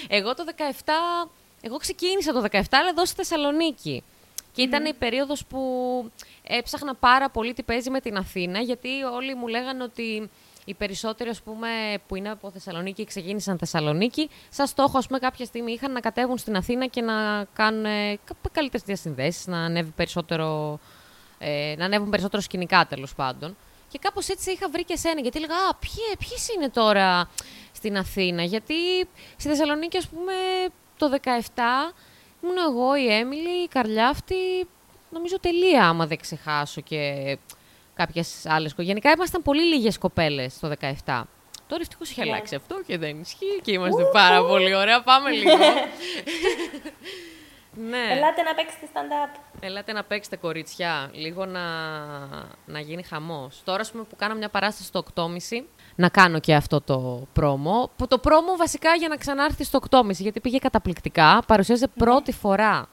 εγώ 0.08 0.34
το 0.34 0.44
17, 0.56 1.28
εγώ 1.60 1.76
ξεκίνησα 1.76 2.32
το 2.32 2.42
17, 2.50 2.60
αλλά 2.70 2.88
εδώ 2.90 3.04
στη 3.06 3.16
Θεσσαλονίκη. 3.16 4.02
Και 4.52 4.62
ήταν 4.62 4.84
η 4.84 4.92
περίοδος 4.94 5.44
που 5.46 5.60
έψαχνα 6.46 6.94
πάρα 6.94 7.30
πολύ 7.30 7.52
τι 7.52 7.62
παίζει 7.62 7.90
με 7.90 8.00
την 8.00 8.16
Αθήνα, 8.16 8.58
γιατί 8.60 8.88
όλοι 9.14 9.34
μου 9.34 9.46
λέγανε 9.46 9.82
ότι 9.82 10.30
οι 10.64 10.74
περισσότεροι 10.74 11.30
ας 11.30 11.42
πούμε, 11.42 11.68
που 12.06 12.16
είναι 12.16 12.30
από 12.30 12.50
Θεσσαλονίκη 12.50 13.04
ξεκίνησαν 13.04 13.58
Θεσσαλονίκη, 13.58 14.30
σαν 14.48 14.66
στόχο 14.66 14.98
ας 14.98 15.06
πούμε, 15.06 15.18
κάποια 15.18 15.44
στιγμή 15.44 15.72
είχαν 15.72 15.92
να 15.92 16.00
κατέβουν 16.00 16.38
στην 16.38 16.56
Αθήνα 16.56 16.86
και 16.86 17.00
να 17.00 17.44
κάνουν 17.52 17.84
ε, 17.84 18.18
κα- 18.24 18.50
καλύτερες 18.52 18.82
διασυνδέσεις, 18.86 19.46
να, 19.46 19.58
ανέβει 19.58 19.90
περισσότερο, 19.96 20.78
ε, 21.42 21.74
να 21.78 21.84
ανέβουν 21.84 22.10
περισσότερο 22.10 22.42
σκηνικά 22.42 22.86
τέλος 22.86 23.14
πάντων. 23.14 23.56
Και 23.88 23.98
κάπως 23.98 24.28
έτσι 24.28 24.50
είχα 24.50 24.68
βρει 24.68 24.84
και 24.84 24.92
εσένα, 24.92 25.20
γιατί 25.20 25.38
έλεγα, 25.38 25.54
α, 25.54 25.74
ποιοι, 25.74 26.16
ποιες 26.28 26.48
είναι 26.56 26.68
τώρα 26.70 27.30
στην 27.72 27.96
Αθήνα, 27.96 28.42
γιατί 28.42 28.74
στη 29.36 29.48
Θεσσαλονίκη 29.48 29.96
ας 29.96 30.06
πούμε 30.08 30.32
το 30.96 31.10
17 31.22 31.94
ήμουν 32.42 32.56
εγώ, 32.68 32.96
η 32.96 33.12
Έμιλη, 33.12 33.62
η 33.64 33.68
Καρλιάφτη, 33.68 34.34
νομίζω 35.10 35.40
τελεία 35.40 35.88
άμα 35.88 36.06
δεν 36.06 36.18
ξεχάσω 36.20 36.80
και 36.80 37.38
κάποιες 37.94 38.46
άλλες. 38.46 38.74
κο- 38.74 38.82
Γενικά 38.82 39.10
ήμασταν 39.10 39.42
πολύ 39.42 39.62
λίγες 39.62 39.98
κοπέλες 39.98 40.58
το 40.58 40.68
17. 40.68 41.28
Τώρα 41.66 41.82
ευτυχώς 41.82 42.10
έχει 42.10 42.20
Ναι. 42.20 42.30
αλλάξει 42.30 42.54
αυτό 42.54 42.82
και 42.86 42.98
δεν 42.98 43.20
ισχύει 43.20 43.60
και 43.62 43.72
είμαστε 43.72 44.04
πάρα 44.12 44.44
πολύ 44.44 44.74
ωραία. 44.74 45.02
Πάμε 45.02 45.30
λίγο. 45.30 45.56
ναι. 47.74 48.12
Ελάτε 48.12 48.42
να 48.42 48.54
παίξετε 48.54 48.86
stand-up. 48.92 49.40
Ελάτε 49.60 49.92
να 49.92 50.04
παίξετε 50.04 50.36
κορίτσια, 50.36 51.10
λίγο 51.12 51.46
να, 51.46 51.60
να 52.66 52.80
γίνει 52.80 53.02
χαμός. 53.02 53.60
Τώρα, 53.64 53.80
ας 53.80 53.90
πούμε, 53.90 54.04
που 54.04 54.16
κάνω 54.16 54.34
μια 54.34 54.48
παράσταση 54.48 54.86
στο 54.86 55.04
8.30, 55.14 55.26
να 55.94 56.08
κάνω 56.08 56.38
και 56.38 56.54
αυτό 56.54 56.80
το 56.80 57.26
promo. 57.32 57.90
Που 57.96 58.06
το 58.06 58.18
promo 58.18 58.56
βασικά 58.56 58.94
για 58.94 59.08
να 59.08 59.16
ξανάρθει 59.16 59.64
στο 59.64 59.80
8.30, 59.90 60.10
γιατί 60.10 60.40
πήγε 60.40 60.58
καταπληκτικά. 60.58 61.42
Παρουσίασε 61.46 61.88
πρώτη 61.88 62.32
φορά 62.32 62.88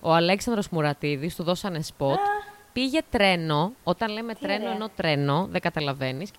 ο 0.00 0.12
Αλέξανδρος 0.12 0.68
Μουρατίδης, 0.68 1.34
του 1.34 1.42
δώσανε 1.42 1.82
σποτ. 1.82 2.18
Πήγε 2.72 3.00
τρένο, 3.10 3.72
όταν 3.84 4.12
λέμε 4.12 4.34
τρένο 4.34 4.62
ωραία. 4.62 4.74
ενώ 4.74 4.88
τρένο, 4.96 5.46
δεν 5.50 5.60
καταλαβαίνεις. 5.60 6.30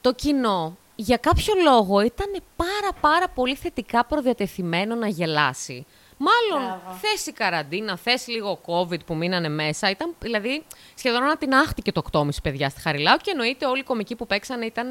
Το 0.00 0.12
κοινό, 0.12 0.76
για 0.94 1.16
κάποιο 1.16 1.54
λόγο, 1.64 2.00
ήταν 2.00 2.42
πάρα 2.56 2.92
πάρα 3.00 3.28
πολύ 3.28 3.54
θετικά 3.54 4.04
προδιατεθειμένο 4.04 4.94
να 4.94 5.06
γελάσει. 5.06 5.86
Μάλλον 6.24 6.66
Μπράβο. 6.66 6.98
θες 6.98 7.26
η 7.26 7.32
καραντίνα, 7.32 7.96
θες 7.96 8.26
λίγο 8.26 8.60
COVID 8.66 9.04
που 9.06 9.14
μείνανε 9.14 9.48
μέσα. 9.48 9.90
Ήταν, 9.90 10.14
δηλαδή, 10.18 10.64
σχεδόν 10.94 11.22
να 11.22 11.36
την 11.36 11.54
άχτηκε 11.54 11.92
το 11.92 12.02
8.30 12.12 12.28
παιδιά 12.42 12.68
στη 12.68 12.80
Χαριλάου 12.80 13.16
και 13.16 13.30
εννοείται 13.30 13.66
όλοι 13.66 13.80
οι 13.80 13.84
κομικοί 13.84 14.16
που 14.16 14.26
παίξανε 14.26 14.64
ήταν 14.64 14.90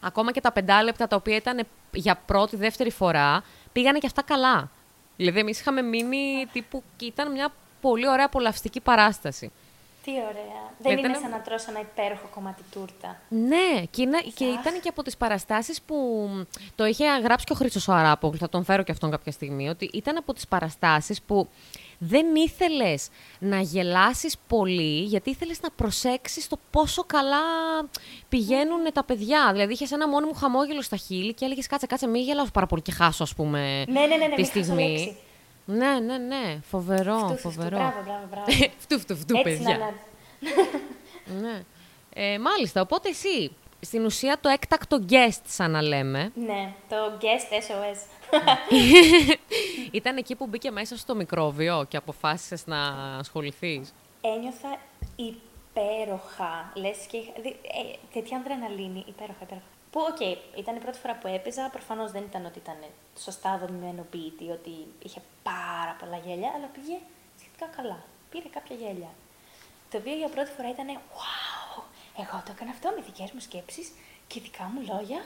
ακόμα 0.00 0.32
και 0.32 0.40
τα 0.40 0.52
πεντάλεπτα 0.52 1.06
τα 1.06 1.16
οποία 1.16 1.36
ήταν 1.36 1.66
για 1.92 2.16
πρώτη, 2.26 2.56
δεύτερη 2.56 2.90
φορά, 2.90 3.44
πήγανε 3.72 3.98
και 3.98 4.06
αυτά 4.06 4.22
καλά. 4.22 4.70
Δηλαδή, 5.16 5.38
εμείς 5.38 5.60
είχαμε 5.60 5.82
μείνει 5.82 6.46
τύπου 6.52 6.82
και 6.96 7.04
ήταν 7.04 7.32
μια 7.32 7.52
πολύ 7.80 8.08
ωραία 8.08 8.24
απολαυστική 8.24 8.80
παράσταση. 8.80 9.52
Τι 10.06 10.12
ωραία. 10.12 10.62
Δεν 10.78 10.92
Ήταν- 10.98 11.04
είναι 11.10 11.18
σαν 11.20 11.30
να 11.30 11.40
τρως 11.40 11.66
ένα 11.66 11.80
υπέροχο 11.80 12.26
κομμάτι 12.34 12.62
τούρτα. 12.70 13.20
Ναι, 13.28 13.82
και, 13.90 14.02
είναι- 14.02 14.20
και 14.34 14.44
Αχ. 14.44 14.60
ήταν 14.60 14.80
και 14.80 14.88
από 14.88 15.02
τις 15.02 15.16
παραστάσεις 15.16 15.82
που 15.82 15.96
το 16.74 16.84
είχε 16.84 17.04
γράψει 17.22 17.44
και 17.46 17.52
ο 17.52 17.56
Χρήστος 17.56 17.88
ο 17.88 17.92
Αράπογλου, 17.92 18.38
θα 18.38 18.48
τον 18.48 18.64
φέρω 18.64 18.82
και 18.82 18.92
αυτόν 18.92 19.10
κάποια 19.10 19.32
στιγμή, 19.32 19.68
ότι 19.68 19.90
ήταν 19.92 20.16
από 20.16 20.32
τις 20.32 20.46
παραστάσεις 20.48 21.22
που 21.22 21.48
δεν 21.98 22.34
ήθελες 22.34 23.08
να 23.38 23.60
γελάσεις 23.60 24.36
πολύ, 24.48 25.00
γιατί 25.02 25.30
ήθελες 25.30 25.60
να 25.60 25.70
προσέξεις 25.70 26.46
το 26.48 26.58
πόσο 26.70 27.04
καλά 27.04 27.38
πηγαίνουν 28.28 28.92
τα 28.92 29.04
παιδιά. 29.04 29.48
Δηλαδή 29.52 29.72
είχες 29.72 29.92
ένα 29.92 30.08
μόνιμο 30.08 30.32
χαμόγελο 30.32 30.82
στα 30.82 30.96
χείλη 30.96 31.34
και 31.34 31.44
έλεγες 31.44 31.66
κάτσε, 31.66 31.86
κάτσε, 31.86 32.06
μην 32.06 32.22
γελάω 32.22 32.46
πάρα 32.52 32.66
πολύ 32.66 32.82
και 32.82 32.92
χάσω, 32.92 33.22
ας 33.22 33.34
πούμε, 33.34 33.84
Ναι, 33.88 34.00
ναι, 34.00 34.06
ναι, 34.06 34.16
ναι, 34.26 34.34
τη 34.34 34.40
μην 34.42 34.46
χάσω 34.46 34.62
στιγμή. 34.62 35.16
Λέξη. 35.66 35.84
Ναι, 35.84 35.98
ναι, 36.00 36.18
ναι, 36.18 36.58
φοβερό, 36.70 37.16
Φτου, 37.18 37.26
φτου, 37.26 37.36
φτου. 37.38 37.50
φοβερό. 37.50 37.76
Μπράβο, 37.76 38.02
μπράβο, 38.04 38.26
μπράβο. 38.30 38.44
φτου, 38.78 38.98
φτου, 39.00 39.16
φτου, 39.16 39.36
Έτσι 39.36 39.42
παιδιά. 39.62 39.78
να 39.78 39.84
να- 39.84 39.94
Ναι. 41.40 41.62
Ε, 42.14 42.38
μάλιστα, 42.38 42.80
οπότε 42.80 43.08
εσύ, 43.08 43.50
στην 43.80 44.04
ουσία 44.04 44.38
το 44.40 44.48
έκτακτο 44.48 45.04
guest, 45.08 45.40
σαν 45.46 45.70
να 45.70 45.82
λέμε, 45.82 46.32
Ναι, 46.46 46.72
το 46.88 46.96
guest 47.20 47.52
SOS. 47.54 47.98
ήταν 49.90 50.16
εκεί 50.16 50.34
που 50.34 50.46
μπήκε 50.46 50.70
μέσα 50.70 50.96
στο 50.96 51.14
μικρόβιο 51.14 51.84
και 51.88 51.96
αποφάσισες 51.96 52.66
να 52.66 52.78
ασχοληθείς; 53.18 53.94
Ένιωθα 54.20 54.78
υπέροχα. 55.16 56.72
Λες 56.74 56.96
και 57.10 57.16
είχα... 57.16 57.32
δι- 57.42 57.56
ε, 57.62 57.96
τέτοια 58.12 58.36
αδρεναλίνη. 58.38 59.04
Υπέροχα, 59.08 59.38
υπέροχα. 59.42 59.66
Που, 59.90 60.00
οκ, 60.10 60.20
ήταν 60.58 60.76
η 60.76 60.78
πρώτη 60.78 60.98
φορά 60.98 61.14
που 61.14 61.26
έπαιζα. 61.26 61.68
Προφανώς 61.70 62.10
δεν 62.12 62.22
ήταν 62.22 62.44
ότι 62.46 62.58
ήταν 62.58 62.76
σωστά 63.18 63.58
δομημένο 63.58 64.06
bit 64.12 64.40
ή 64.46 64.50
ότι 64.50 64.86
είχε 65.02 65.20
πάρα 65.42 65.96
πολλά 66.00 66.16
γέλια, 66.16 66.50
αλλά 66.56 66.66
πήγε 66.66 66.98
σχετικά 67.40 67.66
καλά. 67.76 67.98
Πήρε 68.30 68.48
κάποια 68.48 68.76
γέλια. 68.76 69.10
Το 69.90 69.96
οποίο 69.98 70.14
για 70.14 70.28
πρώτη 70.28 70.50
φορά 70.56 70.68
ήταν 70.70 70.86
wow, 70.86 71.82
εγώ 72.22 72.42
το 72.44 72.50
έκανα 72.54 72.70
αυτό 72.70 72.92
με 72.96 73.02
δικές 73.06 73.30
μου 73.32 73.40
σκέψεις 73.40 73.92
και 74.26 74.40
δικά 74.40 74.64
μου 74.64 74.80
λόγια 74.90 75.24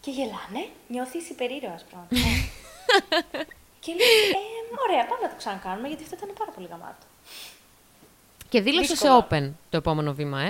και 0.00 0.10
γελάνε. 0.10 0.62
Νιώθεις 0.88 1.30
υπερήρωας 1.30 1.84
πραγματικά. 1.90 2.30
και 3.84 3.92
λέει, 4.00 4.18
ε, 4.38 4.50
ωραία, 4.84 5.06
πάμε 5.06 5.22
να 5.22 5.28
το 5.28 5.36
ξανακάνουμε 5.36 5.88
γιατί 5.88 6.02
αυτό 6.02 6.14
ήταν 6.16 6.30
πάρα 6.38 6.50
πολύ 6.50 6.66
γαμάτο. 6.70 7.06
Και 8.48 8.60
δήλωσε 8.60 8.96
σε 8.96 9.08
Δύσκολο. 9.08 9.26
open 9.30 9.52
το 9.70 9.76
επόμενο 9.76 10.12
βήμα, 10.14 10.40
ε. 10.40 10.48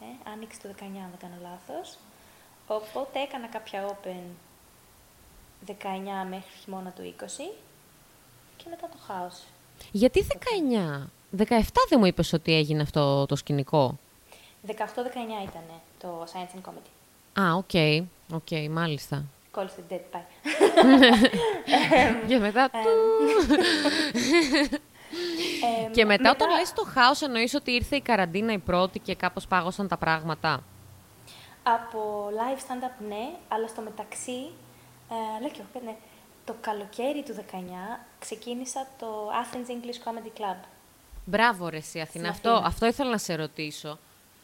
Ε, 0.00 0.30
άνοιξε 0.32 0.58
το 0.62 0.68
19, 0.68 0.82
αν 0.82 1.10
δεν 1.12 1.18
κάνω 1.18 1.34
λάθος. 1.42 1.98
Οπότε 2.66 3.20
έκανα 3.20 3.46
κάποια 3.46 3.88
open 3.88 4.22
19 5.66 5.72
μέχρι 6.30 6.50
χειμώνα 6.62 6.90
του 6.90 7.14
20 7.18 7.22
και 8.56 8.64
μετά 8.70 8.88
το 8.88 8.96
χάος. 9.06 9.42
Γιατί 9.92 10.26
19. 10.28 10.34
17 11.36 11.60
δεν 11.88 11.98
μου 11.98 12.04
είπες 12.04 12.32
ότι 12.32 12.54
έγινε 12.54 12.82
αυτό 12.82 13.26
το 13.26 13.36
σκηνικό. 13.36 13.98
18-19 14.66 14.72
ήταν 15.42 15.62
το 15.98 16.26
Science 16.32 16.56
and 16.56 16.60
Comedy. 16.68 16.90
Α, 17.40 17.54
OK. 17.54 17.70
OK, 18.32 18.48
μάλιστα. 18.70 19.24
Call 19.54 19.64
the 19.64 19.92
Dead 19.92 20.00
Pie. 20.12 20.26
Και 22.28 22.38
μετά... 22.38 22.70
Ε, 22.72 22.78
ε, 25.86 25.90
Και 25.90 26.04
μετά, 26.04 26.30
όταν 26.30 26.50
λες 26.50 26.72
το 26.72 26.84
χάος 26.84 27.22
εννοείς 27.22 27.54
ότι 27.54 27.70
ήρθε 27.70 27.96
η 27.96 28.00
καραντίνα 28.00 28.52
η 28.52 28.58
πρώτη 28.58 28.98
και 28.98 29.14
κάπως 29.14 29.46
πάγωσαν 29.46 29.88
τα 29.88 29.96
πράγματα; 29.96 30.62
Από 31.66 32.28
live 32.30 32.58
stand-up 32.58 33.04
ναι, 33.08 33.30
αλλά 33.48 33.68
στο 33.68 33.80
μεταξύ, 33.82 34.50
ε, 35.10 35.40
λέω 35.40 35.50
και 35.50 35.60
εγώ, 35.74 35.84
ναι, 35.84 35.96
το 36.44 36.54
καλοκαίρι 36.60 37.22
του 37.22 37.34
19 37.34 38.00
ξεκίνησα 38.18 38.86
το 38.98 39.06
Athens 39.30 39.70
English 39.70 40.08
Comedy 40.08 40.40
Club. 40.40 40.56
Μπράβο 41.24 41.68
ρε 41.68 41.76
εσύ 41.76 42.00
Αθήνα. 42.00 42.24
Στην 42.24 42.26
Αυτό, 42.26 42.50
Αθήνα. 42.50 42.66
αυτό 42.66 42.86
ήθελα 42.86 43.10
να 43.10 43.18
σε 43.18 43.34
ρωτήσω. 43.34 43.88
Ε, 43.88 43.94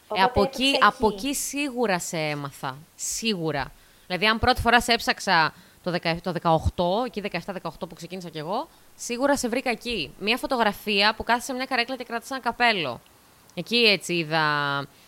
Οπότε 0.07 0.23
από, 0.23 0.41
εκεί, 0.43 0.63
έπαιξα 0.67 0.87
από 0.87 1.07
εκεί. 1.07 1.15
εκεί 1.27 1.35
σίγουρα 1.35 1.99
σε 1.99 2.17
έμαθα. 2.17 2.77
Σίγουρα. 2.95 3.71
Δηλαδή, 4.07 4.25
αν 4.27 4.39
πρώτη 4.39 4.61
φορά 4.61 4.81
σε 4.81 4.93
έψαξα 4.93 5.53
το, 5.83 5.91
17, 6.03 6.15
το 6.21 6.33
18, 7.03 7.05
εκεί 7.05 7.21
17-18 7.45 7.69
που 7.79 7.95
ξεκίνησα 7.95 8.29
κι 8.29 8.37
εγώ, 8.37 8.67
σίγουρα 8.95 9.37
σε 9.37 9.47
βρήκα 9.47 9.69
εκεί. 9.69 10.13
Μία 10.19 10.37
φωτογραφία 10.37 11.13
που 11.15 11.23
κάθεσαι 11.23 11.45
σε 11.45 11.53
μια 11.53 11.65
καρέκλα 11.65 11.95
και 11.95 12.03
κρατάς 12.03 12.29
ένα 12.31 12.39
καπέλο. 12.39 13.01
Εκεί 13.53 13.77
έτσι 13.77 14.13
είδα, 14.13 14.41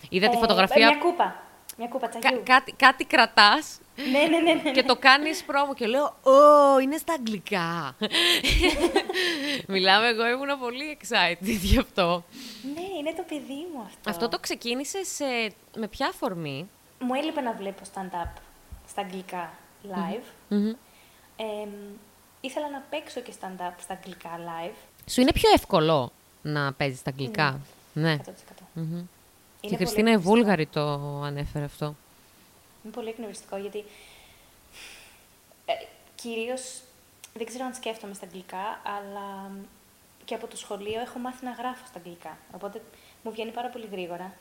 είδα 0.10 0.30
τη 0.30 0.36
Ε, 0.36 0.40
φωτογραφία. 0.40 0.88
Μια 0.88 0.98
κούπα. 0.98 1.43
Μια 1.78 1.88
κούπα 1.88 2.08
Κα- 2.08 2.20
τσαγιού. 2.20 2.42
κάτι, 2.46 2.72
κάτι 2.72 3.06
κρατάς 3.06 3.78
ναι, 3.96 4.20
ναι, 4.28 4.40
ναι, 4.54 4.62
ναι. 4.62 4.72
και 4.72 4.84
το 4.84 4.96
κάνεις 4.96 5.44
πρόμο 5.44 5.74
και 5.74 5.86
λέω 5.86 6.16
«Ω, 6.24 6.80
είναι 6.80 6.98
στα 6.98 7.14
αγγλικά». 7.14 7.96
Μιλάμε, 9.68 10.08
εγώ 10.08 10.28
ήμουν 10.28 10.60
πολύ 10.60 10.98
excited 11.02 11.38
γι' 11.62 11.80
αυτό. 11.80 12.24
Ναι, 12.74 12.82
είναι 13.00 13.14
το 13.18 13.24
παιδί 13.28 13.68
μου 13.74 13.82
αυτό. 13.86 14.10
Αυτό 14.10 14.30
το 14.30 14.40
ξεκίνησες 14.40 15.20
ε, 15.20 15.52
με 15.76 15.88
ποια 15.88 16.08
αφορμή; 16.08 16.70
Μου 17.00 17.14
έλειπε 17.14 17.42
να 17.42 17.52
βλέπω 17.54 17.82
stand-up 17.94 18.32
στα 18.90 19.02
αγγλικά 19.02 19.52
live. 19.88 20.24
Μμμ. 20.48 20.70
Ε, 21.36 21.68
ήθελα 22.42 22.70
να 22.70 22.84
παίξω 22.90 23.20
και 23.20 23.34
stand-up 23.42 23.74
στα 23.82 23.94
αγγλικά 23.94 24.30
live. 24.38 24.76
Σου 25.10 25.22
είναι 25.22 25.32
πιο 25.32 25.50
εύκολο 25.54 26.12
να 26.42 26.74
παίζεις 26.74 27.02
τα 27.02 27.10
αγγλικά; 27.10 27.60
Ναι. 27.94 28.18
100%. 28.26 28.30
Μμμ. 28.74 29.06
Είναι 29.66 29.76
Και 29.76 29.84
η 29.84 29.86
πολύ 29.86 29.90
Χριστίνα 29.90 30.10
η 30.10 30.14
εκνευριστικό. 30.14 30.36
Βούλγαρη 30.36 30.66
το 30.66 31.22
ανέφερε 31.26 31.66
αυτό. 31.66 31.96
Είναι 32.84 32.94
πολύ 32.94 33.10
εκνευριστικό 33.10 33.58
γιατί 33.58 33.84
ε, 35.66 35.74
κυρίως 36.16 36.82
δεν 37.34 37.46
ξέρω 37.46 37.66
αν 37.66 37.74
σκέφτομαι 37.74 38.14
στα 38.14 38.26
αγγλικά, 38.26 38.82
αλλά 38.98 39.52
και 40.26 40.36
από 40.36 40.48
το 40.48 40.58
σχολείο 40.58 41.00
έχω 41.02 41.20
μάθει 41.20 41.46
να 41.46 41.52
γράφω 41.52 41.86
στα 41.86 41.98
αγγλικά. 42.00 42.38
Οπότε 42.56 42.82
μου 43.24 43.32
βγαίνει 43.32 43.52
πάρα 43.52 43.68
πολύ 43.70 43.88
γρήγορα 43.92 44.34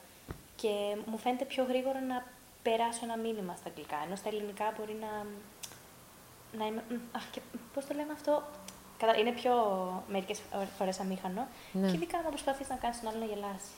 και 0.57 0.69
μου 1.07 1.19
φαίνεται 1.19 1.45
πιο 1.45 1.65
γρήγορα 1.65 2.01
να 2.01 2.27
περάσω 2.63 3.01
ένα 3.03 3.17
μήνυμα 3.17 3.55
στα 3.57 3.69
αγγλικά. 3.69 3.97
Ενώ 4.07 4.17
στα 4.17 4.29
ελληνικά 4.29 4.73
μπορεί 4.79 4.97
να, 5.01 5.27
να 6.59 6.67
είμαι... 6.67 6.85
μ, 6.89 7.17
Αχ, 7.17 7.23
και 7.31 7.41
πώς 7.75 7.87
το 7.87 7.95
λέμε 7.95 8.13
αυτό... 8.13 8.43
Κατα- 8.99 9.19
Είναι 9.19 9.33
πιο 9.33 9.55
μερικές 10.09 10.41
φορές 10.79 11.01
αμήχανο 11.01 11.47
Ναι. 11.73 11.89
και 11.91 11.95
ειδικά 11.97 12.21
να 12.23 12.29
προσπαθείς 12.29 12.69
να 12.69 12.75
κάνεις 12.77 13.01
τον 13.01 13.09
άλλο 13.09 13.19
να 13.19 13.25
γελάσει. 13.25 13.73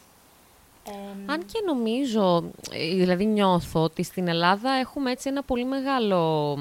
Ε, 0.86 1.32
Αν 1.32 1.44
και 1.44 1.62
νομίζω, 1.66 2.50
ε, 2.72 2.94
δηλαδή 2.94 3.24
νιώθω 3.26 3.82
ότι 3.82 4.02
στην 4.02 4.28
Ελλάδα 4.28 4.70
έχουμε 4.70 5.10
έτσι 5.10 5.28
ένα 5.28 5.42
πολύ 5.42 5.64
μεγάλο... 5.64 6.58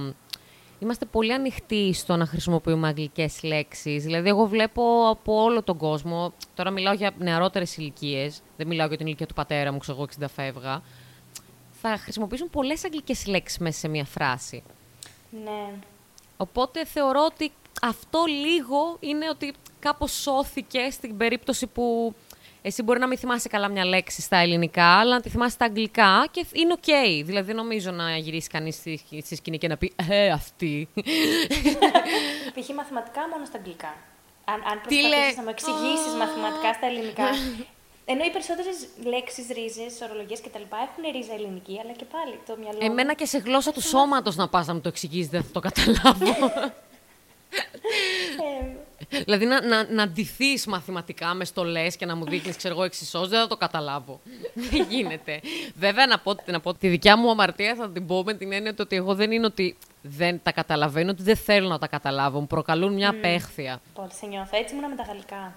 Είμαστε 0.80 1.05
πολύ 1.05 1.34
ανοιχτοί 1.34 1.93
στο 1.93 2.15
να 2.15 2.26
χρησιμοποιούμε 2.26 2.88
αγγλικές 2.88 3.43
λέξεις. 3.43 4.03
Δηλαδή, 4.03 4.30
εγώ 4.30 4.45
βλέπω 4.45 5.09
από 5.09 5.43
όλο 5.43 5.63
τον 5.63 5.78
κόσμο, 5.78 6.34
τώρα 6.55 6.69
μιλάω 6.69 6.93
για 6.93 7.11
νεαρότερες 7.17 7.78
ηλικίες, 7.78 8.41
δεν 8.57 8.67
μιλάω 8.67 8.88
για 8.88 8.97
την 8.97 9.05
ηλικία 9.05 9.26
του 9.26 9.34
πατέρα 9.34 9.71
μου, 9.71 9.78
ξέρω 9.78 9.97
εγώ, 9.97 10.07
60 10.19 10.26
φεύγα, 10.36 10.82
θα 11.71 11.97
χρησιμοποιήσουν 11.97 12.49
πολλές 12.49 12.86
αγγλικές 12.86 13.26
λέξεις 13.26 13.57
μέσα 13.57 13.80
σε 13.80 13.88
μία 13.88 14.05
φράση. 14.05 14.63
ναι. 15.43 15.74
Οπότε 16.38 16.86
θεωρώ 16.86 17.26
ότι 17.32 17.51
αυτό 17.82 18.24
λίγο 18.28 18.97
είναι 18.99 19.30
ότι 19.30 19.53
κάπως 19.80 20.11
σώθηκε 20.11 20.89
στην 20.91 21.17
περίπτωση 21.17 21.67
που 21.67 22.15
εσύ 22.66 22.84
μπορεί 22.84 22.99
να 22.99 23.07
μην 23.07 23.18
θυμάσαι 23.18 23.47
καλά 23.47 23.68
μια 23.68 23.86
λέξη 23.86 24.22
στα 24.22 24.38
ελληνικά, 24.38 24.86
αλλά 24.99 25.14
να 25.16 25.22
τη 25.22 25.30
θυμάσαι 25.30 25.51
στα 25.53 25.66
αγγλικά 25.66 26.28
και 26.32 26.45
είναι 26.53 26.74
οκ. 26.74 27.26
Δηλαδή, 27.26 27.53
νομίζω 27.53 27.91
να 27.91 28.18
γυρίσει 28.18 28.49
κανείς 28.49 28.76
στη, 28.76 29.01
στη 29.24 29.36
σκηνή 29.36 29.57
και 29.57 29.68
να 29.68 29.78
πει 29.78 29.93
«Ε, 30.09 30.30
αυτή». 30.32 30.89
Π.χ. 32.53 32.70
μαθηματικά 32.76 33.22
μόνο 33.32 33.45
στα 33.45 33.57
αγγλικά. 33.57 33.95
Αν, 34.45 34.53
αν 34.55 34.61
Τι 34.61 34.99
προσπαθήσεις 34.99 35.09
λέει; 35.09 35.34
να 35.36 35.41
μου 35.43 35.49
εξηγήσεις 35.49 36.14
Α. 36.14 36.18
μαθηματικά 36.18 36.74
στα 36.74 36.86
ελληνικά. 36.86 37.24
Ενώ 38.11 38.24
οι 38.26 38.30
περισσότερες 38.32 38.76
λέξεις, 39.03 39.45
ρίζες, 39.47 40.01
ορολογίες 40.03 40.41
κτλ. 40.41 40.61
έχουν 40.86 41.03
ρίζα 41.16 41.34
ελληνική, 41.34 41.80
αλλά 41.84 41.91
και 41.91 42.05
πάλι 42.05 42.39
το 42.47 42.55
μυαλό. 42.61 42.78
μου- 42.82 42.91
Εμένα 42.91 43.14
και 43.14 43.26
σε 43.26 43.38
γλώσσα 43.38 43.72
του 43.72 43.82
σώματος 43.82 44.36
να 44.36 44.47
πας 44.47 44.68
να 44.68 44.74
μου 44.74 44.82
το 44.82 44.88
εξηγείς, 44.88 45.28
δεν 45.28 45.43
θα 45.43 45.49
το 45.51 45.59
καταλάβω. 45.59 46.34
Ε, 49.10 49.20
δηλαδή, 49.20 49.45
να, 49.45 49.66
να, 49.66 49.91
να 49.91 50.08
ντυθείς 50.08 50.66
μαθηματικά 50.66 51.34
μες 51.34 51.47
στολές 51.47 51.95
και 51.95 52.06
να 52.06 52.16
μου 52.16 52.26
δείχνεις, 52.26 52.56
ξέρω 52.56 52.74
εγώ, 52.74 52.84
εξισώς, 52.84 53.30
δεν 53.30 53.39
θα 53.41 53.47
το 53.47 53.58
καταλάβω. 53.58 54.20
δεν 54.72 54.86
γίνεται. 54.89 55.41
Βέβαια, 55.76 56.08
να 56.08 56.20
πω, 56.20 56.36
να 56.45 56.60
πω 56.60 56.74
τη 56.74 56.88
δικιά 56.88 57.18
μου 57.18 57.30
αμαρτία 57.30 57.76
θα 57.76 57.89
την 57.89 58.06
πω 58.06 58.24
με 58.24 58.34
την 58.34 58.51
έννοια 58.54 58.74
ότι 58.80 58.95
εγώ 58.95 59.16
δεν 59.16 59.32
είναι 59.32 59.45
ότι 59.45 59.78
δεν 60.01 60.39
τα 60.43 60.51
καταλαβαίνω, 60.51 61.12
ότι 61.12 61.24
δεν 61.24 61.36
θέλω 61.36 61.68
να 61.68 61.78
τα 61.78 61.88
καταλάβω. 61.88 62.39
Μου 62.39 62.47
προκαλούν 62.47 62.93
μια 62.93 63.10
απέχθεια. 63.10 63.82
πολύ 63.93 64.12
σε 64.14 64.26
νιώθω. 64.26 64.58
Έτσι 64.58 64.76
ήμουν 64.76 64.89
με 64.89 64.95
τα 64.95 65.04
γαλλικά. 65.04 65.54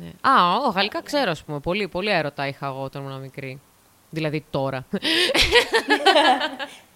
Ναι. 0.00 0.30
Α, 0.30 0.54
ο, 0.66 0.70
γαλλικά 0.70 1.02
ξέρω, 1.02 1.30
ας 1.30 1.42
πούμε. 1.42 1.60
Πολύ, 1.60 1.88
πολύ 1.88 2.10
έρωτα 2.10 2.46
είχα 2.46 2.66
εγώ 2.66 2.82
όταν 2.82 3.02
ήμουν 3.02 3.20
μικρή. 3.20 3.60
Δηλαδή 4.10 4.44
τώρα. 4.50 4.86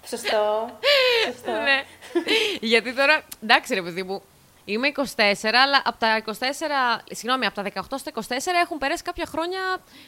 Σωστό. 0.07 0.71
Σωστό. 1.27 1.51
ναι. 1.51 1.83
Γιατί 2.61 2.95
τώρα, 2.95 3.23
εντάξει 3.43 3.75
ρε 3.75 3.83
παιδί 3.83 4.03
μου, 4.03 4.23
είμαι 4.65 4.93
24, 4.95 5.03
αλλά 5.43 5.83
από 5.85 5.99
τα 5.99 6.23
24, 6.25 6.33
συγγνώμη, 7.11 7.47
από 7.47 7.55
τα 7.55 7.63
18 7.63 7.99
στα 7.99 8.13
24 8.15 8.21
έχουν 8.63 8.79
περάσει 8.79 9.03
κάποια 9.03 9.27
χρόνια 9.27 9.61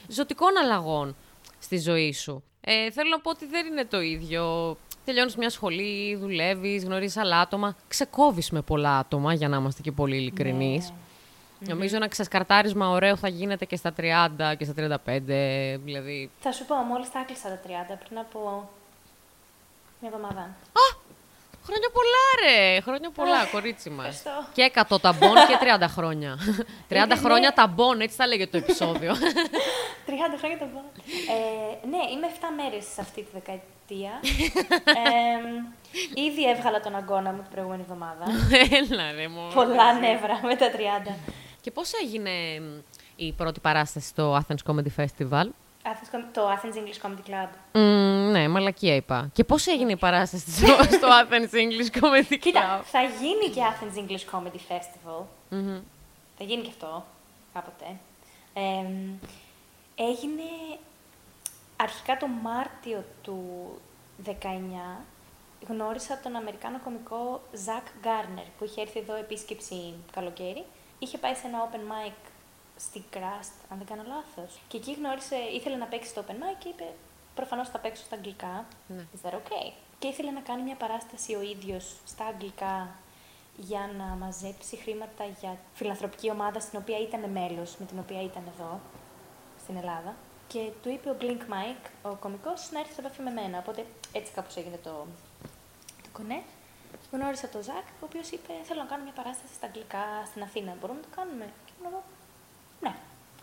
ζωτικών 0.09 0.57
αλλαγών 0.62 1.16
στη 1.59 1.78
ζωή 1.78 2.12
σου. 2.12 2.42
Ε, 2.61 2.90
θέλω 2.90 3.09
να 3.09 3.20
πω 3.20 3.30
ότι 3.30 3.46
δεν 3.46 3.66
είναι 3.66 3.84
το 3.84 4.00
ίδιο. 4.00 4.76
Τελειώνεις 5.05 5.36
μια 5.36 5.50
σχολή, 5.50 6.16
δουλεύεις, 6.16 6.84
γνωρίζεις 6.84 7.16
άλλα 7.16 7.40
άτομα. 7.40 7.76
Ξεκόβεις 7.88 8.50
με 8.50 8.62
πολλά 8.62 8.98
άτομα, 8.98 9.34
για 9.34 9.48
να 9.48 9.57
είμαστε 9.57 9.82
και 9.82 9.92
πολύ 9.92 10.16
ειλικρινείς. 10.16 10.92
Ναι. 11.59 11.72
Νομίζω 11.72 11.96
ένα 11.96 12.09
ξεσκαρτάρισμα 12.09 12.88
ωραίο 12.88 13.16
θα 13.16 13.28
γίνεται 13.28 13.64
και 13.64 13.76
στα 13.76 13.92
30 13.96 14.55
και 14.59 14.64
στα 14.64 14.74
35. 14.76 15.78
Δηλαδή. 15.84 16.30
Θα 16.40 16.52
σου 16.52 16.64
πω, 16.64 16.74
μόλις 16.76 17.11
τα 17.11 17.18
έκλεισα 17.18 17.48
τα 17.48 17.61
30 17.94 17.98
πριν 18.05 18.18
από 18.18 18.70
μια 20.00 20.11
εβδομάδα. 20.14 20.40
Α! 20.40 21.03
Χρόνια 21.66 21.90
πολλά, 21.92 22.26
ρε! 22.42 22.80
Χρόνια 22.80 23.10
πολλά, 23.10 23.44
κορίτσι 23.52 23.90
μας. 23.90 24.06
ευχαριστώ. 24.06 24.52
Και 24.52 24.72
100 24.94 25.00
ταμπών 25.00 25.34
και 25.34 25.56
30 25.80 25.84
χρόνια. 25.88 26.38
30 26.90 27.04
ναι. 27.08 27.16
χρόνια 27.16 27.52
ταμπών, 27.52 28.00
έτσι 28.00 28.16
θα 28.16 28.26
λέγεται 28.26 28.50
το 28.50 28.64
επεισόδιο. 28.64 29.12
30 30.08 30.10
χρόνια 30.38 30.58
το 30.58 30.66
πω. 30.72 30.82
Ε, 31.34 31.86
ναι, 31.88 32.02
είμαι 32.12 32.26
7 32.40 32.44
μέρες 32.56 32.84
σε 32.94 33.00
αυτή 33.00 33.22
τη 33.22 33.28
δεκαετία. 33.32 34.12
ε, 35.00 36.22
ήδη 36.26 36.48
έβγαλα 36.50 36.80
τον 36.80 36.94
αγκώνα 36.94 37.32
μου 37.32 37.42
την 37.42 37.50
προηγούμενη 37.50 37.82
εβδομάδα. 37.82 38.24
Έλα, 38.70 39.12
ρε, 39.12 39.28
μόνο. 39.28 39.52
Πολλά 39.54 39.92
νεύρα 39.92 40.40
με 40.42 40.56
τα 40.56 40.70
30. 41.06 41.12
Και 41.60 41.70
πώς 41.70 41.92
έγινε 42.02 42.30
μ, 42.60 42.78
η 43.16 43.32
πρώτη 43.32 43.60
παράσταση 43.60 44.08
στο 44.08 44.40
Athens 44.40 44.72
Comedy 44.72 45.04
Festival; 45.04 45.46
Athens 45.85 46.14
Com- 46.16 46.24
το 46.32 46.43
Athens 46.51 46.74
English 46.76 47.07
Comedy 47.07 47.30
Club. 47.30 47.49
Μ, 47.72 48.30
ναι, 48.30 48.49
μαλακία 48.49 48.95
είπα. 48.95 49.30
Και 49.32 49.45
πώς 49.45 49.66
έγινε 49.66 49.93
η 49.93 49.97
παράσταση 49.97 50.51
στο, 50.51 50.66
στο 50.97 51.09
Athens 51.09 51.55
English 51.55 52.01
Comedy 52.01 52.39
Κοίτα, 52.41 52.80
Club; 52.80 52.85
θα 52.85 53.03
γίνει 53.03 53.49
και 53.55 53.61
Athens 53.61 53.99
English 53.99 54.39
Comedy 54.39 54.72
Festival. 54.72 55.22
Μμμ. 55.49 55.80
Θα 56.39 56.45
γίνει 56.45 56.62
και 56.62 56.70
αυτό 56.70 57.05
κάποτε. 57.55 57.85
Ε, 58.55 58.87
έγινε 59.97 60.43
αρχικά 61.76 62.16
το 62.16 62.26
Μάρτιο 62.26 63.05
του 63.22 63.39
19 64.26 64.30
γνώρισα 65.68 66.20
τον 66.22 66.37
Αμερικάνο 66.37 66.78
κωμικό 66.85 67.41
Ζακ 67.53 67.87
Γκάρνερ, 68.01 68.45
που 68.59 68.64
είχε 68.64 68.80
έρθει 68.80 68.99
εδώ 68.99 69.14
επίσκεψη 69.14 69.95
καλοκαίρι. 70.12 70.64
Είχε 70.99 71.18
πάει 71.18 71.35
σε 71.35 71.47
ένα 71.47 71.68
open 71.70 71.76
mic 71.93 72.12
στη 72.76 73.04
Crust, 73.12 73.56
αν 73.70 73.78
δεν 73.78 73.86
κάνω 73.86 74.02
λάθος. 74.06 74.58
Και 74.68 74.76
εκεί 74.76 74.92
γνώρισε, 74.92 75.36
ήθελε 75.36 75.76
να 75.76 75.86
παίξει 75.86 76.08
στο 76.08 76.24
open 76.26 76.32
mic 76.32 76.56
και 76.58 76.68
είπε 76.68 76.84
προφανώς 77.34 77.68
θα 77.68 77.78
παίξω 77.78 78.04
στα 78.04 78.16
αγγλικά. 78.16 78.66
Ναι. 78.86 79.06
Is 79.14 79.28
that 79.28 79.34
okay? 79.34 79.72
Και 79.98 80.06
ήθελε 80.06 80.30
να 80.30 80.40
κάνει 80.40 80.62
μια 80.62 80.74
παράσταση 80.74 81.34
ο 81.34 81.42
ίδιος 81.42 81.96
στα 82.04 82.24
αγγλικά 82.24 82.88
για 83.56 83.90
να 83.98 84.04
μαζέψει 84.04 84.76
χρήματα 84.76 85.24
για 85.40 85.58
φιλανθρωπική 85.74 86.30
ομάδα 86.30 86.60
στην 86.60 86.78
οποία 86.78 86.98
ήταν 86.98 87.30
μέλος, 87.30 87.76
με 87.76 87.86
την 87.86 87.98
οποία 87.98 88.22
ήταν 88.22 88.42
εδώ, 88.54 88.80
στην 89.62 89.76
Ελλάδα. 89.76 90.14
Και 90.46 90.70
του 90.82 90.88
είπε 90.88 91.10
ο 91.10 91.16
Blink 91.20 91.42
Mike, 91.52 91.86
ο 92.02 92.14
κωμικός, 92.14 92.70
να 92.72 92.78
έρθεις 92.78 92.94
σε 92.94 93.00
επαφή 93.00 93.22
με 93.22 93.30
μένα. 93.30 93.58
Οπότε 93.58 93.86
έτσι 94.12 94.32
κάπως 94.32 94.56
έγινε 94.56 94.76
το, 94.76 95.06
το 96.02 96.08
κονέ. 96.12 96.42
Γνώρισα 97.12 97.48
τον 97.48 97.62
Ζακ, 97.62 97.86
ο 98.00 98.04
οποίος 98.08 98.30
είπε: 98.30 98.52
Θέλω 98.62 98.80
να 98.82 98.88
κάνω 98.88 99.02
μια 99.02 99.12
παράσταση 99.12 99.54
στα 99.54 99.66
αγγλικά 99.66 100.04
στην 100.26 100.42
Αθήνα. 100.42 100.76
Μπορούμε 100.80 101.00
να 101.00 101.06
το 101.06 101.12
κάνουμε. 101.16 101.46
Και 101.64 101.72
ήμουν 101.76 101.92
εγώ, 101.92 102.02
Ναι, 102.85 102.95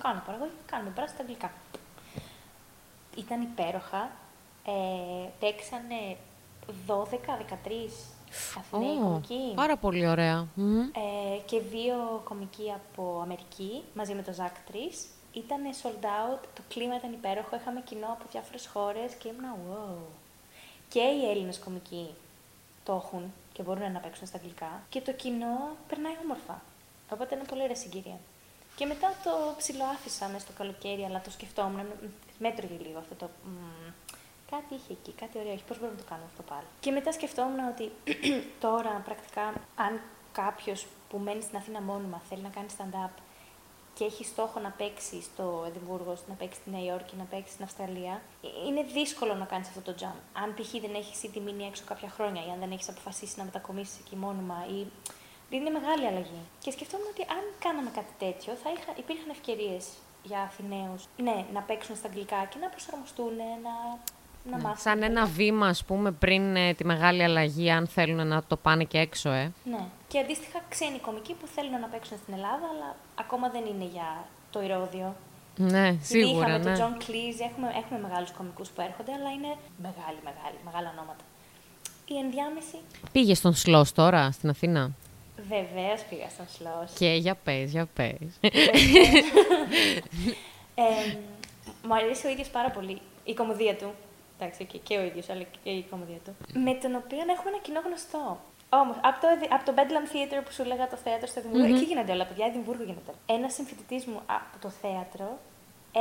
κάνω 0.04 0.22
παραγωγή, 0.26 0.52
κάνουμε 0.66 0.89
παράσταση 0.89 1.14
στα 1.14 1.22
αγγλικά. 1.24 1.52
Ήταν 3.18 3.42
υπέροχα. 3.42 4.12
Ε, 4.66 5.28
παίξανε 5.39 6.18
12-13 6.88 7.89
Αθηναίοι 8.58 8.98
Ω, 8.98 9.02
κομικοί. 9.02 9.54
πάρα 9.56 9.78
πολύ 9.78 10.08
ωραία. 10.08 10.48
Μμμ. 10.56 10.80
Ε, 10.80 11.38
και 11.46 11.60
δύο 11.60 12.22
κομικοί 12.24 12.72
από 12.76 13.20
Αμερική, 13.24 13.84
μαζί 13.94 14.14
με 14.14 14.22
τον 14.22 14.34
Ζακ 14.34 14.56
3. 14.72 14.74
Ήταν 15.34 15.60
sold 15.84 16.04
out, 16.06 16.39
το 16.56 16.62
κλίμα 16.70 16.96
ήταν 16.96 17.12
υπέροχο, 17.14 17.56
είχαμε 17.56 17.82
κοινό 17.82 18.06
από 18.06 18.24
διάφορες 18.32 18.68
χώρες 18.74 19.14
και 19.14 19.28
ήμουν 19.28 19.46
wow. 19.70 19.96
Και 20.89 21.00
οι 21.00 21.30
Έλληνες 21.30 21.60
κομικοί 21.60 22.08
το 22.84 23.02
έχουν 23.06 23.34
και 23.54 23.64
μπορούν 23.64 23.92
να 23.92 24.00
παίξουν 24.00 24.28
στα 24.28 24.38
αγγλικά 24.38 24.82
και 24.89 25.02
το 25.02 25.12
κοινό 25.12 25.76
περνάει 25.88 26.14
όμορφα. 26.24 26.62
Οπότε 27.10 27.36
είναι 27.36 27.44
πολύ 27.44 27.62
ωραία 27.62 27.76
συγκυρία. 27.76 28.18
Και 28.76 28.86
μετά 28.86 29.13
το 29.24 29.32
ψιλοάφησα 29.57 30.26
μέσα 30.28 30.39
στο 30.39 30.51
καλοκαίρι, 30.57 31.03
αλλά 31.03 31.22
το 31.22 31.32
σκεφτόμουν, 31.32 31.86
μ, 31.86 32.05
μέτρωγε 32.39 32.78
λίγο 32.86 32.99
αυτό 32.99 33.15
το... 33.15 33.30
μ, 33.43 33.91
κάτι 34.51 34.74
είχε 34.76 34.91
εκεί, 34.91 35.11
κάτι 35.11 35.38
ωραίο 35.38 35.51
έχει, 35.51 35.63
πώς 35.63 35.78
μπορούμε 35.80 35.97
να 35.97 36.03
το 36.03 36.09
κάνουμε 36.09 36.28
αυτό 36.32 36.43
πάλι. 36.43 36.67
Και 36.80 36.91
μετά 36.91 37.11
σκεφτόμουν 37.11 37.59
ότι 37.74 37.91
τώρα 38.65 39.01
πρακτικά 39.05 39.41
αν 39.76 40.01
κάποιος 40.32 40.86
που 41.09 41.17
μένει 41.17 41.41
στην 41.41 41.57
Αθήνα 41.57 41.82
μόνιμα 41.82 42.22
θέλει 42.30 42.41
να 42.41 42.49
κάνει 42.49 42.67
stand-up 42.78 43.13
και 43.93 44.03
έχει 44.03 44.24
στόχο 44.26 44.59
να 44.59 44.69
παίξει 44.69 45.22
στο 45.22 45.63
Εδιμβούργο, 45.67 46.17
να 46.28 46.34
παίξει 46.34 46.59
στη 46.59 46.69
Νέα 46.69 46.84
Υόρκη, 46.84 47.15
να 47.15 47.24
παίξει 47.24 47.53
στην 47.53 47.63
Αυστραλία, 47.63 48.22
ε, 48.43 48.67
είναι 48.67 48.84
δύσκολο 48.84 49.34
να 49.34 49.45
κάνεις 49.45 49.67
αυτό 49.67 49.82
το 49.82 49.93
jump. 49.99 50.19
Αν 50.34 50.53
π.χ. 50.53 50.72
δεν 50.82 50.95
έχεις 50.95 51.24
ήδη 51.24 51.39
μείνει 51.39 51.63
έξω 51.65 51.84
κάποια 51.86 52.09
χρόνια 52.09 52.45
ή 52.47 52.49
αν 52.49 52.59
δεν 52.59 52.72
έχεις 52.72 52.89
αποφασίσει 52.89 53.34
να 53.38 53.43
μετακομίσεις 53.43 53.99
εκεί 53.99 54.15
μόνιμα 54.15 54.65
ή. 54.69 54.86
Είναι 55.56 55.70
μεγάλη 55.78 56.06
αλλαγή. 56.10 56.41
Και 56.64 56.72
σκεφτόμουν 56.72 57.08
ότι 57.14 57.24
αν 57.38 57.43
κάναμε 57.66 57.89
κάτι 57.97 58.14
τέτοιο, 58.24 58.52
θα 58.64 58.70
είχα, 58.76 58.91
υπήρχαν 59.04 59.30
ευκαιρίες 59.38 59.86
για 60.24 60.39
Αθηναίους 60.47 61.02
ναι, 61.28 61.38
να 61.54 61.62
παίξουν 61.62 61.95
στα 61.95 62.08
αγγλικά 62.08 62.39
και 62.52 62.58
να 62.64 62.68
προσαρμοστούν, 62.68 63.36
να, 63.66 63.74
να 64.52 64.58
Ναι. 64.58 64.64
μάθουν. 64.64 64.78
Σαν 64.88 65.04
ένα 65.04 65.26
βήμα, 65.26 65.68
ας 65.68 65.84
πούμε, 65.86 66.12
πριν 66.12 66.56
ε, 66.56 66.74
τη 66.74 66.86
μεγάλη 66.86 67.24
αλλαγή, 67.24 67.72
αν 67.72 67.88
θέλουν 67.88 68.28
να 68.28 68.43
το 68.43 68.56
πάνε 68.58 68.84
και 68.84 68.97
έξω, 68.97 69.30
ε. 69.30 69.52
Ναι. 69.64 69.84
Και 70.08 70.20
αντίστοιχα 70.20 70.60
ξένοι 70.70 70.99
κομικοί 70.99 71.34
που 71.34 71.47
θέλουν 71.56 71.80
να 71.80 71.88
παίξουν 71.88 72.18
στην 72.22 72.34
Ελλάδα, 72.34 72.66
αλλά 72.74 72.95
ακόμα 73.16 73.49
δεν 73.49 73.64
είναι 73.66 73.88
για 73.95 74.26
το 74.52 74.62
ηρώδιο. 74.62 75.16
Ναι, 75.56 75.88
Γιατί 75.89 76.06
σίγουρα, 76.06 76.47
είχαμε 76.47 76.70
ναι. 76.70 76.78
τον 76.78 76.93
John 76.97 77.02
Cleese, 77.04 77.39
έχουμε, 77.49 77.68
έχουμε 77.82 77.99
μεγάλους 78.08 78.32
κομικούς 78.32 78.70
που 78.70 78.82
έρχονται, 78.82 79.12
αλλά 79.18 79.30
είναι 79.38 79.52
μεγάλοι, 79.88 80.20
μεγάλοι, 80.30 80.58
μεγάλα 80.66 80.89
ονόματα. 80.95 81.24
Η 82.08 82.18
ενδιάμεση, 82.18 82.78
Πήγες 83.12 83.38
στον 83.38 83.54
Σλός 83.56 83.91
τώρα, 83.91 84.32
στην 84.32 84.49
Αθήνα; 84.49 84.91
Βεβαίως 85.36 86.01
πήγα 86.09 86.29
στον 86.29 86.45
Σλός. 86.47 86.91
Και 86.97 87.13
για 87.13 87.36
πες, 87.36 87.71
για 87.71 87.86
πες. 87.93 88.39
Ε, 90.75 91.15
μου 91.84 91.93
αρέσει 91.95 92.27
ο 92.27 92.29
ίδιος 92.29 92.49
πάρα 92.49 92.69
πολύ 92.69 93.01
η 93.23 93.34
κομμωδία 93.34 93.75
του. 93.75 93.91
Εντάξει, 94.39 94.65
και, 94.65 94.77
και 94.77 94.97
ο 94.97 95.03
ίδιος, 95.03 95.29
αλλά 95.29 95.43
και 95.63 95.69
η 95.69 95.86
κομμωδία 95.89 96.17
του. 96.25 96.36
Με 96.53 96.73
τον 96.73 96.95
οποίο 96.95 97.17
έχουμε 97.17 97.49
ένα 97.53 97.61
κοινό 97.61 97.82
γνωστό. 97.86 98.39
Όμως, 98.69 98.95
από 99.01 99.17
το, 99.21 99.27
από 99.55 99.65
το 99.65 99.73
Bedlam 99.77 100.05
Theater 100.11 100.41
που 100.45 100.51
σου 100.51 100.63
λέγα 100.63 100.88
το 100.88 100.95
θέατρο 100.95 101.27
στο 101.27 101.39
Εδιμβούργο, 101.39 101.75
εκεί 101.75 101.86
γίνονται 101.86 102.11
όλα, 102.11 102.25
παιδιά, 102.25 102.45
Εδιμβούργο 102.45 102.84
γίνεται. 102.84 103.11
Ένας 103.25 103.53
συμφοιτητής 103.53 104.05
μου 104.05 104.19
από 104.25 104.55
το 104.61 104.69
θέατρο 104.69 105.39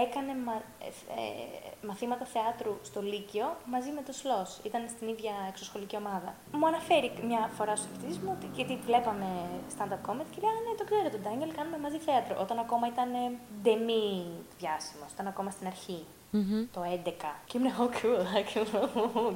έκανε 0.04 0.32
μα, 0.46 0.52
ε, 0.86 0.88
ε, 1.20 1.86
μαθήματα 1.86 2.24
θεάτρου 2.24 2.78
στο 2.82 3.02
Λύκειο 3.02 3.56
μαζί 3.64 3.90
με 3.90 4.02
το 4.06 4.12
Σλός. 4.12 4.58
Ήταν 4.62 4.82
στην 4.94 5.08
ίδια 5.08 5.32
εξωσχολική 5.48 5.96
ομάδα. 5.96 6.34
Μου 6.52 6.66
αναφέρει 6.66 7.12
μια 7.28 7.50
φορά 7.56 7.76
στο 7.76 7.86
συμφοιτητή 7.90 8.24
μου, 8.24 8.30
ότι- 8.36 8.50
γιατί 8.54 8.78
βλέπαμε 8.88 9.26
stand-up 9.74 10.00
comedy 10.10 10.28
και 10.32 10.40
λέει: 10.42 10.50
Α, 10.50 10.60
ναι, 10.66 10.72
το 10.78 10.84
ξέρω 10.84 11.10
τον 11.10 11.20
Ντάνιελ, 11.22 11.50
κάνουμε 11.58 11.78
μαζί 11.78 11.98
θέατρο. 11.98 12.34
Όταν 12.40 12.58
ακόμα 12.58 12.86
ήταν 12.86 13.08
ε, 13.14 13.24
ντεμή 13.62 14.24
διάσημος, 14.58 15.10
ήταν 15.14 15.26
ακόμα 15.26 15.50
στην 15.50 15.66
αρχή. 15.66 16.04
Μμμ. 16.32 16.66
Το 16.72 16.80
11. 16.82 17.40
Και 17.46 17.58
ήμουν 17.58 17.72
oh 17.78 17.90
cool, 17.96 18.20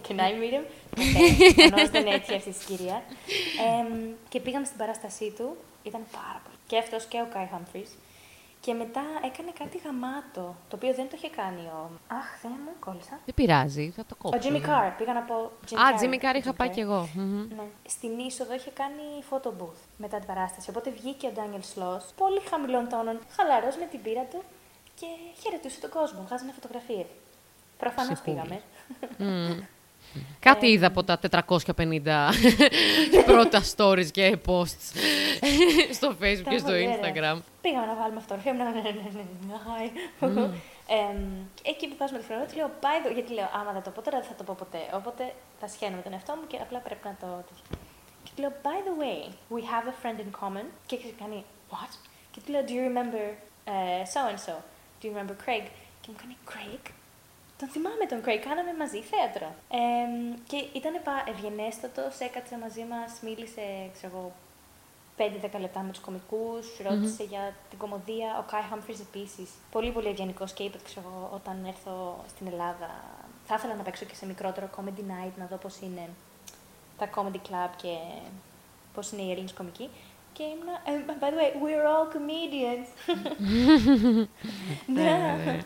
can 0.09 0.19
I 0.29 0.31
meet 0.41 0.55
him? 0.57 0.65
Προφανώς 1.57 1.91
δεν 1.91 2.01
είναι 2.07 2.15
έτσι 2.15 2.35
αυτή 2.35 2.49
η 2.49 2.53
συγκυρία. 2.53 3.03
Εμ, 3.79 4.13
και 4.29 4.41
πήγαμε 4.41 4.65
στην 4.65 4.79
παράστασή 4.79 5.31
του, 5.39 5.57
ήταν 5.83 6.01
πάρα 6.13 6.41
πολύ. 6.45 6.57
Και 6.67 6.79
αυτός 6.79 7.05
και 7.05 7.21
ο 7.21 7.27
Kai 7.35 7.49
Humphries. 7.55 7.91
Και 8.65 8.73
μετά 8.75 9.03
έκανε 9.25 9.51
κάτι 9.59 9.79
γαμάτο, 9.85 10.55
το 10.69 10.77
οποίο 10.77 10.95
δεν 10.95 11.07
το 11.09 11.15
είχε 11.17 11.29
κάνει 11.29 11.61
ο... 11.61 11.91
Αχ, 12.09 12.29
δεν 12.43 12.53
μου, 12.65 12.71
κόλλησα. 12.81 13.19
Δεν 13.25 13.35
πειράζει, 13.35 13.93
θα 13.97 14.05
το 14.05 14.15
Ο 14.19 14.31
κόψω. 14.31 14.49
Jimmy 14.49 14.63
Carr, 14.69 14.93
πήγα 14.99 15.13
να 15.13 15.21
πω 15.21 15.51
Jimmy 15.71 15.75
Α, 15.79 15.85
Carr. 15.91 16.03
Jimmy 16.03 16.19
Carr 16.25 16.37
είχα 16.37 16.51
Jimmy 16.51 16.57
πάει 16.57 16.69
Carr. 16.69 16.73
κι 16.75 16.81
εγώ. 16.81 17.09
Μμμ. 17.15 17.47
Ναι. 17.57 17.63
Στην 17.89 18.19
είσοδο 18.19 18.55
είχε 18.55 18.71
κάνει 18.71 19.07
photo 19.31 19.49
booth 19.63 19.81
μετά 19.97 20.17
την 20.19 20.27
παράσταση. 20.27 20.71
Οπότε 20.71 20.91
βγήκε 20.91 21.27
ο 21.27 21.31
Ντάνιελ 21.35 21.63
Σλό, 21.63 22.03
πολύ 22.17 22.41
χαμηλών 22.51 22.89
τόνων, 22.89 23.19
χαλαρός 23.37 23.77
με 23.77 23.87
την 23.87 24.03
πύρα 24.03 24.23
του 24.31 24.43
και 24.95 25.07
χαιρετούσε 25.43 25.81
τον 25.81 25.91
κόσμο. 25.91 26.23
Βγάζανε 26.27 26.53
φωτογραφίες. 26.53 27.07
Προφανώς 27.79 28.21
Ψυχούλης. 28.21 28.43
πήγαμε. 28.43 28.63
Μμ. 29.53 29.61
Κάτι 30.41 30.67
είδα 30.67 30.87
από 30.87 31.05
τα 31.05 31.19
450 31.47 32.01
πρώτα 33.31 33.61
stories 33.77 34.11
και 34.11 34.39
posts 34.47 34.87
στο 35.97 36.09
facebook 36.21 36.49
και 36.51 36.55
Ήταν 36.55 36.59
στο 36.59 36.69
πολύ 36.71 36.87
ωραία. 36.87 36.97
instagram. 36.97 37.39
Πήγαμε 37.61 37.87
να 37.87 37.95
βάλουμε 37.95 38.21
φωτογραφία. 38.21 38.53
Ναι, 38.53 38.65
ναι, 38.65 38.71
ναι, 38.71 38.81
ναι, 38.81 39.25
ναι, 39.49 39.57
hi. 39.67 39.87
Εμ, 40.87 41.19
εκεί 41.63 41.85
που 41.89 41.97
βάζουμε 41.99 42.19
τη 42.19 42.25
φωτογραφία, 42.25 42.51
του 42.53 42.57
λέω 42.61 42.71
by 42.85 42.97
the 43.05 43.11
Γιατί 43.17 43.33
λέω, 43.33 43.49
άμα 43.59 43.71
δεν 43.73 43.83
το 43.83 43.91
πω 43.91 44.01
τώρα, 44.03 44.17
δεν 44.21 44.29
θα 44.29 44.35
το 44.35 44.45
πω 44.49 44.55
ποτέ. 44.59 44.83
Οπότε 45.01 45.23
θα 45.61 45.67
σχένω 45.75 45.97
με 45.97 46.03
τον 46.03 46.13
εαυτό 46.13 46.33
μου 46.39 46.47
και 46.51 46.57
απλά 46.65 46.79
πρέπει 46.87 47.05
να 47.11 47.17
το. 47.21 47.27
τέτοιο. 47.49 47.65
Και 48.25 48.31
του 48.35 48.41
λέω, 48.43 48.53
by 48.67 48.79
the 48.89 48.95
way, 49.03 49.21
we 49.55 49.61
have 49.73 49.87
a 49.93 49.97
friend 50.03 50.19
in 50.25 50.31
common. 50.43 50.67
Και 50.87 50.95
έχει 50.97 51.15
κάνει, 51.23 51.39
what? 51.73 51.93
Και 52.33 52.41
του 52.45 52.51
λέω, 52.53 52.63
do 52.69 52.73
you 52.79 52.83
remember 52.91 53.25
uh, 53.73 54.03
so 54.15 54.21
and 54.31 54.41
so? 54.47 54.55
Do 54.99 55.03
you 55.07 55.11
remember 55.15 55.37
Craig? 55.45 55.65
Και 56.01 56.09
μου 56.11 56.17
κάνει, 56.23 56.37
Craig? 56.51 56.83
Τον 57.59 57.69
θυμάμαι 57.69 58.07
τον 58.09 58.21
Craig, 58.25 58.41
κάναμε 58.49 58.73
μαζί 58.79 59.01
θέατρο. 59.01 59.55
Εμ, 59.71 60.35
και 60.47 60.57
ήταν 60.79 60.95
ευγενέστατος, 61.29 62.19
έκατσε 62.19 62.59
μαζί 62.59 62.85
μας, 62.91 63.11
μίλησε, 63.23 63.91
ξέρω 63.97 64.13
εγώ, 64.17 64.33
5-10 65.17 65.61
λεπτά 65.61 65.81
με 65.81 65.91
τους 65.91 66.01
κομικούς, 66.01 66.67
ρώτησε 66.87 67.23
για 67.23 67.55
την 67.69 67.79
κομμωδία. 67.79 68.29
Ο 68.39 68.45
Kai 68.51 68.65
Humphries 68.75 69.01
επίσης. 69.09 69.51
Πολύ 69.71 69.91
πολύ 69.91 70.09
ευγενικός 70.09 70.53
και 70.53 70.63
είπε, 70.63 70.79
ξέρω 70.85 71.07
εγώ, 71.11 71.31
όταν 71.35 71.65
έρθω 71.67 72.25
στην 72.29 72.47
Ελλάδα, 72.47 72.91
θα 73.47 73.55
ήθελα 73.55 73.75
να 73.75 73.83
παίξω 73.83 74.05
και 74.05 74.15
σε 74.15 74.27
μικρότερο 74.27 74.71
comedy 74.77 75.05
night, 75.13 75.33
να 75.37 75.47
δω 75.47 75.57
πώς 75.57 75.79
είναι 75.81 76.09
τα 76.99 77.11
comedy 77.15 77.41
club 77.49 77.71
και 77.77 77.97
πώς 78.95 79.11
είναι 79.13 79.23
οι 79.23 79.31
Έλληνες 79.31 79.53
κομικοί. 79.53 79.89
Και 80.33 80.43
ήμουνα, 80.43 80.81
ε, 80.85 81.05
by 81.21 81.31
the 81.33 81.37
way, 81.41 81.51
we're 81.65 81.87
all 81.93 82.07
comedians. 82.17 82.89
Ναι. 84.95 85.61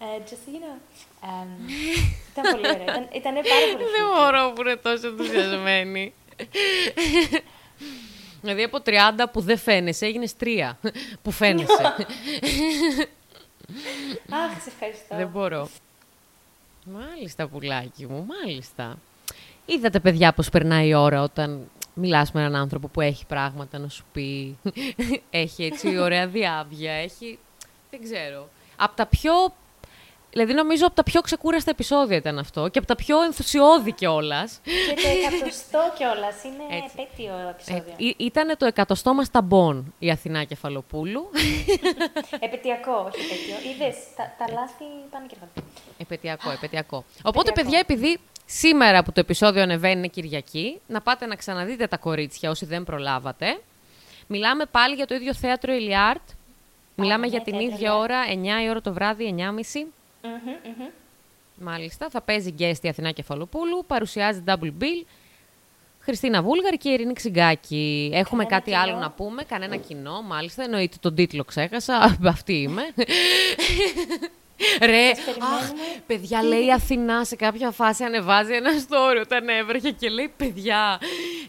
Ε, 0.00 0.04
just 0.24 0.30
so 0.30 0.50
you 0.54 0.60
know. 0.62 0.78
Εμ, 1.22 1.48
ήταν 2.32 2.52
πολύ 2.52 2.66
ωραίο. 2.68 2.82
Ήταν, 2.82 3.08
ήταν 3.12 3.34
πάρα 3.34 3.44
πολύ 3.72 3.84
Δεν 3.84 4.06
freaky. 4.06 4.16
μπορώ 4.16 4.52
που 4.52 4.60
είναι 4.60 4.76
τόσο 4.76 5.06
ενθουσιασμένη. 5.06 6.12
Δηλαδή 8.40 8.62
από 8.62 8.78
30 8.86 8.90
που 9.32 9.40
δεν 9.40 9.58
φαίνεσαι, 9.58 10.06
έγινες 10.06 10.32
3 10.40 10.70
που 11.22 11.30
φαίνεσαι. 11.30 11.82
Αχ, 14.30 14.62
σε 14.62 14.68
ευχαριστώ. 14.68 15.16
δεν 15.16 15.28
μπορώ. 15.28 15.68
Μάλιστα, 16.84 17.46
πουλάκι 17.46 18.06
μου, 18.06 18.26
μάλιστα. 18.26 18.98
Είδατε, 19.66 20.00
παιδιά, 20.00 20.32
πώς 20.32 20.48
περνάει 20.48 20.88
η 20.88 20.94
ώρα 20.94 21.22
όταν 21.22 21.70
μιλάς 21.94 22.32
με 22.32 22.40
έναν 22.40 22.56
άνθρωπο 22.56 22.88
που 22.88 23.00
έχει 23.00 23.26
πράγματα 23.26 23.78
να 23.78 23.88
σου 23.88 24.04
πει. 24.12 24.58
έχει 25.30 25.64
έτσι 25.64 25.98
ωραία 25.98 26.26
διάβια, 26.26 26.92
έχει... 26.92 27.38
Δεν 27.90 28.02
ξέρω. 28.02 28.48
Από 28.76 28.96
τα 28.96 29.06
πιο... 29.06 29.32
Δηλαδή, 30.38 30.56
νομίζω 30.56 30.86
από 30.86 30.94
τα 30.94 31.02
πιο 31.02 31.20
ξεκούραστα 31.20 31.70
επεισόδια 31.70 32.16
ήταν 32.16 32.38
αυτό 32.38 32.68
και 32.68 32.78
από 32.78 32.88
τα 32.88 32.96
πιο 32.96 33.22
ενθουσιώδη 33.22 33.92
κιόλας. 33.92 34.60
Και 34.64 34.94
το 35.02 35.08
εκατοστό 35.08 35.80
κιόλας 35.96 36.44
είναι 36.44 36.76
Έτσι. 36.82 36.94
επέτειο 36.98 37.32
επεισόδιο. 37.50 38.14
Ήταν 38.16 38.56
το 38.58 38.66
εκατοστό 38.66 39.14
μας 39.14 39.30
ταμπών 39.30 39.94
η 39.98 40.10
Αθηνά 40.10 40.44
Κεφαλοπούλου. 40.44 41.30
Επαιτειακό, 42.46 42.92
όχι 42.92 43.24
επέτειο. 43.24 43.70
Είδες, 43.70 43.96
τα, 44.16 44.34
τα 44.38 44.52
λάθη 44.52 44.84
πάνε 45.10 45.26
και 45.28 45.34
έρχονται. 45.34 45.68
επαιτειακό, 45.98 46.50
επαιτειακό. 46.50 47.04
Οπότε, 47.22 47.50
Επαιτειακό. 47.50 47.62
παιδιά, 47.62 47.78
επειδή 47.78 48.18
Σήμερα 48.50 49.02
που 49.04 49.12
το 49.12 49.20
επεισόδιο 49.20 49.62
ανεβαίνει 49.62 49.98
είναι 49.98 50.06
Κυριακή, 50.06 50.80
να 50.86 51.00
πάτε 51.00 51.26
να 51.26 51.34
ξαναδείτε 51.34 51.86
τα 51.86 51.96
κορίτσια 51.96 52.50
όσοι 52.50 52.66
δεν 52.66 52.84
προλάβατε. 52.84 53.60
Μιλάμε 54.26 54.64
πάλι 54.70 54.94
για 54.94 55.06
το 55.06 55.14
ίδιο 55.14 55.34
θέατρο 55.34 55.72
Ηλιάρτ. 55.72 56.20
Μιλάμε 56.94 57.26
ναι, 57.26 57.26
για 57.26 57.40
την 57.42 57.52
θέατρο 57.52 57.74
ίδια 57.74 57.90
Ιλιάρτ. 57.90 58.00
ώρα, 58.00 58.60
9 58.60 58.64
η 58.64 58.68
ώρα 58.70 58.80
το 58.80 58.92
βράδυ, 58.92 59.34
9.30. 59.38 59.86
Μμμ, 60.22 60.32
μμμ. 60.76 60.88
Μάλιστα. 61.60 62.08
Θα 62.10 62.20
παίζει 62.20 62.54
guest 62.58 62.82
η 62.82 62.88
Αθηνά 62.88 63.10
Κεφαλοπούλου. 63.10 63.84
Παρουσιάζει 63.86 64.42
double 64.46 64.72
bill. 64.80 65.06
Χριστίνα 66.00 66.42
Βούλγαρη 66.42 66.76
και 66.76 66.88
η 66.88 66.92
Ειρήνη 66.92 67.12
Ξυγκάκη. 67.12 68.10
Έχουμε 68.14 68.44
Κανένα 68.44 68.60
κάτι 68.60 68.70
κοινό. 68.70 68.82
άλλο 68.82 68.96
να 69.02 69.10
πούμε. 69.10 69.42
Κανένα 69.42 69.76
κοινό, 69.76 70.22
μάλιστα. 70.22 70.62
Εννοείται 70.62 70.96
τον 71.00 71.14
τίτλο 71.14 71.44
ξέχασα. 71.44 72.16
Αυτή 72.24 72.52
είμαι. 72.52 72.82
Ρε, 74.80 75.14
Σας 75.14 75.24
περιμένουμε. 75.24 75.56
αχ, 75.56 75.70
παιδιά, 76.06 76.42
λέει 76.42 76.64
η 76.64 76.72
Αθηνά 76.72 77.24
σε 77.24 77.36
κάποια 77.36 77.70
φάση 77.70 78.04
ανεβάζει 78.04 78.52
ένα 78.54 78.70
story 78.88 79.20
όταν 79.22 79.48
έβρεχε 79.48 79.90
και 79.90 80.08
λέει, 80.08 80.32
παιδιά, 80.36 81.00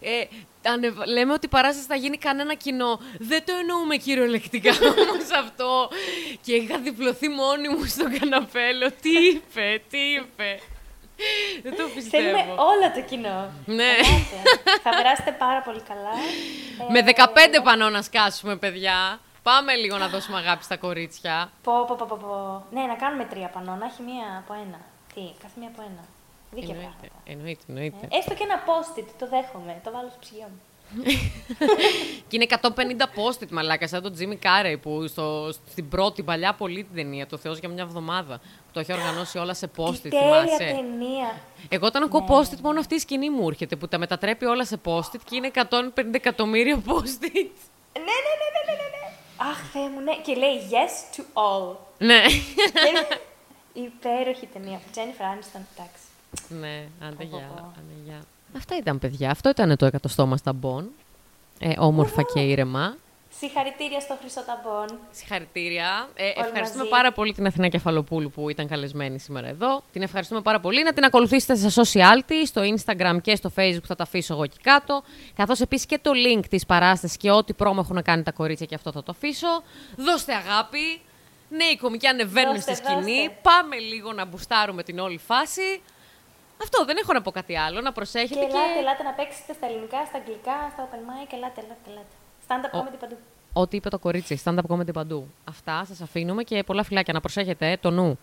ε, 0.01 0.26
ανεβα- 0.66 1.07
λέμε 1.07 1.34
ότι 1.34 1.45
η 1.45 1.49
παράσταση 1.49 1.88
θα 1.88 1.95
γίνει 1.95 2.18
κανένα 2.18 2.53
κοινό. 2.53 2.99
Δεν 3.20 3.45
το 3.45 3.53
εννοούμε 3.60 3.95
κυριολεκτικά 3.95 4.72
όμως 4.91 5.32
αυτό. 5.43 5.89
Και 6.41 6.53
είχα 6.55 6.78
διπλωθεί 6.78 7.30
μόνη 7.30 7.70
μου 7.70 7.86
στον 7.86 8.20
καναπέ. 8.20 8.72
Λέω, 8.72 8.91
τι 8.91 9.10
είπε, 9.28 9.82
τι 9.89 9.97
είπε. 9.97 10.60
Δεν 11.64 11.76
το 11.76 11.84
πιστεύω. 11.95 12.24
Θέλουμε 12.24 12.53
όλο 12.57 12.91
το 12.95 13.01
κοινό. 13.10 13.51
Ναι. 13.66 13.84
Ελάτε. 13.84 14.39
θα 14.84 14.89
περάσετε 14.89 15.32
πάρα 15.32 15.62
πολύ 15.62 15.82
καλά. 15.82 16.12
Με 16.91 16.99
Ε, 16.99 17.03
15 17.60 17.64
πανό 17.64 17.89
να 17.89 18.01
σκάσουμε, 18.01 18.55
παιδιά. 18.55 19.20
Πάμε 19.43 19.74
λίγο 19.76 19.97
να 19.97 20.07
δώσουμε 20.07 20.38
αγάπη 20.38 20.64
στα 20.64 20.78
κορίτσια. 20.78 21.51
Πω, 21.64 21.86
πω, 21.88 21.95
πω, 21.99 22.05
πω, 22.10 22.18
πω. 22.22 22.66
Ναι, 22.80 22.82
να 22.86 22.93
κάνουμε 22.95 23.24
τρία 23.26 23.47
πανό, 23.47 23.76
να 23.76 23.86
έχει 23.86 24.01
μία 24.01 24.43
από 24.43 24.53
ένα. 24.53 24.80
Τι, 25.14 25.22
κάθε 25.41 25.53
μία 25.60 25.70
από 25.74 25.82
ένα. 25.82 26.03
Δίκαια 26.52 26.70
Εννοείται, 26.76 26.95
πράγματα. 27.00 27.22
εννοείται, 27.26 27.64
εννοείται. 27.68 28.08
Ε, 28.12 28.18
Έστω 28.18 28.34
και 28.34 28.43
ένα 28.43 28.64
post-it, 28.68 29.06
το 29.20 29.28
δέχομαι. 29.28 29.82
Το 29.84 29.91
βάλω 29.91 30.10
στο 30.10 30.18
ψυγείο 30.20 30.47
μου. 30.50 30.60
Και 32.28 32.36
είναι 32.36 32.45
150 32.62 32.68
post-it 33.18 33.50
μαλάκα, 33.50 33.88
σαν 33.88 34.02
τον 34.02 34.16
Jimmy 34.20 34.38
Carrey 34.47 34.76
που 34.82 35.08
στο, 35.08 35.52
στην 35.70 35.89
πρώτη 35.89 36.24
παλιά 36.24 36.54
πολύ 36.54 36.84
την 36.84 36.95
ταινία, 36.95 37.28
το 37.28 37.38
Θεός 37.38 37.60
για 37.60 37.70
μια 37.70 37.84
εβδομάδα, 37.84 38.38
που 38.38 38.70
το 38.74 38.80
έχει 38.80 38.93
οργανώσει 38.93 39.38
όλα 39.38 39.54
σε 39.54 39.72
post-it, 39.78 40.00
Τι 40.02 40.10
τέλεια 40.10 40.41
θυμάσαι; 40.41 40.58
ταινία. 40.58 41.39
Εγώ 41.70 41.86
όταν 41.86 42.04
ακούω 42.04 42.26
post-it, 42.30 42.60
μόνο 42.62 42.80
αυτή 42.80 42.95
η 42.95 43.00
σκηνή 43.00 43.30
μου 43.30 43.47
έρχεται, 43.50 43.76
που 43.76 43.88
τα 43.88 43.97
μετατρέπει 43.97 44.45
όλα 44.45 44.66
σε 44.66 44.80
post-it 44.86 45.20
και 45.30 45.36
είναι 45.36 45.52
150 45.56 45.62
εκατομμύρια 46.12 46.76
post-it. 46.76 47.50
Ναι, 47.93 48.16
ναι, 48.26 48.34
ναι, 48.39 48.47
ναι, 48.56 48.62
ναι, 48.66 48.74
ναι, 48.74 48.88
ναι. 48.95 49.50
Αχ, 49.52 49.58
Θεέ 49.72 49.89
μου, 49.89 50.00
ναι. 50.00 50.16
Και 50.16 50.34
λέει 50.36 50.58
yes 50.72 51.16
to 51.18 51.22
all. 51.22 51.76
ναι. 51.97 52.22
Και 52.74 52.88
είναι 52.89 53.08
Υπέροχη 53.74 54.45
ταινία. 54.45 54.82
Τζένιφερ 54.91 55.26
Άνιστον, 55.26 55.62
εντάξει. 55.74 55.99
Ναι, 56.59 56.84
άντε 56.99 57.15
Πω, 57.15 57.27
πω, 57.32 57.38
γεια, 57.38 57.47
πω. 57.55 57.61
άντε 57.61 57.93
γεια. 58.05 58.19
Αυτά 58.57 58.77
ήταν, 58.77 58.99
παιδιά. 58.99 59.30
Αυτό 59.32 59.49
ήταν 59.49 59.77
το 59.77 59.86
εκατοστό 59.86 60.25
μας 60.25 60.41
ταμπον. 60.41 60.89
Ε, 61.59 61.73
όμορφα 61.77 62.21
και 62.34 62.39
ήρεμα. 62.39 62.95
Συγχαρητήρια 63.39 63.99
στο 63.99 64.17
Χρυσό 64.19 64.41
Ταμπον. 64.45 64.99
Συγχαρητήρια. 65.11 66.09
Ε, 66.15 66.27
ευχαριστούμε 66.27 66.77
μαζί. 66.84 66.89
πάρα 66.89 67.11
πολύ 67.11 67.34
την 67.34 67.45
Αθηνά 67.45 67.67
Κεφαλοπούλου 67.67 68.32
που 68.32 68.49
ήταν 68.49 68.67
καλεσμένη 68.67 69.19
σήμερα 69.19 69.47
εδώ. 69.47 69.84
Την 69.91 70.01
ευχαριστούμε 70.01 70.41
πάρα 70.41 70.59
πολύ. 70.59 70.84
Να 70.84 70.93
την 70.93 71.03
ακολουθήσετε 71.03 71.69
στα 71.69 71.84
social 71.84 72.19
της, 72.25 72.49
στο 72.49 72.61
Instagram 72.61 73.17
και 73.21 73.36
στο 73.36 73.51
Facebook, 73.55 73.84
θα 73.86 73.95
τα 73.95 74.03
αφήσω 74.03 74.34
εγώ 74.34 74.43
εκεί 74.43 74.57
κάτω. 74.61 75.03
Καθώς 75.36 75.59
επίσης 75.61 75.86
και 75.86 75.99
το 76.01 76.11
link 76.27 76.45
της 76.49 76.65
παράστασης 76.65 77.17
και 77.17 77.32
ό,τι 77.32 77.53
πρόμο 77.53 77.82
έχουν 77.84 78.01
κάνει 78.03 78.23
τα 78.23 78.32
κορίτσια 78.32 78.65
και 78.65 78.75
αυτό 78.75 78.91
θα 78.91 79.03
το 79.03 79.11
αφήσω. 79.11 79.63
Δώστε 79.97 80.34
αγάπη. 80.34 81.01
Νέοι 81.49 81.77
κομικοί 81.77 82.07
ανεβαίνουν 82.07 82.55
Δώστε, 82.55 82.73
στη 82.73 82.84
σκηνή. 82.86 83.17
δώστε. 83.17 83.38
Πάμε 83.41 83.75
λίγο 83.77 84.13
να 84.13 84.25
μπουστάρουμε 84.25 84.84
την 84.84 84.99
όλη 84.99 85.17
φάση. 85.17 85.82
Αυτό 86.62 86.86
δεν 86.86 86.97
έχω 86.97 87.14
να 87.14 87.22
πω 87.22 87.32
κάτι 87.32 87.57
άλλο. 87.57 87.82
Να 87.82 87.89
Και 87.89 87.95
προσέχετε 87.95 88.39
ελάτε, 88.39 88.80
ελάτε 88.80 89.03
να 89.03 89.12
παίξετε 89.12 89.53
στα 89.53 89.66
ελληνικά, 89.68 90.05
στα 90.05 90.18
αγγλικά, 90.18 90.55
στα 90.74 90.88
open 90.89 91.01
mic. 91.10 91.30
Ελάτε, 91.34 91.62
ελάτε, 91.62 91.88
ελάτε. 91.91 92.14
Stand-up 92.47 92.80
Ο- 92.80 92.84
comedy 92.84 92.99
παντού. 92.99 93.18
Ό,τι 93.53 93.76
είπε 93.76 93.89
το 93.89 93.99
κορίτσι, 93.99 94.41
stand-up 94.45 94.68
comedy 94.76 94.93
παντού. 94.93 95.28
Αυτά 95.49 95.86
σας 95.88 96.01
αφήνουμε 96.01 96.43
και 96.43 96.64
πολλά 96.64 96.84
φιλάκια. 96.84 97.14
Να 97.14 97.20
προσέχετε, 97.20 97.72
ε, 97.72 97.78
το 97.78 97.89
νου. 97.91 98.18